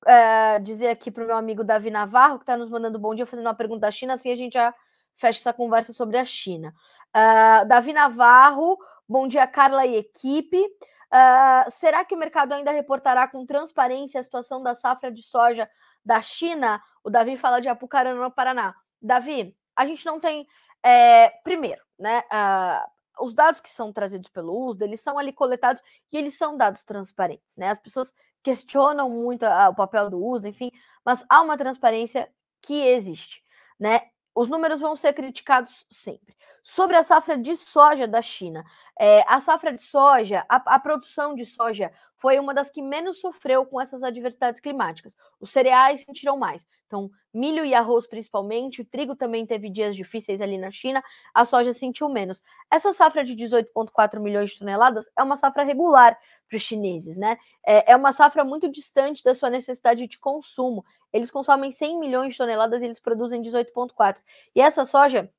é, 0.06 0.58
dizer 0.60 0.88
aqui 0.88 1.12
para 1.12 1.24
o 1.24 1.28
meu 1.28 1.36
amigo 1.36 1.64
Davi 1.66 1.91
Navarro, 1.91 2.38
que 2.38 2.43
está 2.43 2.56
nos 2.56 2.70
mandando 2.70 2.97
bom 2.97 3.14
dia, 3.14 3.26
fazendo 3.26 3.45
uma 3.45 3.54
pergunta 3.54 3.82
da 3.82 3.91
China, 3.91 4.14
assim 4.14 4.32
a 4.32 4.36
gente 4.38 4.54
já 4.54 4.74
fecha 5.18 5.39
essa 5.39 5.54
conversa 5.54 5.91
sobre 5.91 6.18
a 6.18 6.24
China. 6.24 6.74
Uh, 7.10 7.68
Davi 7.68 7.91
Navarro, 7.91 8.78
bom 9.08 9.28
dia, 9.28 9.45
Carla 9.45 9.86
e 9.86 9.97
equipe. 9.97 10.64
Uh, 11.12 11.70
será 11.72 12.05
que 12.05 12.14
o 12.14 12.18
mercado 12.18 12.53
ainda 12.53 12.72
reportará 12.72 13.28
com 13.28 13.45
transparência 13.45 14.20
a 14.20 14.24
situação 14.24 14.62
da 14.62 14.76
safra 14.76 15.12
de 15.12 15.24
soja 15.24 15.70
da 16.05 16.22
China? 16.22 16.82
O 17.03 17.10
Davi 17.10 17.36
fala 17.36 17.60
de 17.60 17.68
Apucarana, 17.68 18.22
no 18.22 18.32
Paraná. 18.32 18.76
Davi, 19.01 19.55
a 19.76 19.86
gente 19.86 20.05
não 20.05 20.20
tem. 20.20 20.47
É, 20.84 21.30
primeiro, 21.43 21.82
né? 21.97 22.20
Uh, 22.32 22.99
os 23.26 23.34
dados 23.34 23.60
que 23.60 23.70
são 23.70 23.91
trazidos 23.91 24.30
pelo 24.30 24.68
USDA, 24.68 24.86
eles 24.86 25.01
são 25.01 25.18
ali 25.18 25.34
coletados 25.34 25.82
e 26.12 26.18
eles 26.18 26.38
são 26.38 26.55
dados 26.55 26.84
transparentes, 26.84 27.57
né? 27.57 27.70
As 27.70 27.78
pessoas 27.78 28.14
questionam 28.41 29.10
muito 29.10 29.45
o 29.45 29.76
papel 29.76 30.10
do 30.10 30.26
USDA, 30.26 30.49
enfim, 30.49 30.72
mas 31.03 31.24
há 31.28 31.41
uma 31.41 31.57
transparência 31.57 32.32
que 32.62 32.82
existe, 32.82 33.43
né? 33.78 34.10
Os 34.39 34.47
números 34.47 34.79
vão 34.79 34.95
ser 34.95 35.11
criticados 35.11 35.85
sempre. 35.89 36.33
Sobre 36.63 36.95
a 36.95 37.03
safra 37.03 37.37
de 37.37 37.57
soja 37.57 38.07
da 38.07 38.21
China, 38.21 38.63
é, 38.97 39.21
a 39.27 39.37
safra 39.41 39.73
de 39.73 39.81
soja, 39.81 40.45
a, 40.47 40.75
a, 40.75 40.79
produção 40.79 41.35
de 41.35 41.43
soja 41.45 41.91
foi 42.20 42.38
uma 42.38 42.53
das 42.53 42.70
que 42.70 42.82
menos 42.82 43.20
sofreu 43.20 43.65
com 43.65 43.80
essas 43.80 44.03
adversidades 44.03 44.59
climáticas. 44.59 45.15
Os 45.39 45.49
cereais 45.49 46.01
sentiram 46.01 46.38
mais. 46.38 46.67
Então, 46.86 47.09
milho 47.34 47.63
e 47.63 47.74
arroz 47.74 48.07
principalmente, 48.07 48.82
o 48.82 48.86
trigo 48.86 49.15
também 49.15 49.45
teve 49.45 49.70
dias 49.70 49.95
difíceis 49.95 50.41
ali 50.41 50.57
na 50.57 50.72
China, 50.72 51.03
a 51.34 51.45
soja 51.45 51.72
sentiu 51.72 52.09
menos. 52.09 52.41
Essa 52.70 52.91
safra 52.91 53.24
de 53.24 53.36
18,4 53.36 54.20
milhões 54.20 54.51
de 54.51 54.59
toneladas 54.59 55.09
é 55.17 55.24
uma 55.24 55.36
safra 55.36 55.63
regular 55.63 56.17
para 56.47 56.57
os 56.57 56.63
chineses, 56.63 57.15
né? 57.15 57.38
É, 57.65 57.91
é 57.91 57.95
uma 57.95 58.11
safra 58.11 58.43
muito 58.43 58.70
distante 58.70 59.24
da 59.24 59.36
sua 59.36 59.49
necessidade 59.49 60.07
de 60.07 60.17
consumo. 60.17 60.84
Eles 61.13 61.30
consomem 61.30 61.72
100 61.72 61.99
milhões 61.99 62.34
de 62.34 62.38
toneladas 62.38 62.82
e 62.82 62.86
eles 62.86 62.99
produzem 62.99 63.41
18,4. 63.41 64.17
E 64.55 64.61
essa 64.61 64.84
soja 64.84 65.32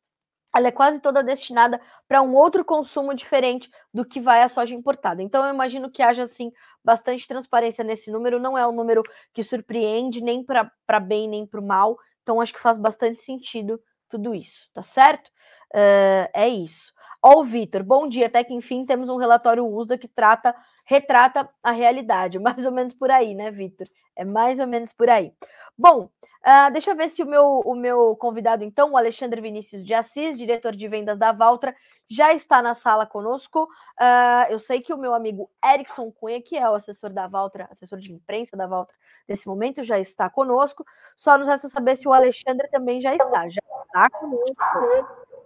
ela 0.55 0.68
é 0.68 0.72
quase 0.72 1.01
toda 1.01 1.22
destinada 1.22 1.80
para 2.09 2.22
um 2.22 2.34
outro 2.34 2.64
consumo 2.64 3.14
diferente 3.14 3.70
do 3.92 4.05
que 4.05 4.20
vai 4.20 4.42
a 4.42 4.48
soja 4.48 4.74
importada. 4.74 5.22
Então, 5.22 5.44
eu 5.44 5.55
imagino 5.55 5.90
que 5.90 6.03
haja, 6.03 6.24
assim, 6.24 6.53
bastante 6.84 7.26
transparência 7.26 7.84
nesse 7.84 8.11
número. 8.11 8.40
Não 8.40 8.57
é 8.57 8.66
um 8.66 8.72
número 8.72 9.03
que 9.32 9.42
surpreende 9.42 10.20
nem 10.20 10.44
para 10.44 11.01
bem 11.01 11.28
nem 11.28 11.46
para 11.46 11.61
o 11.61 11.66
mal. 11.66 11.96
Então, 12.22 12.40
acho 12.40 12.53
que 12.53 12.61
faz 12.61 12.76
bastante 12.78 13.20
sentido 13.20 13.80
tudo 14.09 14.34
isso, 14.34 14.68
tá 14.74 14.82
certo? 14.82 15.28
Uh, 15.72 16.28
é 16.34 16.48
isso. 16.48 16.92
Ó, 17.22 17.40
o 17.40 17.44
Vitor, 17.44 17.84
bom 17.84 18.09
dia. 18.09 18.26
Até 18.26 18.42
que 18.42 18.53
enfim 18.53 18.84
temos 18.84 19.09
um 19.09 19.16
relatório 19.16 19.66
USDA 19.66 19.96
que 19.96 20.09
trata, 20.09 20.55
retrata 20.91 21.49
a 21.62 21.70
realidade. 21.70 22.36
Mais 22.43 22.66
ou 22.66 22.72
menos 22.72 22.93
por 22.93 23.11
aí, 23.12 23.32
né, 23.32 23.51
Vitor? 23.51 23.86
É 24.16 24.24
mais 24.24 24.59
ou 24.59 24.66
menos 24.66 24.93
por 24.93 25.09
aí. 25.09 25.32
Bom, 25.78 26.11
uh, 26.45 26.70
deixa 26.72 26.91
eu 26.91 26.97
ver 26.97 27.09
se 27.09 27.22
o 27.22 27.26
meu, 27.26 27.62
o 27.64 27.74
meu 27.74 28.14
convidado, 28.16 28.64
então, 28.64 28.91
o 28.91 28.97
Alexandre 28.97 29.41
Vinícius 29.41 29.82
de 29.82 29.95
Assis, 29.95 30.36
diretor 30.36 30.74
de 30.76 30.88
vendas 30.88 31.16
da 31.16 31.32
Valtra, 31.32 31.74
já 32.07 32.34
está 32.34 32.61
na 32.61 32.74
sala 32.74 33.07
conosco. 33.07 33.62
Uh, 33.99 34.51
eu 34.51 34.59
sei 34.59 34.80
que 34.80 34.93
o 34.93 34.99
meu 34.99 35.14
amigo 35.14 35.49
Erickson 35.64 36.11
Cunha, 36.11 36.43
que 36.43 36.59
é 36.59 36.68
o 36.68 36.74
assessor 36.74 37.11
da 37.11 37.28
Valtra, 37.28 37.66
assessor 37.70 37.99
de 37.99 38.12
imprensa 38.12 38.57
da 38.57 38.66
Valtra, 38.66 38.97
nesse 39.26 39.47
momento 39.47 39.82
já 39.84 39.99
está 39.99 40.28
conosco. 40.28 40.84
Só 41.16 41.38
nos 41.38 41.47
resta 41.47 41.68
saber 41.68 41.97
se 41.97 42.07
o 42.09 42.12
Alexandre 42.12 42.68
também 42.68 43.01
já 43.01 43.14
está. 43.14 43.49
Já 43.49 43.62
está 43.86 44.11
conosco. 44.11 44.55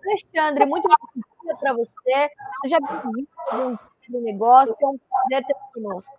Alexandre, 0.05 0.67
muito 0.67 0.89
bom 0.89 1.23
dia 1.45 1.57
para 1.61 1.75
você. 1.75 2.31
Seja 2.63 2.79
bem-vindo 2.81 3.94
do 4.11 4.21
negócio. 4.21 4.75
É 4.81 4.87
um 4.87 4.99
prazer 4.99 5.47
ter 5.47 5.57
conosco. 5.73 6.15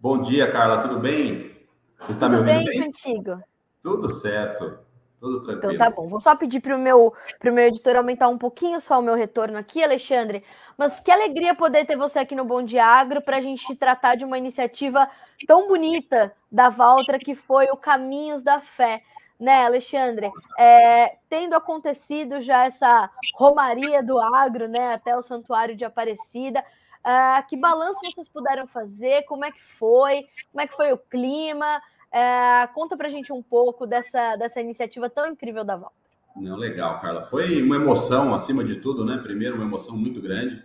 Bom 0.00 0.20
dia, 0.20 0.50
Carla. 0.50 0.82
Tudo 0.82 0.98
bem? 0.98 1.56
Você 1.98 2.12
está 2.12 2.28
Tudo 2.28 2.44
me 2.44 2.52
ouvindo 2.52 2.66
bem? 2.66 2.78
bem? 2.78 2.84
contigo? 2.84 3.38
Tudo 3.82 4.10
certo. 4.10 4.78
Tudo 5.20 5.42
tranquilo. 5.42 5.74
Então 5.74 5.86
tá 5.86 5.90
bom. 5.90 6.06
Vou 6.06 6.20
só 6.20 6.36
pedir 6.36 6.60
para 6.60 6.76
o 6.76 6.78
meu, 6.78 7.12
meu 7.42 7.64
editor 7.64 7.96
aumentar 7.96 8.28
um 8.28 8.38
pouquinho 8.38 8.80
só 8.80 9.00
o 9.00 9.02
meu 9.02 9.14
retorno 9.14 9.58
aqui, 9.58 9.82
Alexandre. 9.82 10.44
Mas 10.76 11.00
que 11.00 11.10
alegria 11.10 11.54
poder 11.54 11.84
ter 11.84 11.96
você 11.96 12.20
aqui 12.20 12.36
no 12.36 12.44
Bom 12.44 12.62
Dia 12.62 12.84
Agro 12.86 13.20
para 13.20 13.38
a 13.38 13.40
gente 13.40 13.74
tratar 13.74 14.14
de 14.14 14.24
uma 14.24 14.38
iniciativa 14.38 15.08
tão 15.46 15.66
bonita 15.66 16.32
da 16.50 16.68
Valtra 16.68 17.18
que 17.18 17.34
foi 17.34 17.66
o 17.66 17.76
Caminhos 17.76 18.42
da 18.42 18.60
Fé. 18.60 19.02
Né, 19.38 19.64
Alexandre? 19.64 20.30
É, 20.58 21.16
tendo 21.28 21.54
acontecido 21.54 22.40
já 22.40 22.64
essa 22.64 23.08
romaria 23.34 24.02
do 24.02 24.18
agro, 24.18 24.66
né, 24.66 24.94
até 24.94 25.16
o 25.16 25.22
Santuário 25.22 25.76
de 25.76 25.84
Aparecida, 25.84 26.64
Uh, 27.08 27.46
que 27.48 27.56
balanço 27.56 28.00
vocês 28.02 28.28
puderam 28.28 28.66
fazer? 28.66 29.22
Como 29.22 29.44
é 29.44 29.50
que 29.50 29.62
foi? 29.78 30.26
Como 30.50 30.60
é 30.60 30.66
que 30.66 30.76
foi 30.76 30.92
o 30.92 30.98
clima? 30.98 31.80
Uh, 32.08 32.72
conta 32.74 32.96
pra 32.96 33.08
gente 33.08 33.32
um 33.32 33.42
pouco 33.42 33.86
dessa, 33.86 34.36
dessa 34.36 34.60
iniciativa 34.60 35.08
tão 35.08 35.26
incrível 35.26 35.64
da 35.64 35.76
Volta. 35.76 35.94
Não, 36.36 36.56
legal, 36.56 37.00
Carla. 37.00 37.22
Foi 37.22 37.62
uma 37.62 37.76
emoção, 37.76 38.34
acima 38.34 38.62
de 38.62 38.76
tudo, 38.76 39.04
né? 39.04 39.18
Primeiro, 39.18 39.56
uma 39.56 39.64
emoção 39.64 39.96
muito 39.96 40.20
grande. 40.20 40.62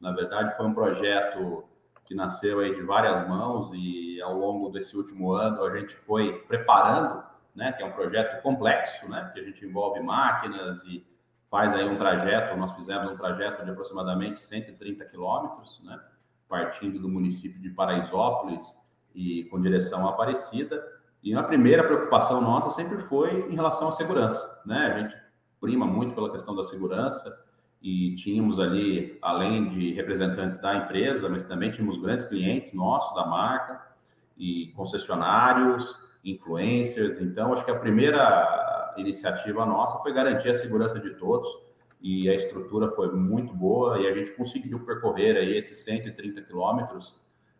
Na 0.00 0.12
verdade, 0.12 0.56
foi 0.56 0.66
um 0.66 0.74
projeto 0.74 1.64
que 2.04 2.14
nasceu 2.14 2.60
aí 2.60 2.74
de 2.74 2.82
várias 2.82 3.26
mãos 3.28 3.70
e 3.74 4.20
ao 4.20 4.34
longo 4.34 4.68
desse 4.68 4.96
último 4.96 5.32
ano 5.32 5.64
a 5.64 5.78
gente 5.78 5.96
foi 5.96 6.32
preparando, 6.46 7.24
né? 7.56 7.72
Que 7.72 7.82
é 7.82 7.86
um 7.86 7.92
projeto 7.92 8.40
complexo, 8.42 9.08
né? 9.08 9.22
Porque 9.24 9.40
a 9.40 9.44
gente 9.44 9.64
envolve 9.64 9.98
máquinas 10.00 10.84
e 10.84 11.04
faz 11.50 11.72
aí 11.72 11.88
um 11.88 11.96
trajeto, 11.96 12.56
nós 12.56 12.72
fizemos 12.72 13.10
um 13.10 13.16
trajeto 13.16 13.64
de 13.64 13.70
aproximadamente 13.70 14.42
130 14.42 15.04
quilômetros, 15.06 15.80
né, 15.84 15.98
partindo 16.48 16.98
do 16.98 17.08
município 17.08 17.60
de 17.60 17.70
Paraisópolis 17.70 18.76
e 19.14 19.44
com 19.44 19.60
direção 19.60 20.06
à 20.06 20.10
Aparecida. 20.10 20.84
E 21.22 21.34
a 21.34 21.42
primeira 21.42 21.82
preocupação 21.82 22.40
nossa 22.40 22.70
sempre 22.70 23.00
foi 23.00 23.48
em 23.50 23.54
relação 23.54 23.88
à 23.88 23.92
segurança, 23.92 24.62
né? 24.64 24.86
A 24.86 24.98
gente 25.00 25.16
prima 25.60 25.86
muito 25.86 26.14
pela 26.14 26.30
questão 26.30 26.54
da 26.54 26.62
segurança 26.62 27.34
e 27.82 28.14
tínhamos 28.16 28.60
ali, 28.60 29.18
além 29.22 29.70
de 29.70 29.92
representantes 29.94 30.58
da 30.58 30.74
empresa, 30.76 31.28
mas 31.28 31.44
também 31.44 31.70
tínhamos 31.70 31.96
grandes 31.96 32.24
clientes 32.24 32.72
nossos 32.74 33.14
da 33.14 33.26
marca 33.26 33.80
e 34.36 34.72
concessionários, 34.76 35.96
influencers. 36.26 37.20
Então, 37.20 37.52
acho 37.52 37.64
que 37.64 37.70
a 37.70 37.78
primeira 37.78 38.94
iniciativa 38.96 39.64
nossa 39.64 39.98
foi 39.98 40.12
garantir 40.12 40.50
a 40.50 40.54
segurança 40.54 40.98
de 40.98 41.10
todos 41.10 41.48
e 42.00 42.28
a 42.28 42.34
estrutura 42.34 42.90
foi 42.90 43.12
muito 43.12 43.54
boa 43.54 44.00
e 44.00 44.06
a 44.06 44.14
gente 44.14 44.32
conseguiu 44.32 44.80
percorrer 44.80 45.36
aí 45.36 45.56
esses 45.56 45.84
130 45.84 46.42
quilômetros 46.42 47.14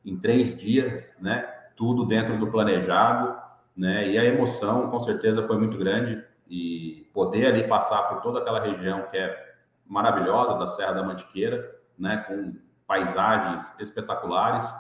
em 0.05 0.17
três 0.19 0.57
dias, 0.57 1.15
né? 1.21 1.43
Tudo 1.77 2.05
dentro 2.05 2.39
do 2.39 2.51
planejado, 2.51 3.37
né? 3.77 4.09
E 4.09 4.19
a 4.19 4.25
emoção, 4.25 4.91
com 4.91 5.01
certeza, 5.01 5.47
foi 5.47 5.59
muito 5.59 5.79
grande 5.79 6.23
e 6.49 7.09
poder 7.13 7.47
ali 7.47 7.67
passar 7.67 8.03
por 8.09 8.21
toda 8.21 8.41
aquela 8.41 8.61
região 8.61 9.03
que 9.11 9.17
é 9.17 9.55
maravilhosa 9.85 10.59
da 10.59 10.67
Serra 10.67 10.93
da 10.93 11.03
Mantiqueira, 11.03 11.77
né, 11.99 12.19
com 12.29 12.55
paisagens 12.87 13.73
espetaculares, 13.81 14.73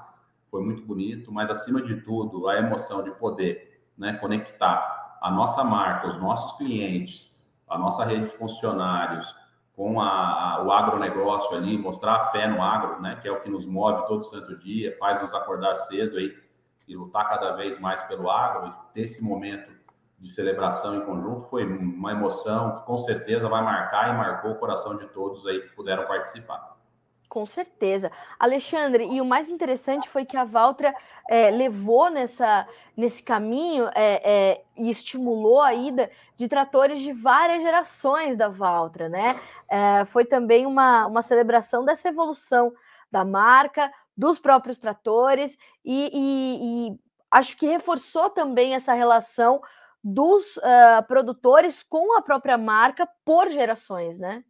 foi 0.50 0.62
muito 0.62 0.82
bonito, 0.82 1.32
mas 1.32 1.50
acima 1.50 1.82
de 1.82 2.00
tudo, 2.02 2.48
a 2.48 2.56
emoção 2.56 3.02
de 3.02 3.10
poder 3.12 3.65
né, 3.96 4.12
conectar 4.14 5.18
a 5.20 5.30
nossa 5.30 5.64
marca, 5.64 6.08
os 6.08 6.18
nossos 6.18 6.56
clientes, 6.56 7.34
a 7.68 7.78
nossa 7.78 8.04
rede 8.04 8.26
de 8.26 8.36
funcionários 8.36 9.34
com 9.74 10.00
a, 10.00 10.54
a, 10.54 10.62
o 10.62 10.72
agronegócio 10.72 11.56
ali, 11.56 11.76
mostrar 11.76 12.16
a 12.16 12.24
fé 12.30 12.46
no 12.46 12.62
agro, 12.62 13.00
né, 13.00 13.18
que 13.20 13.28
é 13.28 13.32
o 13.32 13.40
que 13.40 13.50
nos 13.50 13.66
move 13.66 14.06
todo 14.06 14.24
santo 14.24 14.56
dia, 14.56 14.96
faz 14.98 15.20
nos 15.20 15.34
acordar 15.34 15.74
cedo 15.74 16.16
aí 16.16 16.34
e 16.88 16.96
lutar 16.96 17.28
cada 17.28 17.52
vez 17.52 17.78
mais 17.78 18.00
pelo 18.02 18.30
agro, 18.30 18.72
ter 18.94 19.02
esse 19.02 19.22
momento 19.22 19.74
de 20.18 20.30
celebração 20.30 20.96
em 20.96 21.04
conjunto 21.04 21.46
foi 21.48 21.64
uma 21.66 22.12
emoção 22.12 22.76
que 22.76 22.86
com 22.86 22.98
certeza 22.98 23.48
vai 23.48 23.62
marcar 23.62 24.14
e 24.14 24.16
marcou 24.16 24.52
o 24.52 24.58
coração 24.58 24.96
de 24.96 25.06
todos 25.08 25.46
aí 25.46 25.60
que 25.60 25.74
puderam 25.74 26.06
participar. 26.06 26.75
Com 27.28 27.44
certeza. 27.44 28.10
Alexandre, 28.38 29.04
e 29.04 29.20
o 29.20 29.24
mais 29.24 29.48
interessante 29.48 30.08
foi 30.08 30.24
que 30.24 30.36
a 30.36 30.44
Valtra 30.44 30.94
é, 31.28 31.50
levou 31.50 32.08
nessa, 32.08 32.66
nesse 32.96 33.22
caminho 33.22 33.88
é, 33.94 34.22
é, 34.24 34.64
e 34.76 34.90
estimulou 34.90 35.60
a 35.60 35.74
ida 35.74 36.10
de 36.36 36.48
tratores 36.48 37.02
de 37.02 37.12
várias 37.12 37.62
gerações 37.62 38.36
da 38.36 38.48
Valtra, 38.48 39.08
né? 39.08 39.40
foi 40.06 40.24
também 40.24 40.64
uma, 40.64 41.06
uma 41.06 41.22
celebração 41.22 41.84
dessa 41.84 42.08
evolução 42.08 42.72
da 43.10 43.24
marca, 43.24 43.92
dos 44.16 44.38
próprios 44.38 44.78
tratores, 44.78 45.58
e, 45.84 46.10
e, 46.12 46.88
e 46.88 47.00
acho 47.30 47.56
que 47.56 47.66
reforçou 47.66 48.30
também 48.30 48.74
essa 48.74 48.94
relação 48.94 49.60
dos 50.02 50.56
uh, 50.58 51.02
produtores 51.08 51.82
com 51.82 52.16
a 52.16 52.22
própria 52.22 52.56
marca 52.56 53.08
por 53.24 53.50
gerações, 53.50 54.18
né? 54.18 54.44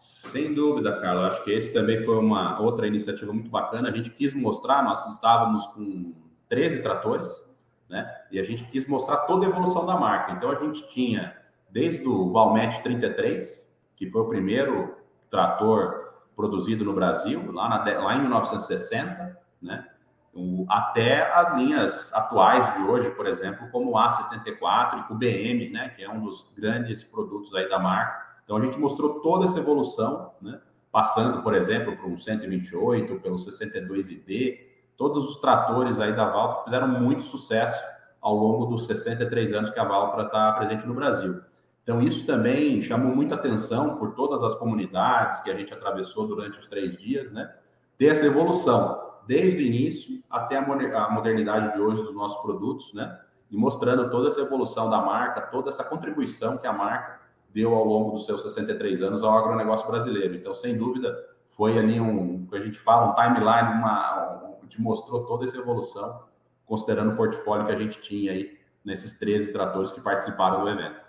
Sem 0.00 0.54
dúvida, 0.54 0.98
Carla. 0.98 1.28
Acho 1.28 1.44
que 1.44 1.50
esse 1.50 1.74
também 1.74 2.02
foi 2.02 2.16
uma 2.16 2.58
outra 2.58 2.86
iniciativa 2.86 3.30
muito 3.34 3.50
bacana. 3.50 3.90
A 3.90 3.92
gente 3.92 4.08
quis 4.08 4.32
mostrar, 4.32 4.82
nós 4.82 5.04
estávamos 5.12 5.66
com 5.66 6.14
13 6.48 6.80
tratores, 6.80 7.46
né? 7.86 8.10
E 8.30 8.40
a 8.40 8.42
gente 8.42 8.64
quis 8.64 8.86
mostrar 8.86 9.18
toda 9.18 9.44
a 9.44 9.50
evolução 9.50 9.84
da 9.84 9.98
marca. 9.98 10.32
Então 10.32 10.50
a 10.50 10.54
gente 10.54 10.88
tinha 10.88 11.36
desde 11.68 12.08
o 12.08 12.32
Valmet 12.32 12.82
33, 12.82 13.70
que 13.94 14.08
foi 14.10 14.22
o 14.22 14.28
primeiro 14.30 14.96
trator 15.28 16.14
produzido 16.34 16.82
no 16.82 16.94
Brasil, 16.94 17.52
lá, 17.52 17.68
na, 17.68 17.84
lá 17.84 18.16
em 18.16 18.22
1960, 18.22 19.38
né? 19.60 19.86
O, 20.32 20.64
até 20.70 21.30
as 21.30 21.52
linhas 21.52 22.10
atuais 22.14 22.72
de 22.74 22.84
hoje, 22.84 23.10
por 23.10 23.26
exemplo, 23.26 23.68
como 23.70 23.90
o 23.90 23.94
A74 23.96 25.10
e 25.10 25.12
o 25.12 25.14
BM, 25.14 25.70
né? 25.70 25.90
Que 25.90 26.04
é 26.04 26.10
um 26.10 26.22
dos 26.22 26.50
grandes 26.56 27.02
produtos 27.04 27.54
aí 27.54 27.68
da 27.68 27.78
marca 27.78 28.29
então 28.50 28.58
a 28.58 28.64
gente 28.64 28.80
mostrou 28.80 29.20
toda 29.20 29.44
essa 29.44 29.60
evolução, 29.60 30.32
né? 30.42 30.60
passando, 30.90 31.40
por 31.40 31.54
exemplo, 31.54 31.96
para 31.96 32.08
um 32.08 32.18
128, 32.18 33.20
pelo 33.20 33.36
62ID, 33.36 34.58
todos 34.96 35.28
os 35.28 35.36
tratores 35.36 36.00
aí 36.00 36.12
da 36.12 36.28
Valtra 36.28 36.64
fizeram 36.64 36.88
muito 36.88 37.22
sucesso 37.22 37.80
ao 38.20 38.34
longo 38.34 38.66
dos 38.66 38.88
63 38.88 39.52
anos 39.52 39.70
que 39.70 39.78
a 39.78 39.84
Valtra 39.84 40.24
está 40.24 40.50
presente 40.54 40.84
no 40.84 40.94
Brasil. 40.94 41.40
Então 41.84 42.02
isso 42.02 42.26
também 42.26 42.82
chamou 42.82 43.14
muita 43.14 43.36
atenção 43.36 43.96
por 43.98 44.16
todas 44.16 44.42
as 44.42 44.56
comunidades 44.56 45.38
que 45.42 45.50
a 45.52 45.54
gente 45.54 45.72
atravessou 45.72 46.26
durante 46.26 46.58
os 46.58 46.66
três 46.66 46.96
dias, 46.96 47.30
né? 47.30 47.54
Ter 47.96 48.06
essa 48.06 48.26
evolução 48.26 49.12
desde 49.28 49.58
o 49.58 49.60
início 49.60 50.20
até 50.28 50.56
a 50.56 51.08
modernidade 51.08 51.72
de 51.72 51.80
hoje 51.80 52.02
dos 52.02 52.16
nossos 52.16 52.42
produtos, 52.42 52.92
né? 52.94 53.16
E 53.48 53.56
mostrando 53.56 54.10
toda 54.10 54.26
essa 54.26 54.40
evolução 54.40 54.90
da 54.90 55.00
marca, 55.00 55.40
toda 55.40 55.68
essa 55.68 55.84
contribuição 55.84 56.58
que 56.58 56.66
a 56.66 56.72
marca 56.72 57.20
deu 57.52 57.74
ao 57.74 57.84
longo 57.84 58.12
dos 58.12 58.26
seus 58.26 58.42
63 58.42 59.02
anos 59.02 59.22
ao 59.22 59.36
agronegócio 59.36 59.86
brasileiro. 59.86 60.34
Então, 60.34 60.54
sem 60.54 60.76
dúvida, 60.76 61.16
foi 61.50 61.78
ali 61.78 62.00
um, 62.00 62.46
que 62.46 62.56
a 62.56 62.60
gente 62.60 62.78
fala, 62.78 63.10
um 63.10 63.14
timeline, 63.14 63.78
uma, 63.78 64.56
um, 64.62 64.66
que 64.66 64.80
mostrou 64.80 65.26
toda 65.26 65.44
essa 65.44 65.56
evolução, 65.56 66.24
considerando 66.64 67.12
o 67.12 67.16
portfólio 67.16 67.66
que 67.66 67.72
a 67.72 67.78
gente 67.78 68.00
tinha 68.00 68.32
aí 68.32 68.58
nesses 68.84 69.18
13 69.18 69.52
tratores 69.52 69.92
que 69.92 70.00
participaram 70.00 70.62
do 70.62 70.68
evento. 70.68 71.04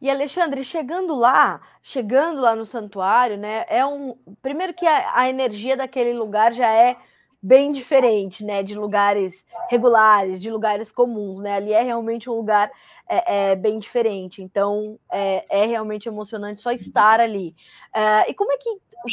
E 0.00 0.08
Alexandre, 0.08 0.64
chegando 0.64 1.14
lá, 1.14 1.60
chegando 1.82 2.40
lá 2.40 2.56
no 2.56 2.64
santuário, 2.64 3.36
né? 3.36 3.66
É 3.68 3.84
um 3.84 4.16
primeiro 4.40 4.72
que 4.72 4.86
a, 4.86 5.18
a 5.18 5.28
energia 5.28 5.76
daquele 5.76 6.14
lugar 6.14 6.54
já 6.54 6.70
é 6.72 6.96
bem 7.42 7.72
diferente, 7.72 8.44
né? 8.44 8.62
De 8.62 8.74
lugares 8.74 9.44
regulares, 9.68 10.40
de 10.40 10.50
lugares 10.50 10.92
comuns, 10.92 11.40
né? 11.40 11.56
Ali 11.56 11.72
é 11.72 11.82
realmente 11.82 12.28
um 12.28 12.34
lugar 12.34 12.70
é, 13.08 13.52
é 13.52 13.56
bem 13.56 13.78
diferente. 13.78 14.42
Então 14.42 14.98
é, 15.10 15.62
é, 15.62 15.66
realmente 15.66 16.08
emocionante 16.08 16.60
só 16.60 16.70
estar 16.72 17.20
ali. 17.20 17.54
É, 17.94 18.30
e 18.30 18.34
como 18.34 18.52
é 18.52 18.58
que 18.58 18.70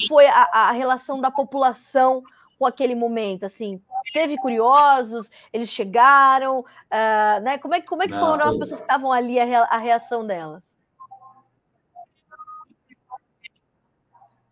foi 0.07 0.27
a, 0.27 0.49
a, 0.51 0.71
relação 0.71 1.21
da 1.21 1.31
população 1.31 2.21
com 2.59 2.65
aquele 2.65 2.95
momento? 2.95 3.45
Assim, 3.45 3.81
teve 4.13 4.35
curiosos, 4.37 5.31
eles 5.53 5.69
chegaram, 5.69 6.59
uh, 6.59 7.41
né? 7.41 7.57
Como 7.57 7.73
é, 7.73 7.81
como 7.81 8.03
é 8.03 8.07
que 8.07 8.13
foram 8.13 8.49
as 8.49 8.57
pessoas 8.57 8.79
que 8.79 8.85
estavam 8.85 9.11
ali, 9.11 9.39
a, 9.39 9.63
a 9.63 9.77
reação 9.77 10.25
delas? 10.25 10.75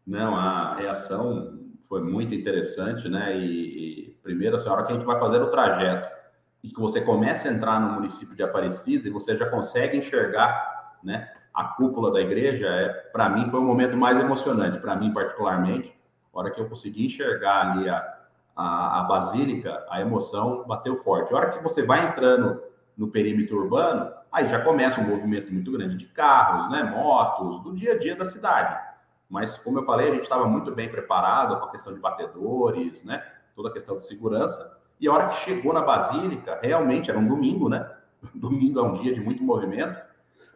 Não, 0.08 0.36
a 0.36 0.76
reação 0.76 1.65
foi 1.96 2.02
muito 2.02 2.36
interessante, 2.36 3.08
né? 3.08 3.38
E, 3.38 4.10
e 4.10 4.20
primeiro, 4.22 4.58
assim, 4.58 4.68
a 4.68 4.74
hora 4.74 4.84
que 4.84 4.92
a 4.92 4.96
gente 4.96 5.06
vai 5.06 5.18
fazer 5.18 5.42
o 5.42 5.50
trajeto 5.50 6.14
e 6.62 6.68
que 6.68 6.78
você 6.78 7.00
começa 7.00 7.48
a 7.48 7.54
entrar 7.54 7.80
no 7.80 7.94
município 7.94 8.36
de 8.36 8.44
Aparecida 8.44 9.08
e 9.08 9.12
você 9.12 9.38
já 9.38 9.50
consegue 9.50 9.98
enxergar, 9.98 10.98
né, 11.02 11.30
a 11.54 11.64
cúpula 11.64 12.12
da 12.12 12.20
igreja, 12.20 12.68
é, 12.68 12.90
para 13.14 13.30
mim 13.30 13.50
foi 13.50 13.62
o 13.62 13.64
momento 13.64 13.96
mais 13.96 14.20
emocionante, 14.20 14.78
para 14.80 14.94
mim 14.98 15.14
particularmente, 15.14 15.98
a 16.34 16.38
hora 16.38 16.52
que 16.52 16.60
eu 16.60 16.68
consegui 16.68 17.06
enxergar 17.06 17.72
ali 17.72 17.88
a, 17.88 18.18
a, 18.54 19.00
a, 19.00 19.04
basílica, 19.04 19.86
a 19.90 20.02
emoção 20.02 20.66
bateu 20.68 20.98
forte. 20.98 21.34
A 21.34 21.38
hora 21.38 21.50
que 21.50 21.64
você 21.64 21.82
vai 21.82 22.10
entrando 22.10 22.62
no 22.98 23.08
perímetro 23.08 23.58
urbano, 23.58 24.12
aí 24.30 24.50
já 24.50 24.60
começa 24.60 25.00
um 25.00 25.08
movimento 25.08 25.54
muito 25.54 25.72
grande 25.72 25.96
de 25.96 26.08
carros, 26.08 26.70
né, 26.72 26.84
motos, 26.84 27.64
do 27.64 27.74
dia 27.74 27.94
a 27.94 27.98
dia 27.98 28.18
da 28.18 28.26
cidade. 28.26 28.95
Mas, 29.30 29.58
como 29.58 29.80
eu 29.80 29.84
falei, 29.86 30.10
a 30.10 30.14
gente 30.14 30.24
estava 30.24 30.48
muito 30.48 30.72
bem 30.74 30.90
preparado 30.90 31.60
com 31.60 31.66
a 31.66 31.72
questão 31.72 31.94
de 31.94 32.00
batedores, 32.00 33.04
né, 33.04 33.24
toda 33.56 33.70
a 33.70 33.72
questão 33.72 33.98
de 33.98 34.06
segurança. 34.06 34.80
E 35.00 35.08
a 35.08 35.14
hora 35.14 35.28
que 35.28 35.36
chegou 35.38 35.74
na 35.74 35.82
Basílica, 35.82 36.60
realmente 36.62 37.10
era 37.10 37.20
um 37.20 37.28
domingo, 37.28 37.68
né? 37.68 37.90
Domingo 38.34 38.80
é 38.80 38.84
um 38.84 38.94
dia 38.94 39.14
de 39.14 39.20
muito 39.20 39.44
movimento, 39.44 40.00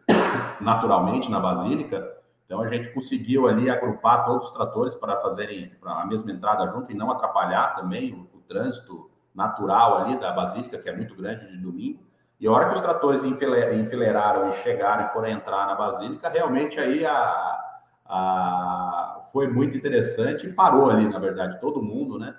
naturalmente, 0.60 1.30
na 1.30 1.40
Basílica. 1.40 2.16
Então 2.46 2.60
a 2.62 2.68
gente 2.68 2.92
conseguiu 2.92 3.46
ali 3.46 3.70
agrupar 3.70 4.24
todos 4.24 4.46
os 4.46 4.52
tratores 4.52 4.94
para 4.94 5.18
fazerem 5.18 5.72
a 5.84 6.06
mesma 6.06 6.32
entrada 6.32 6.66
junto 6.68 6.90
e 6.90 6.94
não 6.94 7.10
atrapalhar 7.10 7.76
também 7.76 8.12
o, 8.12 8.36
o 8.36 8.40
trânsito 8.40 9.10
natural 9.34 9.98
ali 9.98 10.18
da 10.18 10.32
Basílica, 10.32 10.78
que 10.78 10.88
é 10.88 10.96
muito 10.96 11.14
grande 11.14 11.46
de 11.46 11.58
domingo. 11.58 12.00
E 12.40 12.46
a 12.46 12.50
hora 12.50 12.68
que 12.68 12.74
os 12.74 12.80
tratores 12.80 13.22
enfileiraram 13.22 14.48
e 14.48 14.52
chegaram 14.54 15.04
e 15.04 15.08
foram 15.10 15.28
entrar 15.28 15.66
na 15.66 15.74
Basílica, 15.74 16.28
realmente 16.28 16.80
aí 16.80 17.04
a, 17.04 17.69
a, 18.10 19.24
foi 19.32 19.48
muito 19.48 19.76
interessante 19.76 20.46
e 20.46 20.52
parou 20.52 20.90
ali, 20.90 21.08
na 21.08 21.18
verdade, 21.18 21.60
todo 21.60 21.82
mundo, 21.82 22.18
né? 22.18 22.34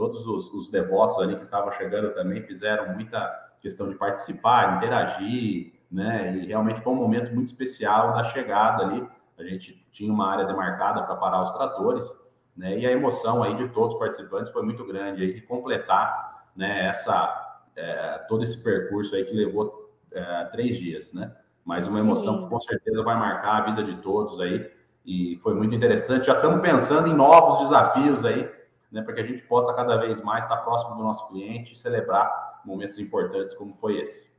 todos 0.00 0.26
os, 0.26 0.50
os, 0.54 0.70
devotos 0.70 1.18
ali 1.18 1.36
que 1.36 1.42
estavam 1.42 1.70
chegando 1.72 2.14
também 2.14 2.42
fizeram 2.42 2.94
muita 2.94 3.20
questão 3.60 3.86
de 3.86 3.94
participar, 3.94 4.78
interagir, 4.78 5.74
né? 5.92 6.34
E 6.38 6.46
realmente 6.46 6.80
foi 6.80 6.90
um 6.90 6.96
momento 6.96 7.34
muito 7.34 7.48
especial 7.48 8.14
da 8.14 8.24
chegada 8.24 8.82
ali. 8.82 9.06
A 9.38 9.44
gente 9.44 9.86
tinha 9.92 10.10
uma 10.10 10.26
área 10.26 10.46
demarcada 10.46 11.02
para 11.02 11.16
parar 11.16 11.42
os 11.42 11.52
tratores, 11.52 12.10
né? 12.56 12.78
E 12.78 12.86
a 12.86 12.90
emoção 12.90 13.42
aí 13.42 13.54
de 13.54 13.68
todos 13.68 13.92
os 13.92 14.00
participantes 14.00 14.50
foi 14.50 14.62
muito 14.62 14.86
grande 14.86 15.22
aí 15.22 15.34
de 15.34 15.42
completar, 15.42 16.48
né? 16.56 16.86
Essa 16.86 17.58
é, 17.76 18.24
todo 18.26 18.42
esse 18.42 18.56
percurso 18.62 19.14
aí 19.14 19.26
que 19.26 19.34
levou 19.34 19.94
é, 20.12 20.44
três 20.46 20.78
dias, 20.78 21.12
né? 21.12 21.30
Mas 21.62 21.86
uma 21.86 22.00
emoção 22.00 22.44
que 22.44 22.48
com 22.48 22.58
certeza 22.58 23.02
vai 23.02 23.18
marcar 23.18 23.58
a 23.58 23.60
vida 23.66 23.84
de 23.84 24.00
todos 24.00 24.40
aí 24.40 24.66
e 25.10 25.36
foi 25.38 25.54
muito 25.54 25.74
interessante. 25.74 26.28
Já 26.28 26.34
estamos 26.34 26.60
pensando 26.60 27.08
em 27.08 27.14
novos 27.14 27.64
desafios 27.64 28.24
aí 28.24 28.48
né, 28.92 29.02
para 29.02 29.12
que 29.14 29.20
a 29.20 29.26
gente 29.26 29.42
possa 29.42 29.74
cada 29.74 29.96
vez 29.96 30.20
mais 30.20 30.44
estar 30.44 30.58
próximo 30.58 30.94
do 30.94 31.02
nosso 31.02 31.28
cliente 31.28 31.72
e 31.72 31.76
celebrar 31.76 32.60
momentos 32.64 32.96
importantes 32.98 33.52
como 33.52 33.74
foi 33.74 34.00
esse. 34.00 34.30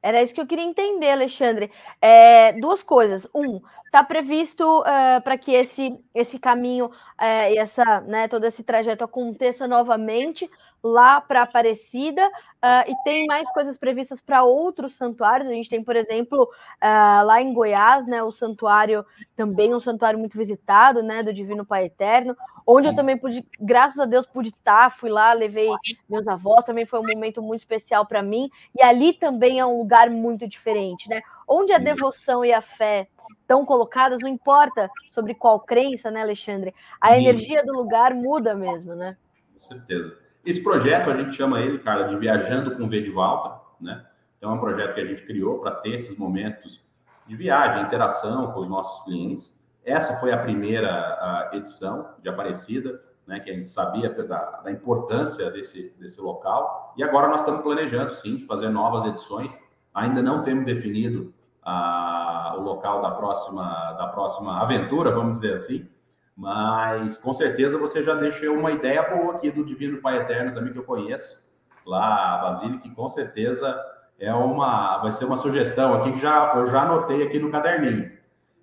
Era 0.00 0.22
isso 0.22 0.32
que 0.32 0.40
eu 0.40 0.46
queria 0.46 0.64
entender, 0.64 1.10
Alexandre. 1.10 1.72
É, 2.00 2.52
duas 2.52 2.84
coisas. 2.84 3.28
Um, 3.34 3.60
está 3.96 4.04
previsto 4.04 4.80
uh, 4.80 5.22
para 5.24 5.38
que 5.38 5.52
esse, 5.52 5.98
esse 6.14 6.38
caminho 6.38 6.86
uh, 6.86 7.50
e 7.50 7.56
essa, 7.56 8.02
né, 8.02 8.28
todo 8.28 8.44
esse 8.44 8.62
trajeto 8.62 9.02
aconteça 9.02 9.66
novamente 9.66 10.50
lá 10.82 11.18
para 11.18 11.42
Aparecida 11.42 12.26
uh, 12.26 12.90
e 12.90 12.94
tem 13.04 13.26
mais 13.26 13.50
coisas 13.50 13.78
previstas 13.78 14.20
para 14.20 14.44
outros 14.44 14.94
santuários. 14.94 15.48
A 15.48 15.52
gente 15.52 15.70
tem, 15.70 15.82
por 15.82 15.96
exemplo, 15.96 16.48
lá 16.82 17.40
em 17.40 17.52
Goiás, 17.54 18.06
né, 18.06 18.22
o 18.22 18.30
santuário 18.30 19.04
também 19.34 19.74
um 19.74 19.80
santuário 19.80 20.18
muito 20.18 20.36
visitado, 20.36 21.02
né, 21.02 21.22
do 21.22 21.32
Divino 21.32 21.64
Pai 21.64 21.86
Eterno, 21.86 22.36
onde 22.66 22.88
eu 22.88 22.94
também 22.94 23.16
pude, 23.16 23.46
graças 23.58 23.98
a 23.98 24.04
Deus, 24.04 24.26
pude 24.26 24.50
estar, 24.50 24.90
fui 24.90 25.08
lá, 25.08 25.32
levei 25.32 25.70
meus 26.08 26.28
avós, 26.28 26.64
também 26.64 26.84
foi 26.84 27.00
um 27.00 27.06
momento 27.06 27.40
muito 27.40 27.60
especial 27.60 28.04
para 28.04 28.22
mim. 28.22 28.50
E 28.78 28.82
ali 28.82 29.12
também 29.12 29.58
é 29.58 29.66
um 29.66 29.78
lugar 29.78 30.10
muito 30.10 30.46
diferente, 30.46 31.08
né, 31.08 31.22
onde 31.46 31.72
a 31.72 31.78
devoção 31.78 32.44
e 32.44 32.52
a 32.52 32.60
fé 32.60 33.08
estão 33.40 33.64
colocadas, 33.64 34.20
não 34.20 34.28
importa 34.28 34.90
sobre 35.08 35.34
qual 35.34 35.60
crença, 35.60 36.10
né, 36.10 36.22
Alexandre? 36.22 36.74
A 37.00 37.10
Sim. 37.10 37.20
energia 37.20 37.64
do 37.64 37.72
lugar 37.72 38.14
muda 38.14 38.54
mesmo, 38.54 38.94
né? 38.94 39.16
Com 39.54 39.60
certeza. 39.60 40.16
Esse 40.44 40.62
projeto 40.62 41.10
a 41.10 41.16
gente 41.16 41.34
chama 41.34 41.60
ele, 41.60 41.78
Carla, 41.78 42.08
de 42.08 42.16
Viajando 42.16 42.76
com 42.76 42.88
V 42.88 43.02
de 43.02 43.10
Volta, 43.10 43.60
né? 43.80 44.04
Então 44.36 44.50
é 44.50 44.54
um 44.54 44.60
projeto 44.60 44.94
que 44.94 45.00
a 45.00 45.04
gente 45.04 45.22
criou 45.22 45.58
para 45.60 45.72
ter 45.72 45.94
esses 45.94 46.16
momentos 46.16 46.84
de 47.26 47.34
viagem, 47.34 47.82
interação 47.82 48.52
com 48.52 48.60
os 48.60 48.68
nossos 48.68 49.04
clientes. 49.04 49.52
Essa 49.84 50.18
foi 50.18 50.32
a 50.32 50.38
primeira 50.38 51.50
edição 51.52 52.14
de 52.22 52.28
Aparecida, 52.28 53.00
né, 53.26 53.40
que 53.40 53.50
a 53.50 53.54
gente 53.54 53.68
sabia 53.68 54.08
da, 54.10 54.60
da, 54.60 54.70
importância 54.70 55.50
desse, 55.50 55.94
desse 55.98 56.20
local. 56.20 56.94
E 56.96 57.02
agora 57.02 57.28
nós 57.28 57.40
estamos 57.40 57.62
planejando, 57.62 58.14
sim, 58.14 58.44
fazer 58.46 58.68
novas 58.68 59.04
edições. 59.04 59.58
Ainda 59.92 60.22
não 60.22 60.42
temos 60.42 60.64
definido 60.64 61.34
a, 61.66 62.54
o 62.56 62.60
local 62.62 63.02
da 63.02 63.10
próxima, 63.10 63.92
da 63.98 64.06
próxima 64.06 64.62
aventura, 64.62 65.10
vamos 65.10 65.40
dizer 65.40 65.54
assim, 65.54 65.90
mas 66.36 67.16
com 67.16 67.34
certeza 67.34 67.76
você 67.76 68.04
já 68.04 68.14
deixou 68.14 68.54
uma 68.54 68.70
ideia 68.70 69.02
boa 69.02 69.34
aqui 69.34 69.50
do 69.50 69.64
Divino 69.64 70.00
Pai 70.00 70.18
Eterno 70.18 70.54
também 70.54 70.72
que 70.72 70.78
eu 70.78 70.84
conheço, 70.84 71.44
lá 71.84 72.34
a 72.34 72.38
Basílica, 72.38 72.78
que 72.78 72.94
com 72.94 73.08
certeza 73.08 73.84
é 74.16 74.32
uma, 74.32 74.98
vai 74.98 75.10
ser 75.10 75.24
uma 75.24 75.36
sugestão 75.36 75.92
aqui 75.94 76.12
que 76.12 76.20
já, 76.20 76.52
eu 76.54 76.66
já 76.68 76.82
anotei 76.82 77.24
aqui 77.24 77.40
no 77.40 77.50
caderninho. 77.50 78.12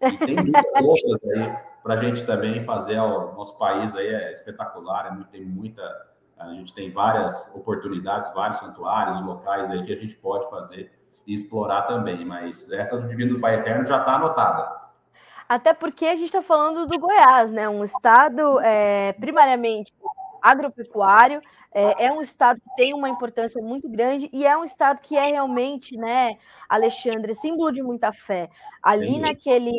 E 0.02 0.18
tem 0.18 0.36
muitas 0.36 0.64
outras 0.82 1.32
aí 1.36 1.58
para 1.84 1.96
a 1.96 1.98
gente 1.98 2.24
também 2.24 2.64
fazer. 2.64 2.98
O 3.00 3.34
nosso 3.34 3.58
país 3.58 3.94
aí 3.96 4.08
é 4.08 4.32
espetacular, 4.32 5.08
é, 5.08 5.24
tem 5.30 5.44
muita, 5.44 5.84
a 6.40 6.48
gente 6.54 6.74
tem 6.74 6.90
várias 6.90 7.54
oportunidades, 7.54 8.34
vários 8.34 8.60
santuários, 8.60 9.26
locais 9.26 9.70
aí 9.70 9.84
que 9.84 9.92
a 9.92 9.98
gente 9.98 10.16
pode 10.16 10.50
fazer 10.50 10.90
e 11.26 11.34
explorar 11.34 11.84
também. 11.84 12.26
Mas 12.26 12.70
essa 12.72 12.98
do 12.98 13.08
Divino 13.08 13.36
do 13.36 13.40
Pai 13.40 13.56
Eterno 13.56 13.86
já 13.86 14.00
está 14.00 14.16
anotada. 14.16 14.84
Até 15.48 15.74
porque 15.74 16.06
a 16.06 16.16
gente 16.16 16.26
está 16.26 16.42
falando 16.42 16.86
do 16.86 17.00
Goiás, 17.00 17.52
né? 17.52 17.68
Um 17.68 17.84
estado 17.84 18.60
é, 18.62 19.14
primariamente 19.14 19.94
agropecuário, 20.42 21.42
é, 21.74 22.06
é, 22.06 22.12
um 22.12 22.22
estado 22.22 22.60
que 22.62 22.76
tem 22.76 22.94
uma 22.94 23.10
importância 23.10 23.62
muito 23.62 23.90
grande 23.90 24.30
e 24.32 24.46
é 24.46 24.56
um 24.58 24.64
estado 24.64 25.02
que 25.02 25.16
é 25.18 25.28
realmente, 25.28 25.98
né, 25.98 26.38
Alexandre, 26.70 27.34
símbolo 27.34 27.72
de 27.72 27.82
muita 27.82 28.12
fé. 28.12 28.50
Ali 28.82 29.16
Sim. 29.16 29.20
naquele 29.22 29.72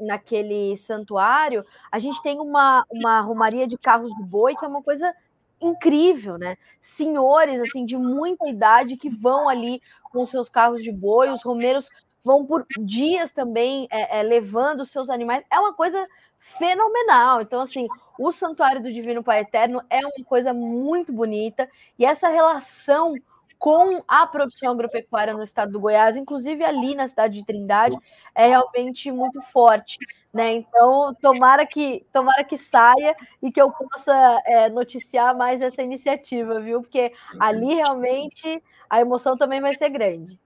naquele 0.00 0.76
santuário, 0.76 1.64
a 1.90 1.98
gente 1.98 2.20
tem 2.22 2.40
uma, 2.40 2.84
uma 2.90 3.20
romaria 3.20 3.68
de 3.68 3.78
carros 3.78 4.12
do 4.16 4.24
boi, 4.24 4.56
que 4.56 4.64
é 4.64 4.68
uma 4.68 4.82
coisa 4.82 5.14
incrível, 5.62 6.36
né? 6.36 6.56
Senhores 6.80 7.60
assim 7.60 7.86
de 7.86 7.96
muita 7.96 8.48
idade 8.48 8.96
que 8.96 9.08
vão 9.08 9.48
ali 9.48 9.80
com 10.10 10.26
seus 10.26 10.48
carros 10.48 10.82
de 10.82 10.92
boi, 10.92 11.30
os 11.30 11.42
romeiros 11.42 11.88
vão 12.24 12.44
por 12.44 12.64
dias 12.78 13.30
também 13.30 13.88
é, 13.90 14.20
é, 14.20 14.22
levando 14.22 14.84
seus 14.84 15.10
animais. 15.10 15.44
É 15.50 15.58
uma 15.58 15.72
coisa 15.72 16.06
fenomenal. 16.38 17.40
Então, 17.40 17.60
assim, 17.60 17.86
o 18.18 18.30
Santuário 18.30 18.82
do 18.82 18.92
Divino 18.92 19.22
Pai 19.22 19.40
Eterno 19.40 19.82
é 19.88 20.00
uma 20.00 20.24
coisa 20.24 20.52
muito 20.52 21.12
bonita 21.12 21.68
e 21.98 22.04
essa 22.04 22.28
relação 22.28 23.14
com 23.62 24.02
a 24.08 24.26
produção 24.26 24.72
agropecuária 24.72 25.32
no 25.32 25.42
estado 25.44 25.70
do 25.70 25.78
Goiás, 25.78 26.16
inclusive 26.16 26.64
ali 26.64 26.96
na 26.96 27.06
cidade 27.06 27.34
de 27.38 27.46
Trindade, 27.46 27.96
é 28.34 28.48
realmente 28.48 29.08
muito 29.12 29.40
forte. 29.40 29.98
Né? 30.34 30.54
Então, 30.54 31.14
tomara 31.22 31.64
que, 31.64 32.04
tomara 32.12 32.42
que 32.42 32.58
saia 32.58 33.14
e 33.40 33.52
que 33.52 33.62
eu 33.62 33.70
possa 33.70 34.42
é, 34.46 34.68
noticiar 34.68 35.36
mais 35.36 35.62
essa 35.62 35.80
iniciativa, 35.80 36.58
viu? 36.58 36.80
Porque 36.80 37.12
ali 37.38 37.74
realmente 37.74 38.60
a 38.90 39.00
emoção 39.00 39.36
também 39.36 39.60
vai 39.60 39.76
ser 39.76 39.90
grande. 39.90 40.36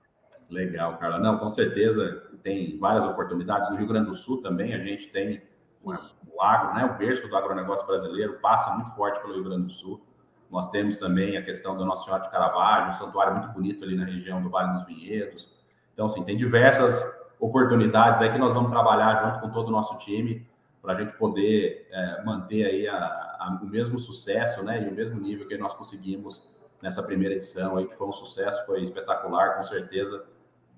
Legal, 0.51 0.99
Carla. 0.99 1.19
Não, 1.19 1.39
com 1.39 1.49
certeza 1.49 2.23
tem 2.43 2.79
várias 2.79 3.07
oportunidades. 3.07 3.71
No 3.71 3.77
Rio 3.77 3.87
Grande 3.87 4.11
do 4.11 4.15
Sul 4.15 4.43
também 4.43 4.75
a 4.75 4.79
gente 4.79 5.09
tem 5.09 5.41
o 5.83 6.43
agro, 6.43 6.75
né? 6.75 6.85
O 6.85 6.99
berço 6.99 7.27
do 7.27 7.35
agronegócio 7.35 7.87
brasileiro 7.87 8.35
passa 8.43 8.73
muito 8.73 8.95
forte 8.95 9.19
pelo 9.23 9.33
Rio 9.33 9.45
Grande 9.45 9.69
do 9.69 9.73
Sul. 9.73 10.07
Nós 10.51 10.69
temos 10.71 10.97
também 10.97 11.37
a 11.37 11.43
questão 11.43 11.77
da 11.77 11.85
Nossa 11.85 12.05
Senhora 12.05 12.23
de 12.23 12.31
Caravaggio, 12.31 12.91
um 12.91 12.95
santuário 12.95 13.35
muito 13.35 13.49
bonito 13.49 13.85
ali 13.85 13.97
na 13.97 14.05
região 14.05 14.43
do 14.43 14.49
Vale 14.49 14.73
dos 14.73 14.87
Vinhedos. 14.87 15.53
Então, 15.93 16.07
assim, 16.07 16.23
tem 16.25 16.37
diversas 16.37 17.05
oportunidades 17.41 18.21
aí 18.21 18.31
que 18.31 18.39
nós 18.39 18.53
vamos 18.53 18.71
trabalhar 18.71 19.25
junto 19.25 19.41
com 19.41 19.51
todo 19.51 19.69
o 19.69 19.71
nosso 19.71 19.97
time 19.99 20.47
para 20.81 20.95
a 20.95 21.01
gente 21.01 21.15
poder 21.15 21.89
é, 21.91 22.23
manter 22.25 22.65
aí 22.65 22.87
a, 22.87 22.97
a, 22.97 23.59
o 23.61 23.67
mesmo 23.67 23.99
sucesso, 23.99 24.63
né, 24.63 24.85
e 24.85 24.89
o 24.89 24.95
mesmo 24.95 25.21
nível 25.21 25.49
que 25.49 25.59
nós 25.59 25.73
conseguimos 25.73 26.55
nessa 26.81 27.03
primeira 27.03 27.35
edição 27.35 27.77
aí, 27.77 27.87
que 27.87 27.97
foi 27.97 28.07
um 28.07 28.13
sucesso, 28.13 28.65
foi 28.67 28.83
espetacular, 28.83 29.57
com 29.57 29.65
certeza. 29.65 30.25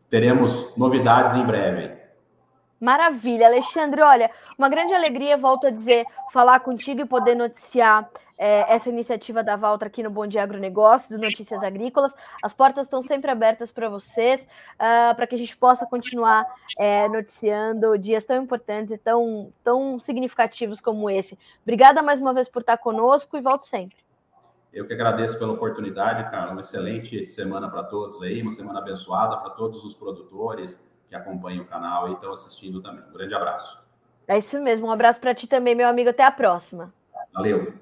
Teremos 0.08 0.74
novidades 0.76 1.34
em 1.34 1.44
breve. 1.44 1.97
Maravilha, 2.80 3.46
Alexandre. 3.46 4.00
Olha, 4.02 4.30
uma 4.56 4.68
grande 4.68 4.94
alegria, 4.94 5.36
volto 5.36 5.66
a 5.66 5.70
dizer, 5.70 6.06
falar 6.32 6.60
contigo 6.60 7.00
e 7.00 7.04
poder 7.04 7.34
noticiar 7.34 8.08
é, 8.38 8.72
essa 8.72 8.88
iniciativa 8.88 9.42
da 9.42 9.56
Valtra 9.56 9.88
aqui 9.88 10.02
no 10.02 10.10
Bom 10.10 10.26
Dia 10.26 10.44
Agronegócio, 10.44 11.10
do 11.10 11.20
Notícias 11.20 11.62
Agrícolas. 11.62 12.14
As 12.40 12.52
portas 12.52 12.86
estão 12.86 13.02
sempre 13.02 13.30
abertas 13.30 13.72
para 13.72 13.88
vocês, 13.88 14.46
uh, 14.74 15.14
para 15.16 15.26
que 15.26 15.34
a 15.34 15.38
gente 15.38 15.56
possa 15.56 15.84
continuar 15.84 16.46
é, 16.78 17.08
noticiando 17.08 17.98
dias 17.98 18.24
tão 18.24 18.40
importantes 18.40 18.92
e 18.92 18.98
tão, 18.98 19.52
tão 19.64 19.98
significativos 19.98 20.80
como 20.80 21.10
esse. 21.10 21.36
Obrigada 21.62 22.00
mais 22.00 22.20
uma 22.20 22.32
vez 22.32 22.48
por 22.48 22.60
estar 22.60 22.78
conosco 22.78 23.36
e 23.36 23.40
volto 23.40 23.66
sempre. 23.66 23.96
Eu 24.72 24.86
que 24.86 24.92
agradeço 24.92 25.38
pela 25.38 25.54
oportunidade, 25.54 26.30
cara. 26.30 26.52
Uma 26.52 26.60
excelente 26.60 27.26
semana 27.26 27.68
para 27.68 27.82
todos 27.82 28.22
aí, 28.22 28.40
uma 28.40 28.52
semana 28.52 28.78
abençoada 28.78 29.36
para 29.38 29.50
todos 29.50 29.82
os 29.82 29.94
produtores 29.94 30.80
que 31.08 31.14
acompanham 31.14 31.64
o 31.64 31.66
canal 31.66 32.08
e 32.08 32.12
estão 32.12 32.32
assistindo 32.32 32.82
também. 32.82 33.04
Um 33.08 33.12
grande 33.12 33.34
abraço. 33.34 33.82
É 34.26 34.36
isso 34.36 34.60
mesmo. 34.60 34.86
Um 34.86 34.90
abraço 34.90 35.20
para 35.20 35.34
ti 35.34 35.46
também, 35.46 35.74
meu 35.74 35.88
amigo. 35.88 36.10
Até 36.10 36.22
a 36.22 36.30
próxima. 36.30 36.92
Valeu. 37.32 37.74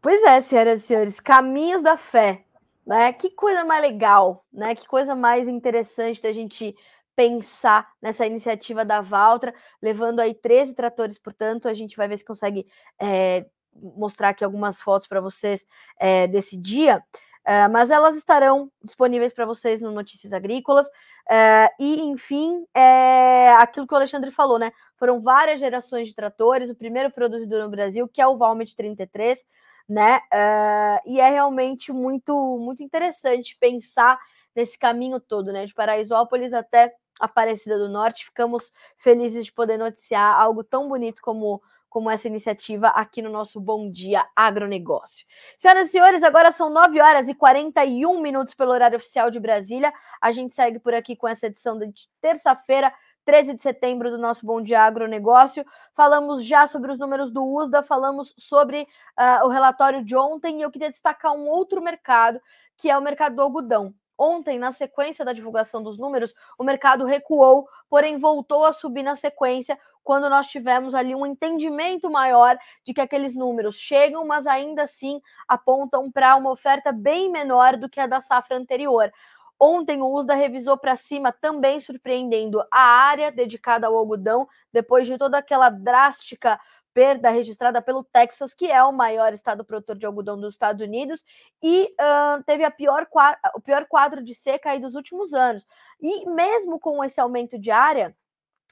Pois 0.00 0.22
é, 0.24 0.40
senhoras 0.40 0.80
e 0.80 0.86
senhores, 0.86 1.20
caminhos 1.20 1.82
da 1.82 1.96
fé. 1.96 2.44
Né? 2.84 3.12
Que 3.12 3.30
coisa 3.30 3.64
mais 3.64 3.80
legal, 3.80 4.44
né? 4.52 4.74
Que 4.74 4.86
coisa 4.86 5.14
mais 5.14 5.48
interessante 5.48 6.20
da 6.20 6.32
gente 6.32 6.74
pensar 7.14 7.92
nessa 8.00 8.26
iniciativa 8.26 8.84
da 8.84 9.00
Valtra, 9.00 9.54
levando 9.80 10.20
aí 10.20 10.34
13 10.34 10.74
tratores, 10.74 11.18
portanto, 11.18 11.68
a 11.68 11.74
gente 11.74 11.96
vai 11.96 12.08
ver 12.08 12.16
se 12.16 12.24
consegue 12.24 12.66
é, 12.98 13.46
mostrar 13.74 14.30
aqui 14.30 14.42
algumas 14.42 14.80
fotos 14.80 15.06
para 15.06 15.20
vocês 15.20 15.64
é, 15.98 16.26
desse 16.26 16.56
dia. 16.56 17.02
Uh, 17.42 17.70
mas 17.72 17.90
elas 17.90 18.16
estarão 18.16 18.70
disponíveis 18.82 19.32
para 19.32 19.44
vocês 19.44 19.80
no 19.80 19.90
Notícias 19.90 20.32
Agrícolas. 20.32 20.86
Uh, 20.86 21.68
e, 21.80 22.00
enfim, 22.02 22.64
é 22.74 23.52
aquilo 23.58 23.86
que 23.86 23.94
o 23.94 23.96
Alexandre 23.96 24.30
falou, 24.30 24.58
né? 24.58 24.72
Foram 24.96 25.20
várias 25.20 25.58
gerações 25.58 26.08
de 26.08 26.14
tratores, 26.14 26.70
o 26.70 26.74
primeiro 26.74 27.10
produzido 27.10 27.58
no 27.58 27.68
Brasil, 27.68 28.08
que 28.08 28.22
é 28.22 28.26
o 28.26 28.36
Valmet 28.36 28.76
33, 28.76 29.44
né? 29.88 30.18
Uh, 30.32 31.10
e 31.10 31.20
é 31.20 31.30
realmente 31.30 31.92
muito, 31.92 32.58
muito 32.58 32.82
interessante 32.82 33.56
pensar 33.58 34.18
nesse 34.54 34.78
caminho 34.78 35.18
todo, 35.18 35.52
né? 35.52 35.66
De 35.66 35.74
Paraisópolis 35.74 36.52
até 36.52 36.94
Aparecida 37.20 37.76
do 37.76 37.88
Norte. 37.88 38.24
Ficamos 38.24 38.72
felizes 38.96 39.46
de 39.46 39.52
poder 39.52 39.78
noticiar 39.78 40.40
algo 40.40 40.62
tão 40.62 40.88
bonito 40.88 41.20
como 41.22 41.60
como 41.92 42.10
essa 42.10 42.26
iniciativa 42.26 42.88
aqui 42.88 43.20
no 43.20 43.28
nosso 43.28 43.60
Bom 43.60 43.90
Dia 43.90 44.26
Agronegócio. 44.34 45.26
Senhoras 45.58 45.88
e 45.88 45.90
senhores, 45.92 46.22
agora 46.22 46.50
são 46.50 46.70
9 46.70 46.98
horas 46.98 47.28
e 47.28 47.34
41 47.34 48.18
minutos 48.18 48.54
pelo 48.54 48.72
horário 48.72 48.96
oficial 48.96 49.30
de 49.30 49.38
Brasília. 49.38 49.92
A 50.18 50.32
gente 50.32 50.54
segue 50.54 50.78
por 50.78 50.94
aqui 50.94 51.14
com 51.14 51.28
essa 51.28 51.48
edição 51.48 51.78
de 51.78 52.08
terça-feira, 52.18 52.90
13 53.26 53.56
de 53.56 53.62
setembro 53.62 54.10
do 54.10 54.16
nosso 54.16 54.46
Bom 54.46 54.62
Dia 54.62 54.80
Agronegócio. 54.80 55.66
Falamos 55.94 56.46
já 56.46 56.66
sobre 56.66 56.90
os 56.90 56.98
números 56.98 57.30
do 57.30 57.44
USDA, 57.44 57.82
falamos 57.82 58.34
sobre 58.38 58.88
uh, 59.18 59.44
o 59.44 59.48
relatório 59.48 60.02
de 60.02 60.16
ontem 60.16 60.60
e 60.60 60.62
eu 60.62 60.70
queria 60.70 60.90
destacar 60.90 61.34
um 61.34 61.46
outro 61.46 61.82
mercado, 61.82 62.40
que 62.78 62.88
é 62.88 62.96
o 62.96 63.02
mercado 63.02 63.36
do 63.36 63.42
algodão. 63.42 63.94
Ontem, 64.24 64.56
na 64.56 64.70
sequência 64.70 65.24
da 65.24 65.32
divulgação 65.32 65.82
dos 65.82 65.98
números, 65.98 66.32
o 66.56 66.62
mercado 66.62 67.04
recuou, 67.04 67.68
porém 67.90 68.20
voltou 68.20 68.64
a 68.64 68.72
subir 68.72 69.02
na 69.02 69.16
sequência 69.16 69.76
quando 70.04 70.30
nós 70.30 70.46
tivemos 70.46 70.94
ali 70.94 71.12
um 71.12 71.26
entendimento 71.26 72.08
maior 72.08 72.56
de 72.84 72.94
que 72.94 73.00
aqueles 73.00 73.34
números 73.34 73.74
chegam, 73.74 74.24
mas 74.24 74.46
ainda 74.46 74.84
assim 74.84 75.20
apontam 75.48 76.08
para 76.08 76.36
uma 76.36 76.52
oferta 76.52 76.92
bem 76.92 77.32
menor 77.32 77.76
do 77.76 77.88
que 77.88 77.98
a 77.98 78.06
da 78.06 78.20
safra 78.20 78.56
anterior. 78.56 79.12
Ontem 79.58 80.00
o 80.00 80.14
USDA 80.14 80.36
revisou 80.36 80.78
para 80.78 80.94
cima, 80.94 81.32
também 81.32 81.80
surpreendendo 81.80 82.62
a 82.70 82.80
área 82.80 83.32
dedicada 83.32 83.88
ao 83.88 83.96
algodão, 83.96 84.48
depois 84.72 85.04
de 85.04 85.18
toda 85.18 85.38
aquela 85.38 85.68
drástica 85.68 86.60
perda 86.94 87.30
registrada 87.30 87.80
pelo 87.80 88.04
Texas, 88.04 88.54
que 88.54 88.70
é 88.70 88.82
o 88.82 88.92
maior 88.92 89.32
estado 89.32 89.64
produtor 89.64 89.96
de 89.96 90.06
algodão 90.06 90.38
dos 90.38 90.54
Estados 90.54 90.82
Unidos, 90.82 91.24
e 91.62 91.84
uh, 91.84 92.42
teve 92.44 92.64
a 92.64 92.70
pior, 92.70 93.06
o 93.54 93.60
pior 93.60 93.86
quadro 93.86 94.22
de 94.22 94.34
seca 94.34 94.70
aí 94.70 94.80
dos 94.80 94.94
últimos 94.94 95.32
anos. 95.32 95.66
E 96.00 96.28
mesmo 96.30 96.78
com 96.78 97.02
esse 97.02 97.20
aumento 97.20 97.58
de 97.58 97.70
área, 97.70 98.14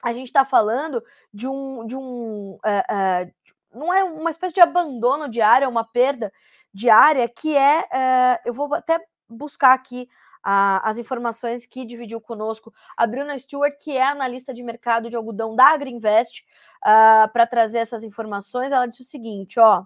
a 0.03 0.13
gente 0.13 0.27
está 0.27 0.43
falando 0.43 1.03
de 1.33 1.47
um, 1.47 1.85
de 1.85 1.95
um 1.95 2.53
uh, 2.55 3.27
uh, 3.27 3.31
não 3.73 3.93
é 3.93 4.03
uma 4.03 4.29
espécie 4.29 4.53
de 4.53 4.61
abandono 4.61 5.29
de 5.29 5.41
área, 5.41 5.69
uma 5.69 5.83
perda 5.83 6.31
de 6.73 6.89
área 6.89 7.27
que 7.27 7.55
é, 7.55 8.39
eu 8.45 8.53
vou 8.53 8.73
até 8.73 8.99
buscar 9.29 9.73
aqui 9.73 10.07
as 10.43 10.97
informações 10.97 11.65
que 11.65 11.85
dividiu 11.85 12.19
conosco 12.19 12.73
a 12.97 13.05
Bruna 13.05 13.37
Stewart, 13.37 13.77
que 13.79 13.95
é 13.95 14.03
analista 14.03 14.53
de 14.53 14.63
mercado 14.63 15.09
de 15.09 15.15
algodão 15.15 15.55
da 15.55 15.67
Agriinvest, 15.67 16.43
uh, 16.81 17.31
para 17.31 17.47
trazer 17.47 17.79
essas 17.79 18.03
informações. 18.03 18.71
Ela 18.71 18.85
disse 18.85 19.01
o 19.01 19.05
seguinte: 19.05 19.59
ó. 19.59 19.83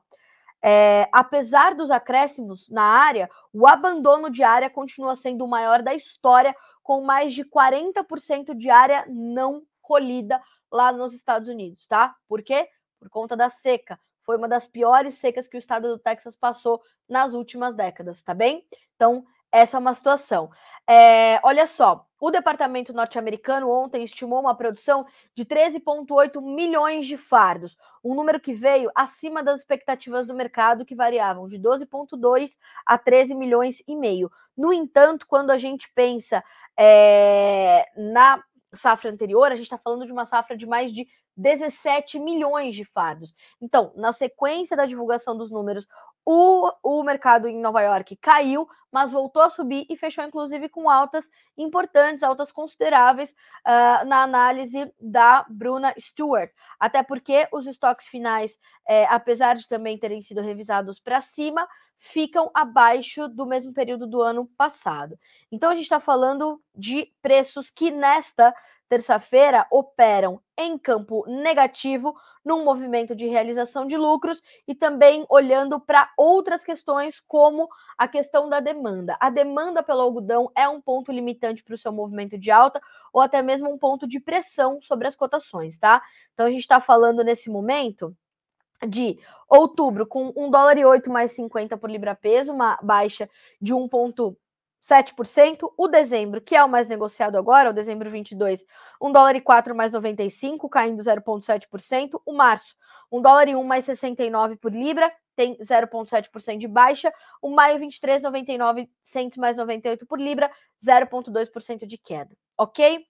É, 0.67 1.07
apesar 1.11 1.75
dos 1.75 1.91
acréscimos 1.91 2.67
na 2.69 2.81
área, 2.81 3.29
o 3.53 3.67
abandono 3.67 4.31
de 4.31 4.41
área 4.41 4.67
continua 4.67 5.15
sendo 5.15 5.45
o 5.45 5.47
maior 5.47 5.83
da 5.83 5.93
história, 5.93 6.55
com 6.81 7.01
mais 7.01 7.33
de 7.33 7.43
40% 7.45 8.55
de 8.55 8.69
área 8.71 9.05
não 9.07 9.61
colhida 9.79 10.41
lá 10.71 10.91
nos 10.91 11.13
Estados 11.13 11.47
Unidos, 11.47 11.85
tá? 11.85 12.15
Por 12.27 12.41
quê? 12.41 12.67
Por 12.99 13.09
conta 13.09 13.37
da 13.37 13.47
seca. 13.47 13.99
Foi 14.23 14.37
uma 14.37 14.47
das 14.47 14.67
piores 14.67 15.15
secas 15.15 15.47
que 15.47 15.55
o 15.55 15.59
estado 15.59 15.87
do 15.87 15.99
Texas 15.99 16.35
passou 16.35 16.81
nas 17.07 17.33
últimas 17.35 17.75
décadas, 17.75 18.23
tá 18.23 18.33
bem? 18.33 18.65
Então, 18.95 19.23
essa 19.51 19.77
é 19.77 19.79
uma 19.79 19.93
situação. 19.93 20.49
É, 20.87 21.39
olha 21.43 21.67
só, 21.67 22.05
o 22.25 22.31
departamento 22.31 22.91
norte-americano 22.91 23.69
ontem 23.69 24.03
estimou 24.03 24.39
uma 24.39 24.55
produção 24.55 25.05
de 25.35 25.45
13,8 25.45 26.41
milhões 26.41 27.05
de 27.05 27.17
fardos, 27.17 27.77
um 28.03 28.15
número 28.15 28.39
que 28.39 28.51
veio 28.51 28.89
acima 28.95 29.43
das 29.43 29.59
expectativas 29.59 30.25
do 30.25 30.33
mercado, 30.33 30.83
que 30.83 30.95
variavam 30.95 31.47
de 31.47 31.59
12,2 31.59 32.57
a 32.83 32.97
13 32.97 33.35
milhões 33.35 33.83
e 33.87 33.95
meio. 33.95 34.31
No 34.57 34.73
entanto, 34.73 35.27
quando 35.27 35.51
a 35.51 35.57
gente 35.59 35.87
pensa 35.93 36.43
é, 36.75 37.85
na 37.95 38.43
safra 38.73 39.11
anterior, 39.11 39.51
a 39.51 39.55
gente 39.55 39.65
está 39.65 39.77
falando 39.77 40.07
de 40.07 40.11
uma 40.11 40.25
safra 40.25 40.57
de 40.57 40.65
mais 40.65 40.91
de 40.91 41.07
17 41.37 42.17
milhões 42.17 42.73
de 42.73 42.85
fardos. 42.85 43.35
Então, 43.61 43.93
na 43.95 44.11
sequência 44.11 44.75
da 44.75 44.87
divulgação 44.87 45.37
dos 45.37 45.51
números, 45.51 45.87
o, 46.25 46.71
o 46.81 47.03
mercado 47.03 47.47
em 47.47 47.59
Nova 47.61 47.81
York 47.81 48.15
caiu, 48.15 48.67
mas 48.91 49.11
voltou 49.11 49.41
a 49.41 49.49
subir 49.49 49.85
e 49.89 49.95
fechou, 49.95 50.23
inclusive, 50.23 50.69
com 50.69 50.89
altas 50.89 51.29
importantes, 51.57 52.23
altas 52.23 52.51
consideráveis 52.51 53.31
uh, 53.31 54.05
na 54.07 54.23
análise 54.23 54.91
da 54.99 55.45
Bruna 55.49 55.93
Stewart. 55.99 56.49
Até 56.79 57.03
porque 57.03 57.47
os 57.51 57.67
estoques 57.67 58.07
finais, 58.07 58.57
é, 58.87 59.05
apesar 59.05 59.55
de 59.55 59.67
também 59.67 59.97
terem 59.97 60.21
sido 60.21 60.41
revisados 60.41 60.99
para 60.99 61.21
cima, 61.21 61.67
ficam 61.97 62.49
abaixo 62.53 63.27
do 63.27 63.45
mesmo 63.45 63.73
período 63.73 64.07
do 64.07 64.21
ano 64.21 64.47
passado. 64.57 65.19
Então, 65.51 65.69
a 65.69 65.73
gente 65.73 65.83
está 65.83 65.99
falando 65.99 66.61
de 66.73 67.11
preços 67.21 67.69
que 67.69 67.91
nesta 67.91 68.53
terça-feira 68.87 69.65
operam 69.71 70.39
em 70.57 70.77
campo 70.77 71.25
negativo, 71.27 72.15
num 72.43 72.63
movimento 72.63 73.15
de 73.15 73.27
realização 73.27 73.87
de 73.87 73.97
lucros 73.97 74.41
e 74.67 74.75
também 74.75 75.25
olhando 75.27 75.79
para 75.79 76.11
outras 76.15 76.63
questões, 76.63 77.19
como 77.27 77.67
a 77.97 78.07
questão 78.07 78.47
da 78.47 78.59
demanda. 78.59 79.17
A 79.19 79.29
demanda 79.29 79.81
pelo 79.81 80.01
algodão 80.01 80.51
é 80.55 80.69
um 80.69 80.79
ponto 80.79 81.11
limitante 81.11 81.63
para 81.63 81.73
o 81.73 81.77
seu 81.77 81.91
movimento 81.91 82.37
de 82.37 82.51
alta 82.51 82.79
ou 83.11 83.21
até 83.21 83.41
mesmo 83.41 83.69
um 83.71 83.77
ponto 83.77 84.07
de 84.07 84.19
pressão 84.19 84.79
sobre 84.81 85.07
as 85.07 85.15
cotações, 85.15 85.77
tá? 85.77 86.01
Então 86.33 86.45
a 86.45 86.51
gente 86.51 86.61
está 86.61 86.79
falando 86.79 87.23
nesse 87.23 87.49
momento 87.49 88.15
de 88.87 89.17
outubro 89.49 90.05
com 90.05 90.31
1 90.35 90.49
dólar 90.51 90.77
e 90.77 90.85
8 90.85 91.09
mais 91.09 91.31
50 91.31 91.77
por 91.77 91.89
libra 91.89 92.15
peso, 92.15 92.53
uma 92.53 92.77
baixa 92.81 93.29
de 93.59 93.73
1 93.73 93.87
7%. 94.85 95.71
O 95.75 95.87
dezembro, 95.87 96.39
que 96.39 96.55
é 96.55 96.63
o 96.63 96.69
mais 96.69 96.87
negociado 96.87 97.37
agora, 97.37 97.71
o 97.71 97.73
dezembro 97.73 98.09
22, 98.09 98.65
1 99.01 99.11
dólar 99.11 99.35
e 99.35 99.41
4 99.41 99.75
mais 99.75 99.91
95, 99.91 100.69
caindo 100.69 101.01
0,7%. 101.01 102.21
O 102.25 102.33
março, 102.33 102.75
1 103.11 103.21
dólar 103.21 103.47
e 103.47 103.55
1 103.55 103.63
mais 103.63 103.85
69 103.85 104.57
por 104.57 104.71
libra, 104.71 105.11
tem 105.35 105.57
0,7% 105.57 106.59
de 106.59 106.67
baixa. 106.67 107.11
O 107.41 107.49
maio 107.49 107.79
23, 107.79 108.21
99 108.21 108.89
centos 109.01 109.37
mais 109.37 109.55
98 109.55 110.05
por 110.05 110.19
libra, 110.19 110.51
0,2% 110.79 111.87
de 111.87 111.97
queda, 111.97 112.35
ok? 112.57 113.05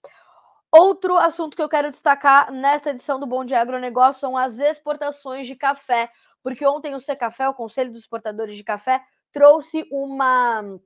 Outro 0.71 1.17
assunto 1.17 1.55
que 1.55 1.61
eu 1.61 1.69
quero 1.69 1.91
destacar 1.91 2.51
nesta 2.51 2.89
edição 2.89 3.19
do 3.19 3.27
Bom 3.27 3.45
Dia 3.45 3.61
Agronegócio 3.61 4.19
são 4.19 4.37
as 4.37 4.59
exportações 4.59 5.47
de 5.47 5.55
café, 5.55 6.09
porque 6.41 6.65
ontem 6.65 6.93
o 6.95 6.99
Secafé, 6.99 7.47
o 7.47 7.53
Conselho 7.53 7.91
dos 7.91 8.01
Exportadores 8.01 8.57
de 8.57 8.63
Café, 8.63 9.01
trouxe 9.31 9.87
uma 9.91 10.79